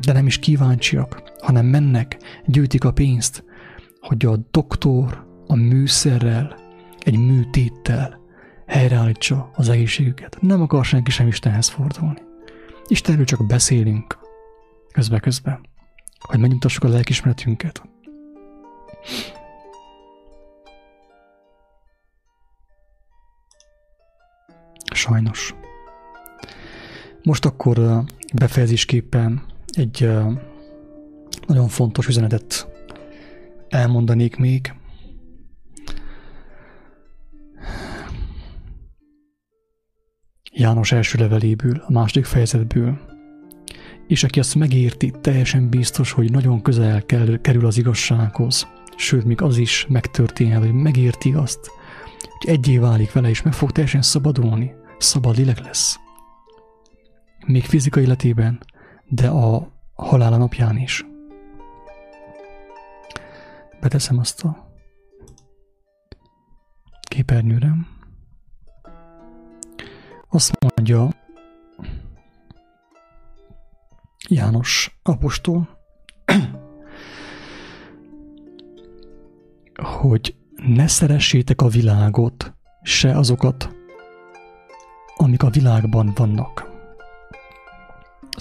de 0.00 0.12
nem 0.12 0.26
is 0.26 0.38
kíváncsiak, 0.38 1.22
hanem 1.40 1.66
mennek, 1.66 2.16
gyűjtik 2.46 2.84
a 2.84 2.92
pénzt, 2.92 3.44
hogy 4.00 4.26
a 4.26 4.36
doktor 4.50 5.26
a 5.46 5.54
műszerrel, 5.54 6.56
egy 6.98 7.18
műtéttel 7.18 8.20
helyreállítsa 8.66 9.50
az 9.54 9.68
egészségüket. 9.68 10.36
Nem 10.40 10.62
akar 10.62 10.84
senki 10.84 11.10
sem 11.10 11.26
Istenhez 11.26 11.68
fordulni. 11.68 12.20
Istenről 12.86 13.24
csak 13.24 13.46
beszélünk 13.46 14.18
közbe-közbe, 14.92 15.60
hogy 16.28 16.38
megnyugtassuk 16.38 16.84
a 16.84 16.88
lelkismeretünket. 16.88 17.82
Sajnos. 24.94 25.54
Most 27.22 27.44
akkor 27.44 28.04
befejezésképpen 28.34 29.42
egy 29.66 30.10
nagyon 31.46 31.68
fontos 31.68 32.06
üzenetet 32.06 32.66
elmondanék 33.68 34.36
még. 34.36 34.74
János 40.52 40.92
első 40.92 41.18
leveléből, 41.18 41.82
a 41.86 41.92
második 41.92 42.24
fejezetből, 42.24 43.13
és 44.06 44.24
aki 44.24 44.38
azt 44.38 44.54
megérti, 44.54 45.12
teljesen 45.20 45.68
biztos, 45.68 46.12
hogy 46.12 46.30
nagyon 46.30 46.62
közel 46.62 47.04
kerül 47.40 47.66
az 47.66 47.78
igazsághoz, 47.78 48.66
sőt, 48.96 49.24
még 49.24 49.42
az 49.42 49.56
is 49.56 49.86
megtörténhet, 49.88 50.60
hogy 50.62 50.72
megérti 50.72 51.32
azt, 51.32 51.70
hogy 52.38 52.50
egyé 52.50 52.78
válik 52.78 53.12
vele, 53.12 53.28
és 53.28 53.42
meg 53.42 53.52
fog 53.52 53.72
teljesen 53.72 54.02
szabadulni, 54.02 54.74
szabad 54.98 55.36
lélek 55.36 55.60
lesz. 55.60 55.98
Még 57.46 57.64
fizikai 57.64 58.02
életében, 58.02 58.60
de 59.08 59.28
a 59.28 59.72
halála 59.94 60.36
napján 60.36 60.76
is. 60.76 61.06
Beteszem 63.80 64.18
azt 64.18 64.44
a 64.44 64.72
képernyőre. 67.08 67.74
Azt 70.28 70.58
mondja 70.60 71.23
János 74.34 74.98
apostol, 75.02 75.68
hogy 79.74 80.36
ne 80.66 80.86
szeressétek 80.86 81.62
a 81.62 81.68
világot, 81.68 82.54
se 82.82 83.16
azokat, 83.18 83.74
amik 85.16 85.42
a 85.42 85.50
világban 85.50 86.12
vannak. 86.14 86.68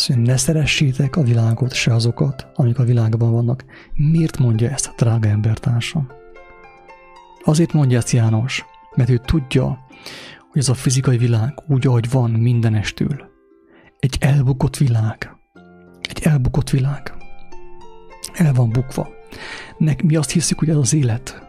Mondja, 0.07 0.31
ne 0.31 0.37
szeressétek 0.37 1.15
a 1.15 1.21
világot, 1.21 1.73
se 1.73 1.93
azokat, 1.93 2.47
amik 2.53 2.79
a 2.79 2.83
világban 2.83 3.31
vannak. 3.31 3.65
Miért 3.93 4.37
mondja 4.37 4.69
ezt 4.69 4.87
a 4.87 4.93
drága 4.97 5.27
embertársam? 5.27 6.07
Azért 7.43 7.73
mondja 7.73 7.97
ezt 7.97 8.11
János, 8.11 8.65
mert 8.95 9.09
ő 9.09 9.17
tudja, 9.17 9.85
hogy 10.51 10.61
ez 10.61 10.69
a 10.69 10.73
fizikai 10.73 11.17
világ 11.17 11.63
úgy, 11.67 11.87
ahogy 11.87 12.09
van 12.09 12.31
mindenestül, 12.31 13.31
egy 13.99 14.17
elbukott 14.19 14.77
világ. 14.77 15.41
Egy 16.09 16.23
elbukott 16.23 16.69
világ. 16.69 17.13
El 18.33 18.53
van 18.53 18.69
bukva. 18.69 19.09
Nek 19.77 20.03
mi 20.03 20.15
azt 20.15 20.31
hiszük, 20.31 20.59
hogy 20.59 20.69
ez 20.69 20.75
az 20.75 20.93
élet, 20.93 21.41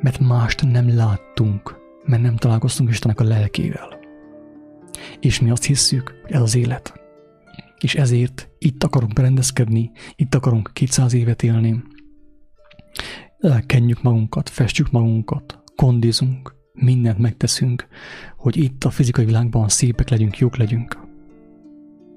mert 0.00 0.18
mást 0.18 0.62
nem 0.62 0.96
láttunk, 0.96 1.76
mert 2.04 2.22
nem 2.22 2.36
találkoztunk 2.36 2.90
Istennek 2.90 3.20
a 3.20 3.24
lelkével. 3.24 3.98
És 5.20 5.40
mi 5.40 5.50
azt 5.50 5.64
hiszük, 5.64 6.14
hogy 6.22 6.32
ez 6.32 6.40
az 6.40 6.54
élet. 6.54 6.92
És 7.78 7.94
ezért 7.94 8.48
itt 8.58 8.84
akarunk 8.84 9.12
berendezkedni, 9.12 9.90
itt 10.16 10.34
akarunk 10.34 10.70
200 10.72 11.12
évet 11.12 11.42
élni. 11.42 11.82
Kenjük 13.66 14.02
magunkat, 14.02 14.48
festjük 14.48 14.90
magunkat, 14.90 15.62
kondizunk, 15.76 16.54
mindent 16.72 17.18
megteszünk, 17.18 17.86
hogy 18.36 18.56
itt 18.56 18.84
a 18.84 18.90
fizikai 18.90 19.24
világban 19.24 19.68
szépek 19.68 20.08
legyünk, 20.08 20.38
jók 20.38 20.56
legyünk. 20.56 21.03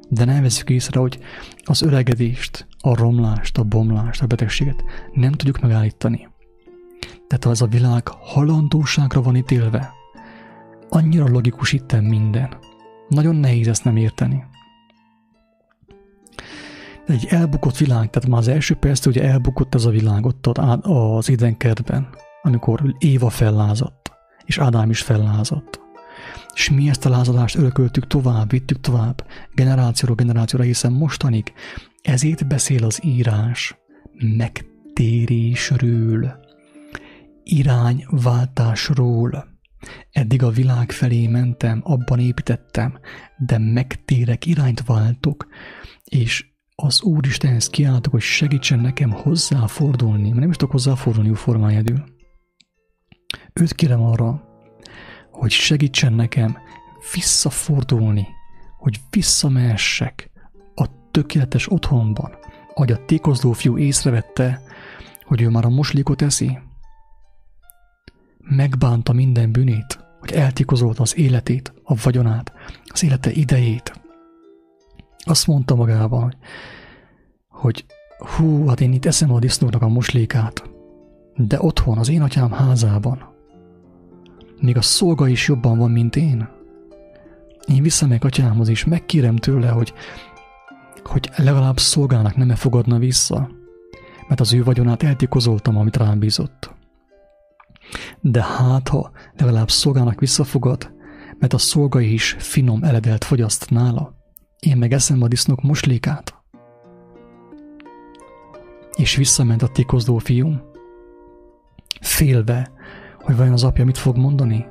De 0.10 0.26
nem 0.26 0.42
veszük 0.42 0.70
észre, 0.70 1.00
hogy 1.00 1.20
az 1.64 1.82
öregedést, 1.82 2.68
a 2.80 2.96
romlást, 2.96 3.58
a 3.58 3.64
bomlást, 3.64 4.22
a 4.22 4.28
betegséget 4.28 4.84
nem 5.14 5.32
tudjuk 5.32 5.60
megállítani. 5.60 6.28
Tehát 7.28 7.44
ha 7.44 7.50
ez 7.50 7.62
a 7.62 7.68
világ 7.68 8.08
halandóságra 8.08 9.22
van 9.22 9.36
ítélve, 9.36 9.94
annyira 10.90 11.28
logikus 11.28 11.74
itten 11.74 12.04
minden. 12.04 12.58
Nagyon 13.08 13.36
nehéz 13.36 13.68
ezt 13.68 13.84
nem 13.84 13.96
érteni. 13.96 14.44
Egy 17.08 17.26
elbukott 17.30 17.78
világ, 17.78 18.10
tehát 18.10 18.30
már 18.30 18.40
az 18.40 18.48
első 18.48 18.76
perc, 18.76 19.06
hogy 19.06 19.18
elbukott 19.18 19.76
ez 19.76 19.86
a 19.86 19.90
világ 19.90 20.26
ott 20.26 20.48
az 20.82 21.30
édenkertben, 21.30 22.08
amikor 22.42 22.96
Éva 22.98 23.30
fellázadt, 23.30 24.12
és 24.46 24.58
Ádám 24.58 24.90
is 24.90 25.02
fellázadt. 25.02 25.87
És 26.54 26.70
mi 26.70 26.90
ezt 26.90 27.06
a 27.06 27.10
lázadást 27.10 27.56
örököltük 27.56 28.08
tovább, 28.08 28.50
vittük 28.50 28.80
tovább, 28.80 29.28
generációról 29.54 30.16
generációra, 30.16 30.64
hiszen 30.64 30.92
mostanig 30.92 31.54
ezért 32.02 32.48
beszél 32.48 32.84
az 32.84 33.00
írás 33.04 33.78
megtérésről, 34.38 36.40
irányváltásról. 37.44 39.56
Eddig 40.12 40.44
a 40.44 40.50
világ 40.50 40.92
felé 40.92 41.28
mentem, 41.28 41.82
abban 41.84 42.20
építettem, 42.20 43.00
de 43.38 43.58
megtérek, 43.58 44.46
irányt 44.46 44.86
váltok, 44.86 45.48
és 46.04 46.46
az 46.76 47.02
Úristenhez 47.02 47.70
kiáltok, 47.70 48.12
hogy 48.12 48.22
segítsen 48.22 48.80
nekem 48.80 49.12
hozzáfordulni, 49.12 50.28
mert 50.28 50.40
nem 50.40 50.50
is 50.50 50.56
tudok 50.56 50.74
hozzáfordulni 50.74 51.34
formájádül. 51.34 52.04
Őt 53.54 53.74
kérem 53.74 54.02
arra, 54.02 54.47
hogy 55.38 55.52
segítsen 55.52 56.14
nekem 56.14 56.58
visszafordulni, 57.14 58.28
hogy 58.78 59.00
visszamehessek 59.10 60.30
a 60.76 60.86
tökéletes 61.12 61.72
otthonban, 61.72 62.38
ahogy 62.74 62.92
a 62.92 63.06
tékozló 63.06 63.52
fiú 63.52 63.78
észrevette, 63.78 64.62
hogy 65.24 65.42
ő 65.42 65.50
már 65.50 65.66
a 65.66 65.70
moslékot 65.70 66.22
eszi. 66.22 66.60
Megbánta 68.38 69.14
minden 69.14 69.52
bűnét, 69.52 70.00
hogy 70.20 70.32
eltikozolta 70.32 71.02
az 71.02 71.18
életét, 71.18 71.74
a 71.84 71.96
vagyonát, 72.04 72.52
az 72.86 73.04
élete 73.04 73.32
idejét. 73.32 74.02
Azt 75.24 75.48
mondta 75.48 75.76
magában, 75.76 76.36
hogy 77.50 77.86
hú, 78.18 78.68
hát 78.68 78.82
én 78.82 78.94
itt 78.94 79.06
eszem 79.06 79.32
a 79.32 79.40
disznónak 79.40 79.82
a 79.82 79.88
moslékát, 79.88 80.70
de 81.36 81.58
otthon, 81.62 81.98
az 81.98 82.10
én 82.10 82.22
atyám 82.22 82.52
házában, 82.52 83.36
még 84.60 84.78
a 84.78 84.82
szolga 84.82 85.28
is 85.28 85.48
jobban 85.48 85.78
van, 85.78 85.92
mint 85.92 86.16
én. 86.16 86.50
Én 87.68 87.82
visszamegyek 87.82 88.24
atyámhoz, 88.24 88.68
és 88.68 88.86
megkérem 88.86 89.36
tőle, 89.36 89.70
hogy, 89.70 89.94
hogy 91.04 91.30
legalább 91.36 91.80
szolgának 91.80 92.36
nem 92.36 92.50
-e 92.50 92.56
fogadna 92.56 92.98
vissza, 92.98 93.50
mert 94.28 94.40
az 94.40 94.54
ő 94.54 94.64
vagyonát 94.64 95.04
eltikozoltam, 95.04 95.78
amit 95.78 95.98
rám 95.98 96.20
bízott. 96.20 96.76
De 98.22 98.44
hát, 98.44 98.88
ha 98.88 99.12
legalább 99.38 99.70
szolgának 99.70 100.20
visszafogad, 100.20 100.92
mert 101.40 101.54
a 101.54 101.58
szolga 101.58 102.00
is 102.00 102.36
finom 102.40 102.84
eledelt 102.84 103.24
fogyaszt 103.24 103.70
nála, 103.70 104.16
én 104.60 104.78
meg 104.78 104.94
eszem 104.94 105.22
a 105.22 105.28
disznók 105.28 105.62
moslékát. 105.62 106.36
És 108.96 109.16
visszament 109.16 109.62
a 109.62 109.68
tikozló 109.68 110.18
fiú, 110.18 110.54
félve, 112.02 112.72
hogy 113.28 113.36
vajon 113.36 113.54
az 113.54 113.64
apja 113.64 113.86
mit 113.86 113.98
fog 113.98 114.18
mondani, 114.18 114.66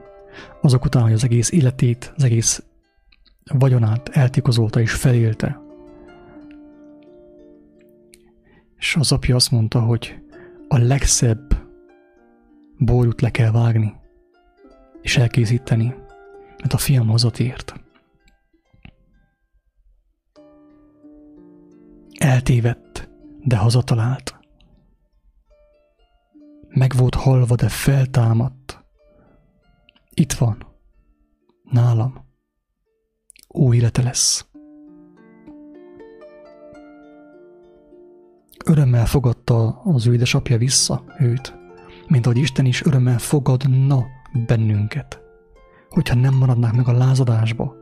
azok 0.61 0.85
után, 0.85 1.03
hogy 1.03 1.13
az 1.13 1.25
egész 1.25 1.51
életét, 1.51 2.13
az 2.17 2.25
egész 2.25 2.65
vagyonát 3.45 4.09
eltikozolta 4.09 4.81
és 4.81 4.93
felélte. 4.93 5.61
És 8.77 8.97
az 8.97 9.13
apja 9.13 9.35
azt 9.35 9.51
mondta, 9.51 9.81
hogy 9.81 10.19
a 10.69 10.79
legszebb 10.79 11.57
borút 12.79 13.21
le 13.21 13.31
kell 13.31 13.51
vágni, 13.51 13.95
és 15.03 15.17
elkészíteni, 15.17 15.95
mert 16.59 16.73
a 16.73 16.79
fiam 16.79 17.09
hazatért. 17.09 17.75
Eltévedt, 22.19 23.09
de 23.45 23.57
hazatalált. 23.57 24.36
Meg 26.79 26.93
volt 26.97 27.15
halva, 27.15 27.55
de 27.55 27.69
feltámadt. 27.69 28.85
Itt 30.15 30.33
van. 30.33 30.67
Nálam. 31.71 32.15
Új 33.49 33.77
élete 33.77 34.03
lesz. 34.03 34.47
Örömmel 38.65 39.07
fogadta 39.07 39.81
az 39.85 40.07
ő 40.07 40.13
édesapja 40.13 40.59
vissza 40.59 41.05
őt, 41.19 41.55
mint 42.09 42.27
ahogy 42.27 42.39
Isten 42.39 42.65
is 42.65 42.85
örömmel 42.85 43.19
fogadna 43.19 44.05
bennünket. 44.47 45.21
Hogyha 45.89 46.15
nem 46.15 46.35
maradnák 46.35 46.73
meg 46.73 46.89
a 46.89 46.93
lázadásba, 46.93 47.75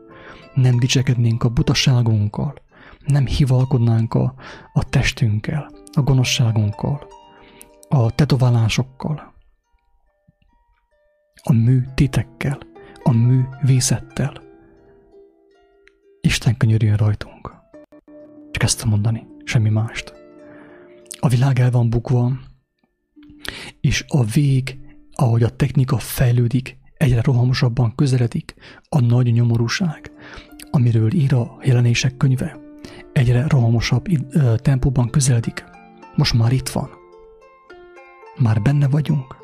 nem 0.54 0.78
dicsekednénk 0.78 1.42
a 1.42 1.48
butaságunkkal, 1.48 2.54
nem 3.06 3.26
hivalkodnánk 3.26 4.14
a, 4.14 4.34
a 4.72 4.88
testünkkel, 4.88 5.70
a 5.92 6.02
gonoszságunkkal, 6.02 7.06
a 7.94 8.10
tetoválásokkal, 8.10 9.34
a 11.42 11.52
mű 11.52 11.82
titekkel, 11.94 12.58
a 13.02 13.12
mű 13.12 13.40
vészettel. 13.62 14.42
Isten 16.20 16.56
könyörüljön 16.56 16.96
rajtunk. 16.96 17.54
Csak 18.50 18.62
ezt 18.62 18.78
tudom 18.78 18.92
mondani, 18.92 19.26
semmi 19.44 19.68
mást. 19.68 20.14
A 21.20 21.28
világ 21.28 21.58
el 21.58 21.70
van 21.70 21.90
bukva, 21.90 22.32
és 23.80 24.04
a 24.08 24.24
vég, 24.24 24.78
ahogy 25.12 25.42
a 25.42 25.56
technika 25.56 25.98
fejlődik, 25.98 26.78
egyre 26.96 27.20
rohamosabban 27.22 27.94
közeledik 27.94 28.54
a 28.88 29.00
nagy 29.00 29.32
nyomorúság, 29.32 30.12
amiről 30.70 31.12
ír 31.12 31.34
a 31.34 31.58
jelenések 31.62 32.16
könyve. 32.16 32.58
Egyre 33.12 33.46
rohamosabb 33.48 34.04
tempóban 34.56 35.10
közeledik. 35.10 35.64
Most 36.16 36.34
már 36.34 36.52
itt 36.52 36.68
van. 36.68 37.02
Már 38.36 38.62
benne 38.62 38.88
vagyunk. 38.88 39.36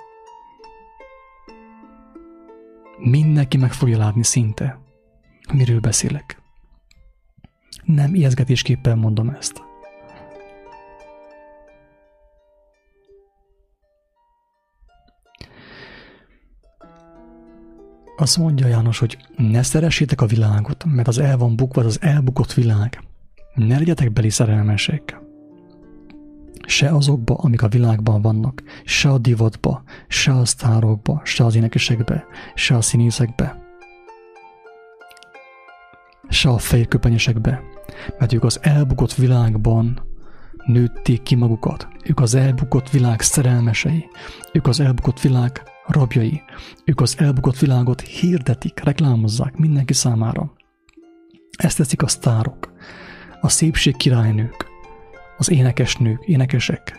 Mindenki 2.99 3.57
meg 3.57 3.73
fogja 3.73 3.99
látni 3.99 4.25
szinte, 4.25 4.79
miről 5.53 5.81
beszélek. 5.81 6.43
Nem 7.85 8.15
ijeszgetésképpen 8.15 8.99
mondom 8.99 9.29
ezt. 9.29 9.63
Azt 18.17 18.37
mondja 18.37 18.67
János, 18.67 18.99
hogy 18.99 19.19
ne 19.37 19.63
szeressétek 19.63 20.21
a 20.21 20.27
világot, 20.27 20.85
mert 20.85 21.09
az 21.09 21.19
el 21.19 21.37
van 21.37 21.57
bukva, 21.57 21.85
az 21.85 21.99
elbukott 22.03 22.53
világ. 22.53 23.01
Ne 23.55 23.79
legyetek 23.79 24.13
beli 24.13 24.31
szerelmesek. 24.31 25.30
Se 26.71 26.89
azokba, 26.89 27.35
amik 27.35 27.63
a 27.63 27.69
világban 27.69 28.23
vannak, 28.23 28.63
se 28.85 29.09
a 29.11 29.19
divatba, 29.19 29.83
se 30.09 30.33
a 30.33 30.45
sztárokba, 30.45 31.21
se 31.25 31.45
az 31.45 31.55
énekesekbe, 31.55 32.25
se 32.55 32.77
a 32.77 32.81
színészekbe, 32.81 33.63
se 36.29 36.49
a 36.49 36.59
fejköpenyesekbe, 36.59 37.63
mert 38.19 38.33
ők 38.33 38.45
az 38.45 38.59
elbukott 38.63 39.15
világban 39.15 40.03
nőtték 40.67 41.23
ki 41.23 41.35
magukat. 41.35 41.89
Ők 42.05 42.21
az 42.21 42.35
elbukott 42.35 42.91
világ 42.91 43.21
szerelmesei, 43.21 44.09
ők 44.53 44.67
az 44.67 44.81
elbukott 44.81 45.21
világ 45.21 45.63
rabjai. 45.87 46.43
Ők 46.85 47.01
az 47.01 47.15
elbukott 47.19 47.59
világot 47.59 48.01
hirdetik, 48.01 48.81
reklámozzák 48.85 49.57
mindenki 49.57 49.93
számára. 49.93 50.53
Ezt 51.57 51.77
teszik 51.77 52.03
a 52.03 52.09
sztárok, 52.09 52.73
a 53.41 53.49
szépség 53.49 53.97
királynők, 53.97 54.70
az 55.41 55.51
énekesnők, 55.51 56.25
énekesek, 56.25 56.99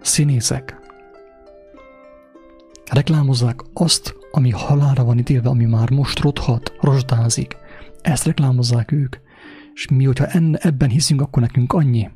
színészek. 0.00 0.80
Reklámozzák 2.90 3.60
azt, 3.72 4.14
ami 4.30 4.50
halára 4.50 5.04
van 5.04 5.18
ítélve, 5.18 5.48
ami 5.48 5.64
már 5.64 5.90
most 5.90 6.18
rothat, 6.18 6.72
rozsdázik. 6.80 7.56
Ezt 8.00 8.24
reklámozzák 8.24 8.92
ők. 8.92 9.16
És 9.74 9.88
mi, 9.88 10.04
hogyha 10.04 10.26
enne, 10.26 10.58
ebben 10.58 10.88
hiszünk, 10.88 11.20
akkor 11.20 11.42
nekünk 11.42 11.72
annyi. 11.72 12.10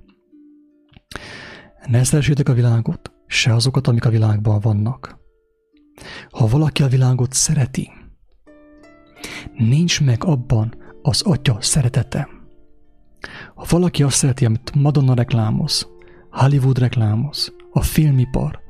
Ne 1.86 2.04
szeressétek 2.04 2.48
a 2.48 2.52
világot, 2.52 3.12
se 3.26 3.54
azokat, 3.54 3.86
amik 3.86 4.04
a 4.04 4.10
világban 4.10 4.60
vannak. 4.60 5.18
Ha 6.30 6.46
valaki 6.46 6.82
a 6.82 6.88
világot 6.88 7.32
szereti, 7.32 7.90
nincs 9.56 10.00
meg 10.00 10.24
abban 10.24 10.74
az 11.02 11.22
atya 11.22 11.56
szeretete. 11.60 12.41
Ha 13.62 13.68
valaki 13.68 14.02
azt 14.02 14.16
szereti, 14.16 14.44
amit 14.44 14.74
Madonna 14.74 15.14
reklámoz, 15.14 15.90
Hollywood 16.30 16.78
reklámoz, 16.78 17.54
a 17.72 17.82
filmipar, 17.82 18.60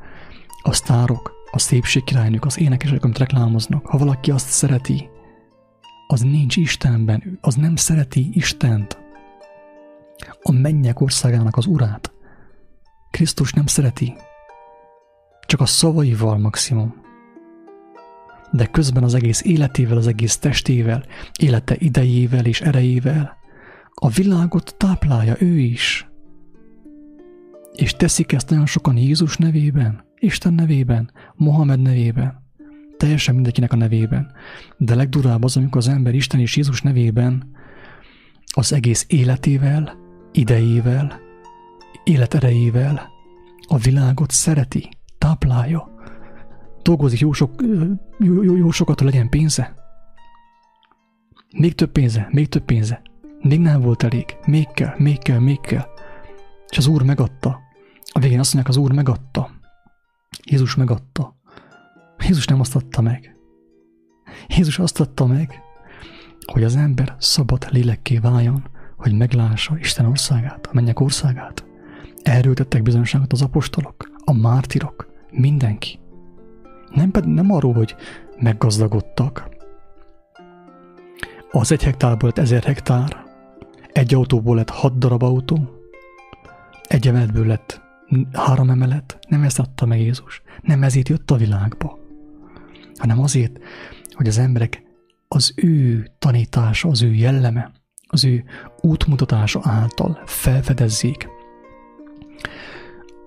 a 0.62 0.72
sztárok, 0.72 1.32
a 1.50 1.58
szépségkirálynők, 1.58 2.44
az 2.44 2.58
énekesek, 2.58 3.04
amit 3.04 3.18
reklámoznak, 3.18 3.86
ha 3.86 3.98
valaki 3.98 4.30
azt 4.30 4.48
szereti, 4.48 5.08
az 6.06 6.20
nincs 6.20 6.56
Istenben, 6.56 7.38
az 7.40 7.54
nem 7.54 7.76
szereti 7.76 8.30
Istent, 8.32 9.00
a 10.42 10.52
mennyek 10.52 11.00
országának 11.00 11.56
az 11.56 11.66
urát. 11.66 12.12
Krisztus 13.10 13.52
nem 13.52 13.66
szereti, 13.66 14.14
csak 15.46 15.60
a 15.60 15.66
szavaival 15.66 16.38
maximum 16.38 16.94
de 18.50 18.66
közben 18.66 19.02
az 19.02 19.14
egész 19.14 19.42
életével, 19.44 19.96
az 19.96 20.06
egész 20.06 20.38
testével, 20.38 21.04
élete 21.38 21.76
idejével 21.78 22.46
és 22.46 22.60
erejével 22.60 23.40
a 23.94 24.08
világot 24.08 24.74
táplálja 24.76 25.34
ő 25.38 25.58
is. 25.58 26.06
És 27.72 27.92
teszik 27.92 28.32
ezt 28.32 28.50
nagyon 28.50 28.66
sokan 28.66 28.96
Jézus 28.96 29.36
nevében, 29.36 30.04
Isten 30.18 30.52
nevében, 30.52 31.10
Mohamed 31.34 31.80
nevében, 31.80 32.42
teljesen 32.96 33.34
mindenkinek 33.34 33.72
a 33.72 33.76
nevében. 33.76 34.32
De 34.76 34.94
legdurább 34.94 35.44
az, 35.44 35.56
amikor 35.56 35.76
az 35.76 35.88
ember 35.88 36.14
Isten 36.14 36.40
és 36.40 36.56
Jézus 36.56 36.82
nevében 36.82 37.50
az 38.54 38.72
egész 38.72 39.04
életével, 39.08 39.96
idejével, 40.32 41.20
életerejével 42.04 43.10
a 43.68 43.76
világot 43.76 44.30
szereti, 44.30 44.88
táplálja, 45.18 45.90
dolgozik 46.82 47.18
jó, 47.18 47.32
sok, 47.32 47.62
jó, 48.18 48.42
jó, 48.42 48.56
jó 48.56 48.70
sokat, 48.70 49.00
hogy 49.00 49.10
legyen 49.10 49.28
pénze. 49.28 49.74
Még 51.56 51.74
több 51.74 51.92
pénze, 51.92 52.28
még 52.30 52.48
több 52.48 52.64
pénze. 52.64 53.02
Még 53.42 53.60
nem 53.60 53.80
volt 53.80 54.02
elég. 54.02 54.36
Még 54.46 54.68
kell, 54.74 54.94
még 54.98 55.18
kell, 55.18 55.38
még 55.38 55.60
kell. 55.60 55.86
És 56.68 56.78
az 56.78 56.86
Úr 56.86 57.02
megadta. 57.02 57.60
A 58.12 58.18
végén 58.18 58.38
azt 58.38 58.54
mondják, 58.54 58.76
az 58.76 58.82
Úr 58.82 58.92
megadta. 58.92 59.50
Jézus 60.44 60.74
megadta. 60.74 61.36
Jézus 62.18 62.46
nem 62.46 62.60
azt 62.60 62.76
adta 62.76 63.00
meg. 63.00 63.36
Jézus 64.46 64.78
azt 64.78 65.00
adta 65.00 65.26
meg, 65.26 65.62
hogy 66.52 66.64
az 66.64 66.76
ember 66.76 67.14
szabad 67.18 67.66
lélekké 67.70 68.18
váljon, 68.18 68.64
hogy 68.96 69.16
meglássa 69.16 69.78
Isten 69.78 70.06
országát, 70.06 70.66
a 70.66 70.70
mennyek 70.72 71.00
országát. 71.00 71.64
Erről 72.22 72.54
tettek 72.54 72.82
bizonyságot 72.82 73.32
az 73.32 73.42
apostolok, 73.42 74.10
a 74.24 74.32
mártirok, 74.32 75.06
mindenki. 75.30 75.98
Nem, 76.94 77.10
nem 77.24 77.50
arról, 77.52 77.72
hogy 77.72 77.94
meggazdagodtak. 78.38 79.48
Az 81.50 81.72
egy 81.72 81.82
hektárból 81.82 82.28
lett 82.28 82.44
ezer 82.44 82.62
hektár, 82.62 83.21
egy 83.92 84.14
autóból 84.14 84.56
lett 84.56 84.70
hat 84.70 84.98
darab 84.98 85.22
autó, 85.22 85.70
egy 86.82 87.08
emeletből 87.08 87.46
lett 87.46 87.80
három 88.32 88.70
emelet. 88.70 89.18
Nem 89.28 89.42
ezt 89.42 89.58
adta 89.58 89.86
meg 89.86 90.00
Jézus. 90.00 90.42
Nem 90.62 90.82
ezért 90.82 91.08
jött 91.08 91.30
a 91.30 91.36
világba, 91.36 91.98
hanem 92.96 93.20
azért, 93.20 93.58
hogy 94.12 94.28
az 94.28 94.38
emberek 94.38 94.82
az 95.28 95.52
ő 95.56 96.10
tanítása, 96.18 96.88
az 96.88 97.02
ő 97.02 97.14
jelleme, 97.14 97.70
az 98.06 98.24
ő 98.24 98.44
útmutatása 98.80 99.60
által 99.62 100.22
felfedezzék 100.26 101.28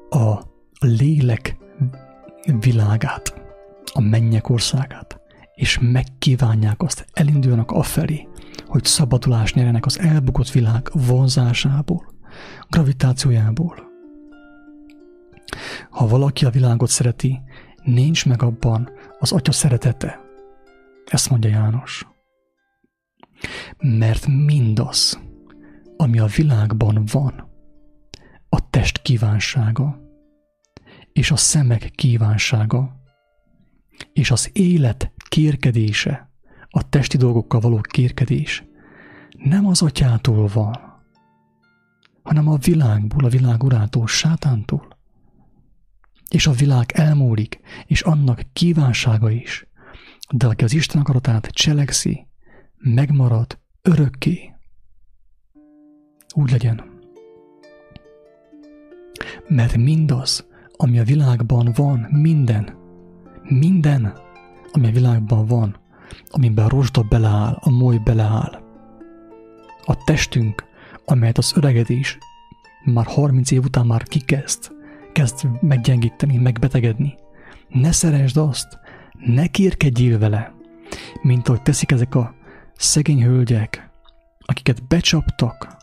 a 0.10 0.40
lélek 0.80 1.58
világát 2.60 3.34
a 3.94 4.02
mennyek 4.02 4.50
országát, 4.50 5.20
és 5.56 5.80
megkívánják 5.82 6.82
azt, 6.82 7.06
elindulnak 7.14 7.72
afelé, 7.72 8.28
hogy 8.66 8.84
szabadulást 8.84 9.56
nyerjenek 9.56 9.86
az 9.86 10.00
elbukott 10.00 10.50
világ 10.50 10.90
vonzásából, 10.94 12.14
gravitációjából. 12.70 13.94
Ha 15.90 16.08
valaki 16.08 16.46
a 16.46 16.50
világot 16.50 16.90
szereti, 16.90 17.42
nincs 17.84 18.26
meg 18.26 18.42
abban 18.42 18.90
az 19.20 19.32
atya 19.32 19.52
szeretete. 19.52 20.20
Ezt 21.06 21.30
mondja 21.30 21.50
János. 21.50 22.08
Mert 23.78 24.28
mindaz, 24.28 25.20
ami 25.98 26.20
a 26.20 26.26
világban 26.26 27.04
van, 27.12 27.54
a 28.50 28.70
test 28.70 29.02
kívánsága 29.02 30.00
és 31.14 31.32
a 31.32 31.36
szemek 31.36 31.92
kívánsága, 31.96 32.96
és 34.14 34.32
az 34.32 34.50
élet 34.54 35.12
kérkedése, 35.30 36.30
a 36.78 36.90
testi 36.90 37.18
dolgokkal 37.18 37.60
való 37.60 37.82
kérkedés 37.82 38.64
nem 39.38 39.68
az 39.68 39.82
atyától 39.82 40.48
van, 40.54 41.04
hanem 42.24 42.48
a 42.48 42.58
világból, 42.58 43.26
a 43.26 43.30
világ 43.30 43.64
urától, 43.64 44.08
sátántól. 44.08 44.88
És 46.30 46.48
a 46.48 46.52
világ 46.52 46.92
elmúlik, 46.94 47.60
és 47.86 48.02
annak 48.02 48.42
kívánsága 48.54 49.30
is. 49.30 49.68
De 50.30 50.48
aki 50.48 50.64
az 50.64 50.74
Isten 50.74 51.02
akaratát 51.02 51.48
cselekszi, 51.48 52.28
megmarad 52.78 53.60
örökké. 53.82 54.54
Úgy 56.34 56.52
legyen. 56.52 56.84
Mert 59.48 59.78
mindaz, 59.78 60.48
ami 60.78 61.00
a 61.00 61.04
világban 61.04 61.72
van, 61.76 62.00
minden, 62.00 62.78
minden, 63.44 64.14
ami 64.72 64.88
a 64.88 64.92
világban 64.92 65.46
van, 65.46 65.84
amiben 66.28 66.68
rozsda 66.68 67.02
beleáll, 67.02 67.58
a 67.60 67.70
moly 67.70 67.98
beleáll, 67.98 68.64
a 69.86 70.04
testünk, 70.04 70.64
amelyet 71.06 71.38
az 71.38 71.54
öregedés 71.56 72.18
már 72.84 73.06
30 73.06 73.52
év 73.52 73.64
után 73.64 73.86
már 73.86 74.04
kikezd, 74.04 74.72
kezd 75.12 75.48
meggyengíteni, 75.62 76.38
megbetegedni. 76.38 77.16
Ne 77.70 77.92
szeresd 77.92 78.38
azt, 78.38 78.80
ne 79.26 79.48
kérkedjél 79.48 80.20
vele, 80.20 80.54
mint 81.22 81.48
ahogy 81.48 81.62
teszik 81.62 81.92
ezek 81.92 82.16
a 82.16 82.36
szegény 82.76 83.24
hölgyek, 83.24 83.90
akiket 84.40 84.88
becsaptak, 84.88 85.78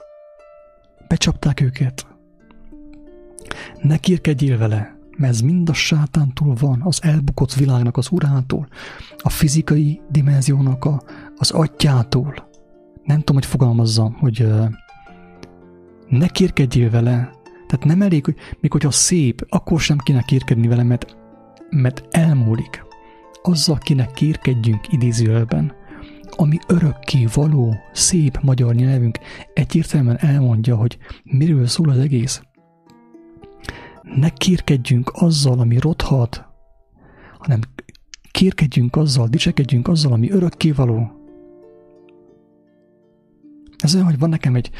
becsapták 1.08 1.60
őket. 1.60 2.06
Ne 3.80 3.96
kérkedjél 3.96 4.58
vele, 4.58 4.96
mert 5.22 5.34
ez 5.34 5.40
mind 5.40 5.68
a 5.68 5.72
sátántól 5.72 6.54
van, 6.54 6.80
az 6.84 7.02
elbukott 7.02 7.54
világnak 7.54 7.96
az 7.96 8.08
urától, 8.10 8.68
a 9.16 9.28
fizikai 9.28 10.00
dimenziónak 10.10 10.84
a, 10.84 11.02
az 11.36 11.50
atyától. 11.50 12.34
Nem 13.04 13.18
tudom, 13.18 13.36
hogy 13.36 13.46
fogalmazzam, 13.46 14.12
hogy 14.12 14.42
uh, 14.42 14.68
ne 16.08 16.28
kérkedjél 16.28 16.90
vele, 16.90 17.30
tehát 17.66 17.84
nem 17.84 18.02
elég, 18.02 18.24
hogy 18.24 18.36
még 18.60 18.72
hogyha 18.72 18.90
szép, 18.90 19.46
akkor 19.48 19.80
sem 19.80 19.98
kéne 19.98 20.22
kérkedni 20.22 20.66
vele, 20.66 20.82
mert, 20.82 21.16
mert 21.70 22.04
elmúlik. 22.10 22.84
Azzal 23.42 23.78
kéne 23.78 24.06
kérkedjünk 24.06 24.92
idézőjelben, 24.92 25.72
ami 26.36 26.58
örökké 26.66 27.26
való, 27.34 27.74
szép 27.92 28.38
magyar 28.40 28.74
nyelvünk 28.74 29.18
egyértelműen 29.54 30.18
elmondja, 30.18 30.76
hogy 30.76 30.98
miről 31.22 31.66
szól 31.66 31.88
az 31.90 31.98
egész. 31.98 32.42
Ne 34.14 34.28
kérkedjünk 34.28 35.10
azzal, 35.14 35.58
ami 35.58 35.78
rothat, 35.78 36.46
hanem 37.38 37.60
kérkedjünk 38.30 38.96
azzal, 38.96 39.28
dicsekedjünk 39.28 39.88
azzal, 39.88 40.12
ami 40.12 40.30
örökké 40.30 40.70
való. 40.70 41.10
Ez 43.78 43.94
olyan, 43.94 44.06
hogy 44.06 44.18
van 44.18 44.28
nekem 44.28 44.54
egy, 44.54 44.70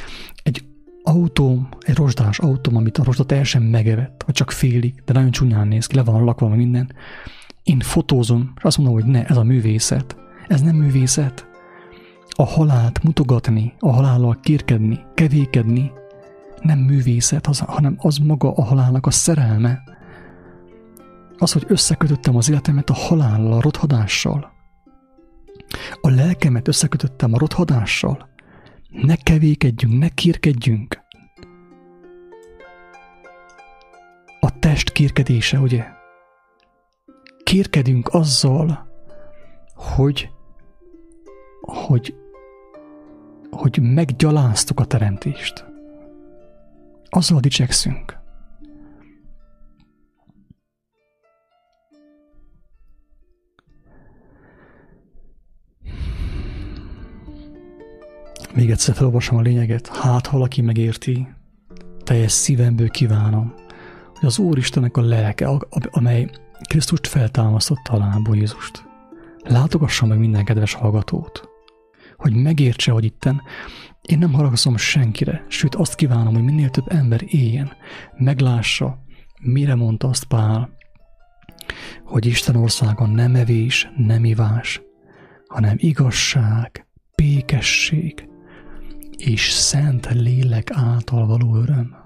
egy 0.43 0.65
autóm, 1.03 1.69
egy 1.81 1.97
rozsdás 1.97 2.39
autóm, 2.39 2.77
amit 2.77 2.99
a 2.99 3.05
rozsda 3.05 3.25
teljesen 3.25 3.63
megevett, 3.63 4.23
vagy 4.27 4.35
csak 4.35 4.51
félig, 4.51 5.03
de 5.05 5.13
nagyon 5.13 5.31
csúnyán 5.31 5.69
néz 5.69 5.87
ki, 5.87 5.97
le 5.97 6.03
van 6.03 6.25
lakva 6.25 6.49
minden. 6.49 6.93
Én 7.63 7.81
fotózom, 7.81 8.53
és 8.57 8.63
azt 8.63 8.77
mondom, 8.79 8.95
hogy 8.95 9.05
ne, 9.05 9.25
ez 9.25 9.37
a 9.37 9.43
művészet. 9.43 10.17
Ez 10.49 10.61
nem 10.61 10.77
művészet. 10.77 11.47
A 12.29 12.45
halált 12.45 13.03
mutogatni, 13.03 13.73
a 13.79 13.93
halállal 13.93 14.39
kérkedni, 14.43 15.01
kevékedni, 15.15 15.91
nem 16.63 16.79
művészet, 16.79 17.47
hanem 17.47 17.95
az 17.99 18.17
maga 18.17 18.53
a 18.53 18.63
halálnak 18.63 19.07
a 19.07 19.11
szerelme. 19.11 19.83
Az, 21.39 21.53
hogy 21.53 21.65
összekötöttem 21.69 22.37
az 22.37 22.51
életemet 22.51 22.91
a 22.91 22.95
halállal, 22.95 23.53
a 23.53 23.61
rothadással. 23.61 24.53
A 26.01 26.11
lelkemet 26.11 26.69
összekötöttem 26.69 27.33
a 27.33 27.39
rothadással. 27.39 28.29
Ne 28.89 29.17
kevékedjünk, 29.17 29.99
ne 29.99 30.09
kérkedjünk. 30.09 31.01
A 34.41 34.59
test 34.59 34.93
kérkedése, 34.93 35.59
ugye? 35.59 35.85
Kérkedünk 37.43 38.09
azzal, 38.15 38.91
hogy, 39.75 40.31
hogy, 41.61 42.15
hogy 43.51 43.79
meggyaláztuk 43.83 44.81
a 44.81 44.85
teremtést. 44.85 45.72
Azzal 47.15 47.41
dicsekszünk. 47.41 48.19
Még 58.55 58.71
egyszer 58.71 58.95
felolvasom 58.95 59.37
a 59.37 59.41
lényeget, 59.41 59.87
hát 59.87 60.29
valaki 60.29 60.61
megérti, 60.61 61.29
teljes 62.05 62.33
szívemből 62.33 62.89
kívánom, 62.89 63.55
hogy 64.15 64.29
az 64.29 64.39
Úristenek 64.39 64.97
a 64.97 65.01
lelke, 65.01 65.49
amely 65.91 66.31
Krisztust 66.69 67.07
feltámasztotta 67.07 67.97
lábú 67.97 68.35
Jézust, 68.35 68.85
látogassa 69.45 70.07
meg 70.07 70.19
minden 70.19 70.45
kedves 70.45 70.75
hallgatót, 70.75 71.49
hogy 72.17 72.35
megértse, 72.35 72.93
hogy 72.93 73.05
itten 73.05 73.43
én 74.03 74.19
nem 74.19 74.33
haragszom 74.33 74.77
senkire, 74.77 75.45
sőt 75.49 75.75
azt 75.75 75.95
kívánom, 75.95 76.35
hogy 76.35 76.45
minél 76.45 76.71
több 76.71 76.93
ember 76.93 77.21
éljen, 77.27 77.73
meglássa, 78.17 78.99
mire 79.41 79.75
mondta 79.75 80.09
azt 80.09 80.25
Pál, 80.25 80.71
hogy 82.05 82.27
Isten 82.27 82.57
országon 82.57 83.11
nem 83.11 83.35
evés, 83.35 83.89
nem 83.97 84.25
ivás, 84.25 84.83
hanem 85.47 85.77
igazság, 85.79 86.87
békesség, 87.17 88.29
és 89.17 89.51
szent 89.51 90.09
lélek 90.11 90.71
által 90.71 91.27
való 91.27 91.57
öröm. 91.57 91.97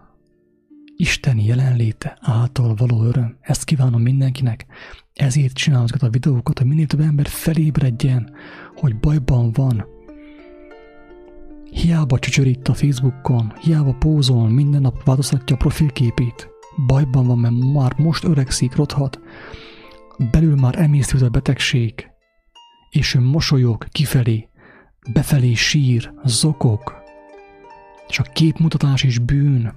Isten 0.97 1.39
jelenléte 1.39 2.19
által 2.21 2.75
való 2.75 3.03
öröm. 3.03 3.37
Ezt 3.41 3.65
kívánom 3.65 4.03
mindenkinek. 4.03 4.67
Ezért 5.13 5.55
csinálom 5.55 5.87
a 5.99 6.09
videókat, 6.09 6.59
hogy 6.59 6.67
minél 6.67 6.87
több 6.87 7.01
ember 7.01 7.27
felébredjen, 7.27 8.35
hogy 8.75 8.97
bajban 8.97 9.53
van. 9.53 9.96
Hiába 11.71 12.19
csöcsörít 12.19 12.69
a 12.69 12.75
Facebookon, 12.75 13.53
hiába 13.61 13.93
pózol, 13.93 14.49
minden 14.49 14.81
nap 14.81 15.05
változtatja 15.05 15.57
a 15.57 15.59
profilképét. 15.59 16.49
Bajban 16.87 17.27
van, 17.27 17.39
mert 17.39 17.55
már 17.73 17.95
most 17.99 18.25
öregszik, 18.25 18.75
rothat. 18.75 19.21
Belül 20.31 20.55
már 20.57 20.79
emésztült 20.79 21.23
a 21.23 21.29
betegség, 21.29 22.11
és 22.91 23.15
ő 23.15 23.21
mosolyog 23.21 23.89
kifelé, 23.89 24.49
befelé 25.13 25.55
sír, 25.55 26.13
zokog, 26.25 26.81
és 28.09 28.19
a 28.19 28.23
képmutatás 28.23 29.03
is 29.03 29.19
bűn, 29.19 29.73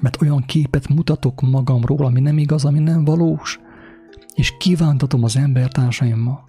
mert 0.00 0.22
olyan 0.22 0.42
képet 0.46 0.88
mutatok 0.88 1.40
magamról, 1.40 2.04
ami 2.04 2.20
nem 2.20 2.38
igaz, 2.38 2.64
ami 2.64 2.78
nem 2.78 3.04
valós, 3.04 3.60
és 4.34 4.56
kívántatom 4.58 5.24
az 5.24 5.36
embertársaimmal, 5.36 6.48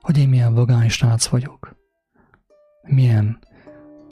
hogy 0.00 0.18
én 0.18 0.28
milyen 0.28 0.54
vagány 0.54 0.88
srác 0.88 1.26
vagyok, 1.26 1.76
milyen 2.82 3.38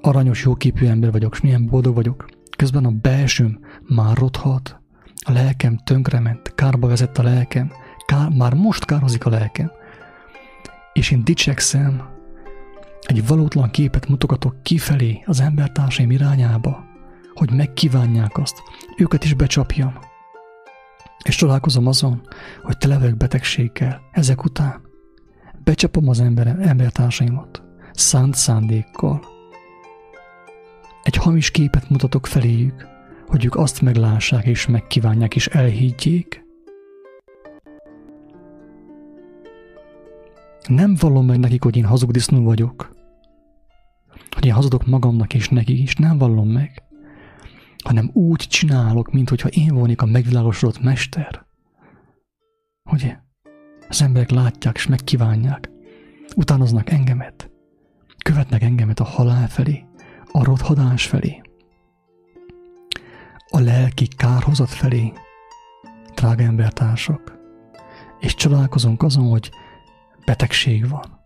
aranyos, 0.00 0.42
jóképű 0.44 0.86
ember 0.86 1.10
vagyok, 1.10 1.34
és 1.34 1.40
milyen 1.40 1.66
boldog 1.66 1.94
vagyok. 1.94 2.28
Közben 2.56 2.84
a 2.84 2.90
belsőm 2.90 3.58
már 3.82 4.16
rothat, 4.16 4.80
a 5.24 5.32
lelkem 5.32 5.76
tönkrement, 5.84 6.54
kárba 6.54 6.86
vezett 6.86 7.18
a 7.18 7.22
lelkem, 7.22 7.70
kár, 8.06 8.28
már 8.28 8.54
most 8.54 8.84
kározik 8.84 9.26
a 9.26 9.30
lelkem. 9.30 9.70
És 10.92 11.10
én 11.10 11.24
dicsekszem, 11.24 12.16
egy 13.00 13.26
valótlan 13.26 13.70
képet 13.70 14.08
mutogatok 14.08 14.62
kifelé 14.62 15.22
az 15.26 15.40
embertársaim 15.40 16.10
irányába, 16.10 16.84
hogy 17.34 17.52
megkívánják 17.52 18.38
azt, 18.38 18.62
őket 18.96 19.24
is 19.24 19.34
becsapjam. 19.34 19.98
És 21.24 21.36
találkozom 21.36 21.86
azon, 21.86 22.22
hogy 22.62 22.78
tele 22.78 22.98
vagyok 22.98 23.16
betegséggel, 23.16 24.00
ezek 24.12 24.44
után. 24.44 24.80
Becsapom 25.64 26.08
az 26.08 26.20
ember, 26.20 26.46
embertársaimat, 26.46 27.62
szánt 27.92 28.34
szándékkal. 28.34 29.20
Egy 31.08 31.16
hamis 31.16 31.50
képet 31.50 31.90
mutatok 31.90 32.26
feléjük, 32.26 32.86
hogy 33.26 33.44
ők 33.44 33.56
azt 33.56 33.82
meglássák 33.82 34.46
és 34.46 34.66
megkívánják 34.66 35.34
és 35.34 35.46
elhiggyék. 35.46 36.44
Nem 40.66 40.94
vallom 41.00 41.26
meg 41.26 41.38
nekik, 41.38 41.62
hogy 41.62 41.76
én 41.76 41.84
hazug 41.84 42.10
disznó 42.10 42.42
vagyok, 42.42 42.90
hogy 44.30 44.46
én 44.46 44.52
hazudok 44.52 44.86
magamnak 44.86 45.34
és 45.34 45.48
neki 45.48 45.82
is, 45.82 45.96
nem 45.96 46.18
vallom 46.18 46.48
meg, 46.48 46.82
hanem 47.84 48.10
úgy 48.12 48.40
csinálok, 48.40 49.12
mint 49.12 49.30
én 49.30 49.74
volnék 49.74 50.02
a 50.02 50.06
megvilágosodott 50.06 50.82
mester. 50.82 51.46
Ugye? 52.92 53.18
Az 53.88 54.02
emberek 54.02 54.30
látják 54.30 54.76
és 54.76 54.86
megkívánják, 54.86 55.70
utánoznak 56.36 56.90
engemet, 56.90 57.50
követnek 58.24 58.62
engemet 58.62 59.00
a 59.00 59.04
halál 59.04 59.48
felé, 59.48 59.87
a 60.32 60.44
rothadás 60.44 61.06
felé, 61.06 61.40
a 63.50 63.58
lelki 63.60 64.06
kárhozat 64.06 64.70
felé, 64.70 65.12
drága 66.14 66.42
embertársak, 66.42 67.38
és 68.20 68.34
csodálkozunk 68.34 69.02
azon, 69.02 69.28
hogy 69.28 69.50
betegség 70.24 70.88
van, 70.88 71.18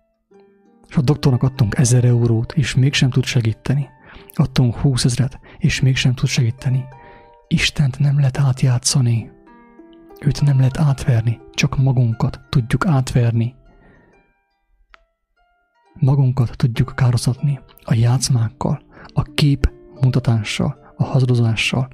és 0.89 0.97
a 0.97 1.01
doktornak 1.01 1.43
adtunk 1.43 1.79
ezer 1.79 2.05
eurót, 2.05 2.53
és 2.53 2.75
mégsem 2.75 3.11
tud 3.11 3.25
segíteni. 3.25 3.89
Adtunk 4.35 4.77
húszezret, 4.77 5.41
és 5.59 5.81
mégsem 5.81 6.15
tud 6.15 6.29
segíteni. 6.29 6.85
Istent 7.49 7.99
nem 7.99 8.17
lehet 8.17 8.39
átjátszani. 8.39 9.31
Őt 10.21 10.43
nem 10.43 10.57
lehet 10.57 10.79
átverni, 10.79 11.41
csak 11.53 11.79
magunkat 11.79 12.41
tudjuk 12.49 12.87
átverni. 12.87 13.55
Magunkat 15.95 16.57
tudjuk 16.57 16.93
kározatni 16.97 17.61
a 17.85 17.95
játszmákkal, 17.95 18.83
a 19.07 19.23
kép 19.23 19.73
mutatással, 20.01 20.95
a 20.97 21.05
hazadozással, 21.05 21.89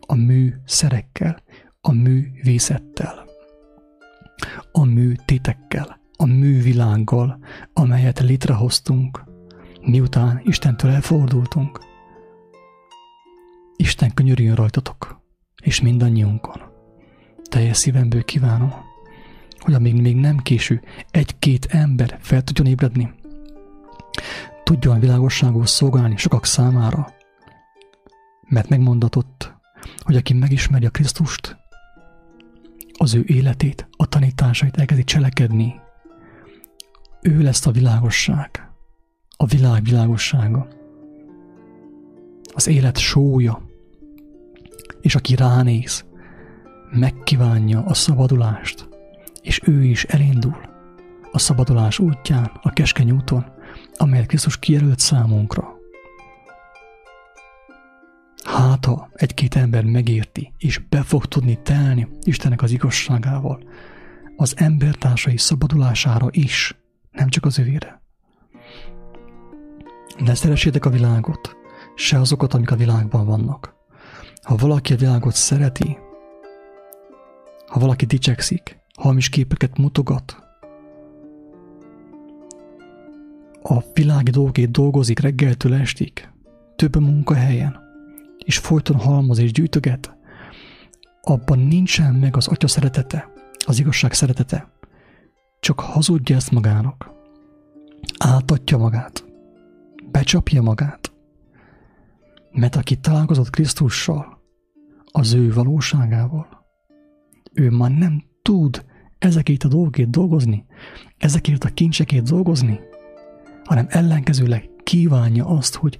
a 0.00 0.14
mű 0.14 0.54
szerekkel, 0.64 1.42
a 1.80 1.92
művészettel, 1.92 3.24
a 4.72 4.84
műtétekkel 4.84 6.00
a 6.20 6.26
művilággal, 6.26 7.38
amelyet 7.72 8.20
létrehoztunk, 8.20 9.24
miután 9.80 10.40
Istentől 10.44 10.90
elfordultunk. 10.90 11.80
Isten 13.76 14.14
könyörüljön 14.14 14.54
rajtatok, 14.54 15.20
és 15.62 15.80
mindannyiunkon. 15.80 16.62
Teljes 17.42 17.76
szívemből 17.76 18.24
kívánom, 18.24 18.72
hogy 19.58 19.74
amíg 19.74 20.00
még 20.00 20.16
nem 20.16 20.36
késő, 20.36 20.82
egy-két 21.10 21.64
ember 21.64 22.18
fel 22.20 22.42
tudjon 22.42 22.66
ébredni, 22.66 23.10
tudjon 24.70 25.00
világosságos 25.00 25.68
szolgálni 25.68 26.16
sokak 26.16 26.44
számára, 26.44 27.14
mert 28.48 28.68
megmondatott, 28.68 29.54
hogy 29.98 30.16
aki 30.16 30.32
megismeri 30.32 30.86
a 30.86 30.90
Krisztust, 30.90 31.56
az 32.98 33.14
ő 33.14 33.22
életét, 33.26 33.88
a 33.96 34.06
tanításait 34.06 34.76
elkezdi 34.76 35.04
cselekedni, 35.04 35.80
ő 37.22 37.42
lesz 37.42 37.66
a 37.66 37.70
világosság, 37.70 38.70
a 39.36 39.46
világ 39.46 39.82
világossága, 39.82 40.68
az 42.54 42.66
élet 42.66 42.98
sója, 42.98 43.62
és 45.00 45.14
aki 45.14 45.34
ránéz, 45.34 46.04
megkívánja 46.90 47.84
a 47.84 47.94
szabadulást, 47.94 48.88
és 49.42 49.60
ő 49.64 49.84
is 49.84 50.04
elindul 50.04 50.56
a 51.32 51.38
szabadulás 51.38 51.98
útján, 51.98 52.50
a 52.62 52.72
keskeny 52.72 53.10
úton, 53.10 53.58
amelyet 54.00 54.26
Krisztus 54.26 54.58
kijelölt 54.58 54.98
számunkra. 54.98 55.78
Hát, 58.44 58.84
ha 58.84 59.08
egy-két 59.12 59.56
ember 59.56 59.84
megérti, 59.84 60.52
és 60.58 60.78
be 60.78 61.02
fog 61.02 61.26
tudni 61.26 61.62
telni 61.62 62.08
Istennek 62.22 62.62
az 62.62 62.70
igazságával, 62.70 63.62
az 64.36 64.54
embertársai 64.56 65.36
szabadulására 65.36 66.26
is, 66.30 66.76
nem 67.10 67.28
csak 67.28 67.44
az 67.44 67.58
övére. 67.58 68.02
Ne 70.18 70.34
szeressétek 70.34 70.84
a 70.84 70.90
világot, 70.90 71.56
se 71.94 72.18
azokat, 72.18 72.54
amik 72.54 72.70
a 72.70 72.76
világban 72.76 73.26
vannak. 73.26 73.74
Ha 74.42 74.56
valaki 74.56 74.92
a 74.92 74.96
világot 74.96 75.34
szereti, 75.34 75.98
ha 77.66 77.80
valaki 77.80 78.04
dicsekszik, 78.04 78.78
hamis 78.96 79.28
képeket 79.28 79.78
mutogat, 79.78 80.49
a 83.62 83.82
világi 83.94 84.30
dolgét 84.30 84.70
dolgozik 84.70 85.18
reggeltől 85.18 85.74
estig, 85.74 86.28
több 86.76 87.00
munkahelyen, 87.00 87.78
és 88.44 88.58
folyton 88.58 88.96
halmoz 88.96 89.38
és 89.38 89.52
gyűjtöget, 89.52 90.16
abban 91.22 91.58
nincsen 91.58 92.14
meg 92.14 92.36
az 92.36 92.48
atya 92.48 92.68
szeretete, 92.68 93.28
az 93.66 93.78
igazság 93.78 94.12
szeretete. 94.12 94.72
Csak 95.60 95.80
hazudja 95.80 96.36
ezt 96.36 96.50
magának. 96.50 97.10
Áltatja 98.18 98.78
magát. 98.78 99.24
Becsapja 100.10 100.62
magát. 100.62 101.12
Mert 102.50 102.76
aki 102.76 102.96
találkozott 102.96 103.50
Krisztussal, 103.50 104.38
az 105.12 105.32
ő 105.32 105.52
valóságával, 105.52 106.66
ő 107.52 107.70
már 107.70 107.90
nem 107.90 108.22
tud 108.42 108.84
ezekért 109.18 109.64
a 109.64 109.68
dolgokért 109.68 110.10
dolgozni, 110.10 110.64
ezekért 111.18 111.64
a 111.64 111.68
kincsekért 111.68 112.28
dolgozni, 112.28 112.80
hanem 113.70 113.86
ellenkezőleg 113.88 114.70
kívánja 114.82 115.46
azt, 115.46 115.74
hogy 115.74 115.98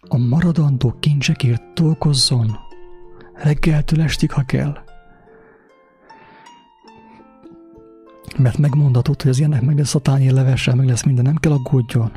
a 0.00 0.18
maradandó 0.18 0.96
kincsekért 1.00 1.62
dolgozzon, 1.74 2.58
reggeltől 3.34 4.00
estig, 4.00 4.30
ha 4.30 4.42
kell. 4.42 4.78
Mert 8.38 8.58
megmondatott, 8.58 9.22
hogy 9.22 9.30
az 9.30 9.38
ilyenek 9.38 9.62
meg 9.62 9.78
lesz 9.78 9.94
a 9.94 9.98
tányér 9.98 10.32
levessel, 10.32 10.74
meg 10.74 10.86
lesz 10.86 11.02
minden, 11.02 11.24
nem 11.24 11.36
kell 11.36 11.52
aggódjon. 11.52 12.12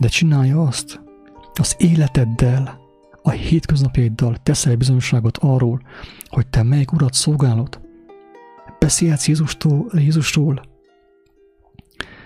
De 0.00 0.08
csinálja 0.08 0.62
azt, 0.62 1.00
az 1.54 1.74
életeddel, 1.78 2.78
a 3.22 3.30
hétköznapjaiddal 3.30 4.36
teszel 4.42 4.76
bizonyosságot 4.76 5.38
arról, 5.38 5.80
hogy 6.28 6.46
te 6.46 6.62
melyik 6.62 6.92
urat 6.92 7.14
szolgálod. 7.14 7.80
Beszélhetsz 8.78 9.28
Jézustól, 9.28 9.90
Jézusról 9.92 10.62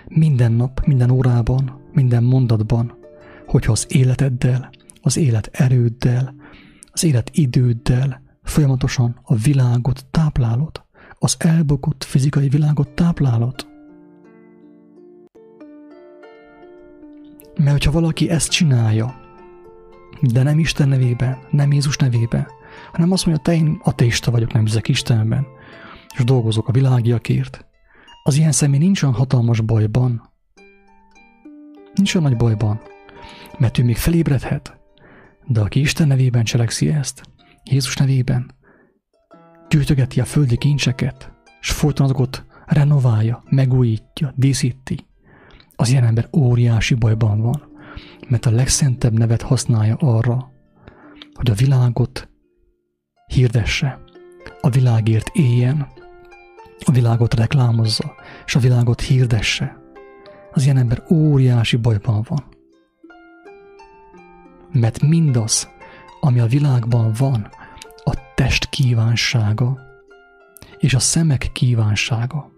minden 0.07 0.51
nap, 0.51 0.85
minden 0.85 1.09
órában, 1.09 1.83
minden 1.95 2.23
mondatban, 2.23 2.97
hogyha 3.45 3.71
az 3.71 3.85
életeddel, 3.89 4.69
az 5.01 5.17
élet 5.17 5.49
erőddel, 5.51 6.35
az 6.91 7.03
élet 7.03 7.29
időddel 7.33 8.21
folyamatosan 8.43 9.19
a 9.23 9.35
világot 9.35 10.05
táplálod, 10.11 10.83
az 11.19 11.35
elbukott 11.37 12.03
fizikai 12.03 12.49
világot 12.49 12.87
táplálod. 12.87 13.67
Mert 17.57 17.71
hogyha 17.71 17.91
valaki 17.91 18.29
ezt 18.29 18.51
csinálja, 18.51 19.15
de 20.21 20.43
nem 20.43 20.59
Isten 20.59 20.87
nevében, 20.89 21.37
nem 21.51 21.71
Jézus 21.71 21.97
nevében, 21.97 22.47
hanem 22.91 23.11
azt 23.11 23.25
mondja, 23.25 23.43
te 23.43 23.53
én 23.53 23.79
ateista 23.83 24.31
vagyok, 24.31 24.53
nem 24.53 24.65
hiszek 24.65 24.87
Istenben, 24.87 25.47
és 26.17 26.23
dolgozok 26.23 26.67
a 26.67 26.71
világiakért, 26.71 27.65
az 28.23 28.35
ilyen 28.35 28.51
személy 28.51 28.79
nincs 28.79 29.03
olyan 29.03 29.15
hatalmas 29.15 29.61
bajban, 29.61 30.29
nincs 31.95 32.15
olyan 32.15 32.29
nagy 32.29 32.37
bajban, 32.37 32.81
mert 33.57 33.77
ő 33.77 33.83
még 33.83 33.97
felébredhet, 33.97 34.77
de 35.45 35.59
aki 35.59 35.79
Isten 35.79 36.07
nevében 36.07 36.43
cselekszi 36.43 36.87
ezt, 36.87 37.21
Jézus 37.63 37.95
nevében, 37.95 38.51
gyűjtögeti 39.69 40.19
a 40.19 40.25
földi 40.25 40.57
kincseket, 40.57 41.31
és 41.61 41.71
folyton 41.71 42.29
renoválja, 42.65 43.43
megújítja, 43.49 44.33
díszíti, 44.35 45.07
az 45.75 45.89
ilyen 45.89 46.03
ember 46.03 46.29
óriási 46.37 46.93
bajban 46.93 47.41
van, 47.41 47.63
mert 48.27 48.45
a 48.45 48.51
legszentebb 48.51 49.17
nevet 49.17 49.41
használja 49.41 49.95
arra, 49.95 50.51
hogy 51.33 51.49
a 51.49 51.53
világot 51.53 52.29
hirdesse, 53.27 53.99
a 54.61 54.69
világért 54.69 55.29
éljen, 55.33 55.87
a 56.85 56.91
világot 56.91 57.33
reklámozza, 57.33 58.15
és 58.45 58.55
a 58.55 58.59
világot 58.59 59.01
hirdesse. 59.01 59.84
Az 60.55 60.63
ilyen 60.63 60.77
ember 60.77 61.03
óriási 61.09 61.75
bajban 61.75 62.25
van. 62.27 62.43
Mert 64.71 65.01
mindaz, 65.01 65.69
ami 66.19 66.39
a 66.39 66.45
világban 66.45 67.11
van, 67.17 67.49
a 68.03 68.17
test 68.35 68.69
kívánsága, 68.69 69.79
és 70.77 70.93
a 70.93 70.99
szemek 70.99 71.49
kívánsága, 71.53 72.51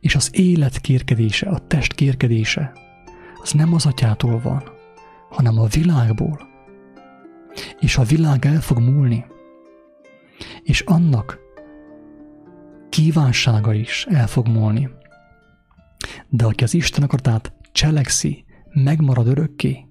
és 0.00 0.14
az 0.14 0.30
élet 0.32 0.80
kérkedése, 0.80 1.48
a 1.48 1.66
test 1.66 1.94
kérkedése, 1.94 2.72
az 3.42 3.52
nem 3.52 3.74
az 3.74 3.86
atyától 3.86 4.40
van, 4.40 4.62
hanem 5.30 5.58
a 5.58 5.66
világból. 5.66 6.48
És 7.80 7.96
a 7.96 8.02
világ 8.02 8.46
el 8.46 8.60
fog 8.60 8.78
múlni, 8.78 9.24
és 10.62 10.80
annak 10.80 11.38
kívánsága 12.88 13.72
is 13.72 14.06
el 14.10 14.26
fog 14.26 14.48
múlni. 14.48 14.88
De 16.28 16.44
aki 16.44 16.64
az 16.64 16.74
Isten 16.74 17.02
akaratát 17.02 17.52
cselekszi, 17.72 18.44
megmarad 18.72 19.26
örökké, 19.26 19.86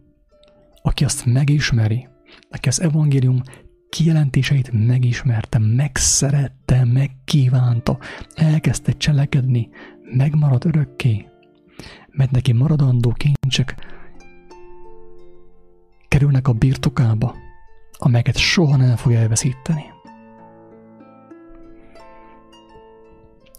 aki 0.81 1.03
azt 1.03 1.25
megismeri, 1.25 2.07
aki 2.49 2.67
az 2.67 2.81
evangélium 2.81 3.41
kijelentéseit 3.89 4.71
megismerte, 4.71 5.57
megszerette, 5.57 6.85
megkívánta, 6.85 7.97
elkezdte 8.35 8.91
cselekedni, 8.91 9.69
megmarad 10.15 10.65
örökké, 10.65 11.25
mert 12.11 12.31
neki 12.31 12.51
maradandó 12.51 13.15
kincsek 13.17 13.75
kerülnek 16.07 16.47
a 16.47 16.53
birtokába, 16.53 17.35
amelyeket 17.97 18.37
soha 18.37 18.75
nem 18.75 18.95
fog 18.95 19.11
elveszíteni. 19.11 19.83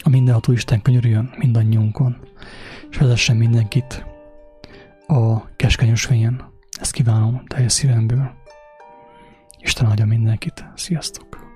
A 0.09 0.11
mindenható 0.11 0.53
Isten 0.53 0.83
könyörüljön 0.83 1.31
mindannyiunkon, 1.37 2.17
és 2.91 2.97
vezessen 2.97 3.37
mindenkit 3.37 4.05
a 5.07 5.55
keskeny 5.57 5.93
Ezt 6.81 6.93
kívánom 6.93 7.43
teljes 7.47 7.73
szívemből. 7.73 8.31
Isten 9.59 9.87
áldja 9.87 10.07
mindenkit. 10.07 10.65
Sziasztok! 10.75 11.48